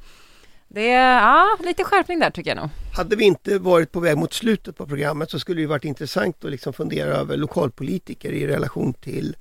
Det 0.74 0.92
är, 0.92 1.22
ja, 1.22 1.58
lite 1.64 1.84
skärpning 1.84 2.20
där 2.20 2.30
tycker 2.30 2.50
jag 2.50 2.58
nog. 2.58 2.70
Hade 2.94 3.16
vi 3.16 3.26
inte 3.26 3.60
varit 3.60 3.92
på 3.92 4.00
väg 4.00 4.18
mot 4.18 4.34
slutet 4.34 4.78
på 4.78 4.88
programmet 4.88 5.32
så 5.32 5.40
skulle 5.40 5.62
det 5.62 5.68
varit 5.68 5.86
intressant 5.86 6.46
att 6.46 6.52
liksom 6.52 6.74
fundera 6.74 7.10
över 7.10 7.38
lokalpolitiker 7.38 8.32
i 8.32 8.48
relation 8.48 8.94
till 8.94 9.36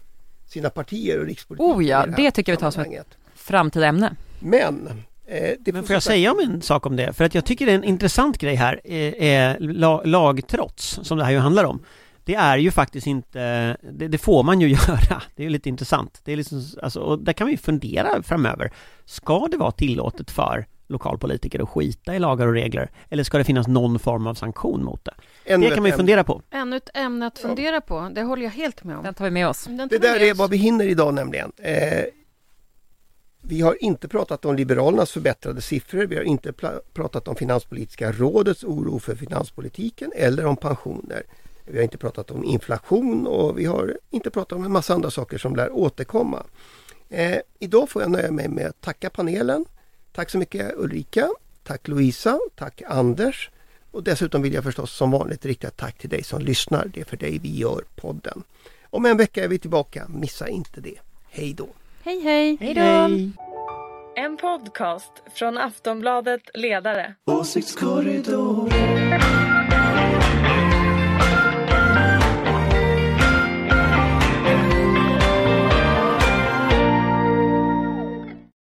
sina 0.49 0.71
partier 0.71 1.21
och 1.21 1.27
rikspolitiker. 1.27 1.75
Oh 1.75 1.85
ja, 1.85 1.99
här 1.99 2.16
det 2.16 2.31
tycker 2.31 2.53
vi 2.53 2.57
tar 2.57 2.71
som 2.71 2.83
ett-. 2.83 3.16
Framtida 3.35 3.87
ämne. 3.87 4.14
Men, 4.40 4.88
eh, 5.27 5.55
det 5.59 5.73
Men 5.73 5.85
får 5.85 5.95
jag 5.95 6.03
säga 6.03 6.33
om 6.33 6.38
en 6.38 6.62
sak 6.62 6.87
om 6.87 6.97
det? 6.97 7.12
För 7.12 7.25
att 7.25 7.35
jag 7.35 7.45
tycker 7.45 7.66
det 7.66 7.73
är 7.73 7.77
en 7.77 7.85
intressant 7.85 8.38
grej 8.38 8.55
här, 8.55 8.81
är, 8.85 9.23
är 9.23 9.59
la, 9.61 10.03
lagtrots, 10.05 11.01
som 11.03 11.19
det 11.19 11.25
här 11.25 11.33
ju 11.33 11.38
handlar 11.38 11.64
om. 11.64 11.83
Det 12.25 12.35
är 12.35 12.59
ju 12.59 12.71
faktiskt 12.71 13.07
inte, 13.07 13.77
det, 13.93 14.09
det 14.09 14.19
får 14.19 14.43
man 14.43 14.61
ju 14.61 14.69
göra. 14.88 15.23
Det 15.37 15.43
är 15.43 15.45
ju 15.45 15.51
lite 15.51 15.69
intressant. 15.69 16.21
Det 16.25 16.33
är 16.33 16.37
liksom, 16.37 16.64
alltså, 16.83 17.01
och 17.01 17.19
där 17.19 17.33
kan 17.33 17.47
vi 17.47 17.57
fundera 17.57 18.23
framöver. 18.23 18.73
Ska 19.05 19.49
det 19.51 19.57
vara 19.57 19.73
tillåtet 19.73 20.31
för 20.31 20.66
lokalpolitiker 20.90 21.62
att 21.62 21.68
skita 21.68 22.14
i 22.14 22.18
lagar 22.18 22.46
och 22.46 22.53
regler? 22.53 22.90
Eller 23.09 23.24
ska 23.24 23.38
det 23.38 23.44
finnas 23.44 23.68
någon 23.68 23.98
form 23.98 24.26
av 24.26 24.35
sanktion 24.35 24.85
mot 24.85 25.05
det? 25.05 25.14
Ännu 25.44 25.68
Det 25.68 25.74
kan 25.74 25.83
man 25.83 25.90
ju 25.90 25.96
fundera 25.96 26.24
på. 26.24 26.42
Ännu 26.50 26.76
ett 26.76 26.90
ämne 26.94 27.26
att 27.26 27.38
fundera 27.38 27.81
på, 27.81 28.11
det 28.14 28.22
håller 28.22 28.42
jag 28.42 28.50
helt 28.50 28.85
med 28.85 28.96
om. 28.96 29.05
Den 29.05 29.14
tar 29.14 29.24
vi 29.24 29.31
med 29.31 29.48
oss. 29.48 29.68
Det 29.90 29.98
där 29.98 30.22
är 30.22 30.35
vad 30.35 30.50
vi 30.50 30.57
hinner 30.57 30.85
idag 30.85 31.14
nämligen. 31.14 31.53
Eh, 31.57 32.05
vi 33.42 33.61
har 33.61 33.85
inte 33.85 34.09
pratat 34.09 34.44
om 34.44 34.57
Liberalernas 34.57 35.12
förbättrade 35.12 35.61
siffror. 35.61 36.07
Vi 36.07 36.16
har 36.16 36.22
inte 36.22 36.53
pratat 36.94 37.29
om 37.29 37.37
Finanspolitiska 37.37 38.12
rådets 38.12 38.64
oro 38.64 38.98
för 38.98 39.14
finanspolitiken 39.14 40.12
eller 40.16 40.46
om 40.46 40.57
pensioner. 40.57 41.22
Vi 41.64 41.76
har 41.76 41.83
inte 41.83 41.98
pratat 41.98 42.31
om 42.31 42.44
inflation 42.44 43.26
och 43.26 43.59
vi 43.59 43.64
har 43.64 43.98
inte 44.11 44.31
pratat 44.31 44.53
om 44.59 44.64
en 44.64 44.72
massa 44.72 44.94
andra 44.94 45.11
saker 45.11 45.38
som 45.38 45.57
lär 45.57 45.72
återkomma. 45.72 46.42
Eh, 47.09 47.38
idag 47.59 47.88
får 47.88 48.03
jag 48.03 48.11
nöja 48.11 48.31
mig 48.31 48.48
med 48.48 48.66
att 48.66 48.81
tacka 48.81 49.11
panelen. 49.11 49.64
Tack 50.12 50.31
så 50.31 50.38
mycket 50.38 50.73
Ulrika. 50.77 51.29
Tack 51.62 51.88
Louisa. 51.88 52.38
Tack 52.55 52.83
Anders. 52.87 53.51
Och 53.90 54.03
dessutom 54.03 54.42
vill 54.42 54.55
jag 54.55 54.64
förstås 54.64 54.92
som 54.92 55.11
vanligt 55.11 55.44
rikta 55.44 55.68
ett 55.68 55.77
tack 55.77 55.99
till 55.99 56.11
dig 56.11 56.23
som 56.23 56.42
lyssnar. 56.42 56.90
Det 56.94 57.01
är 57.01 57.05
för 57.05 57.16
dig 57.16 57.38
vi 57.38 57.57
gör 57.57 57.85
podden. 57.96 58.42
Om 58.90 59.07
en 59.07 59.16
vecka 59.16 59.44
är 59.44 59.49
vi 59.49 59.59
tillbaka. 59.59 60.07
Missa 60.09 60.49
inte 60.49 60.81
det. 60.81 60.99
Hej 61.31 61.55
då! 61.55 61.68
Hej 62.03 62.20
hej! 62.20 62.57
Hej 62.61 62.75
då! 62.75 63.40
En 64.16 64.37
podcast 64.37 65.12
från 65.35 65.59
Aftonbladet 65.59 66.42
Ledare. 66.55 67.14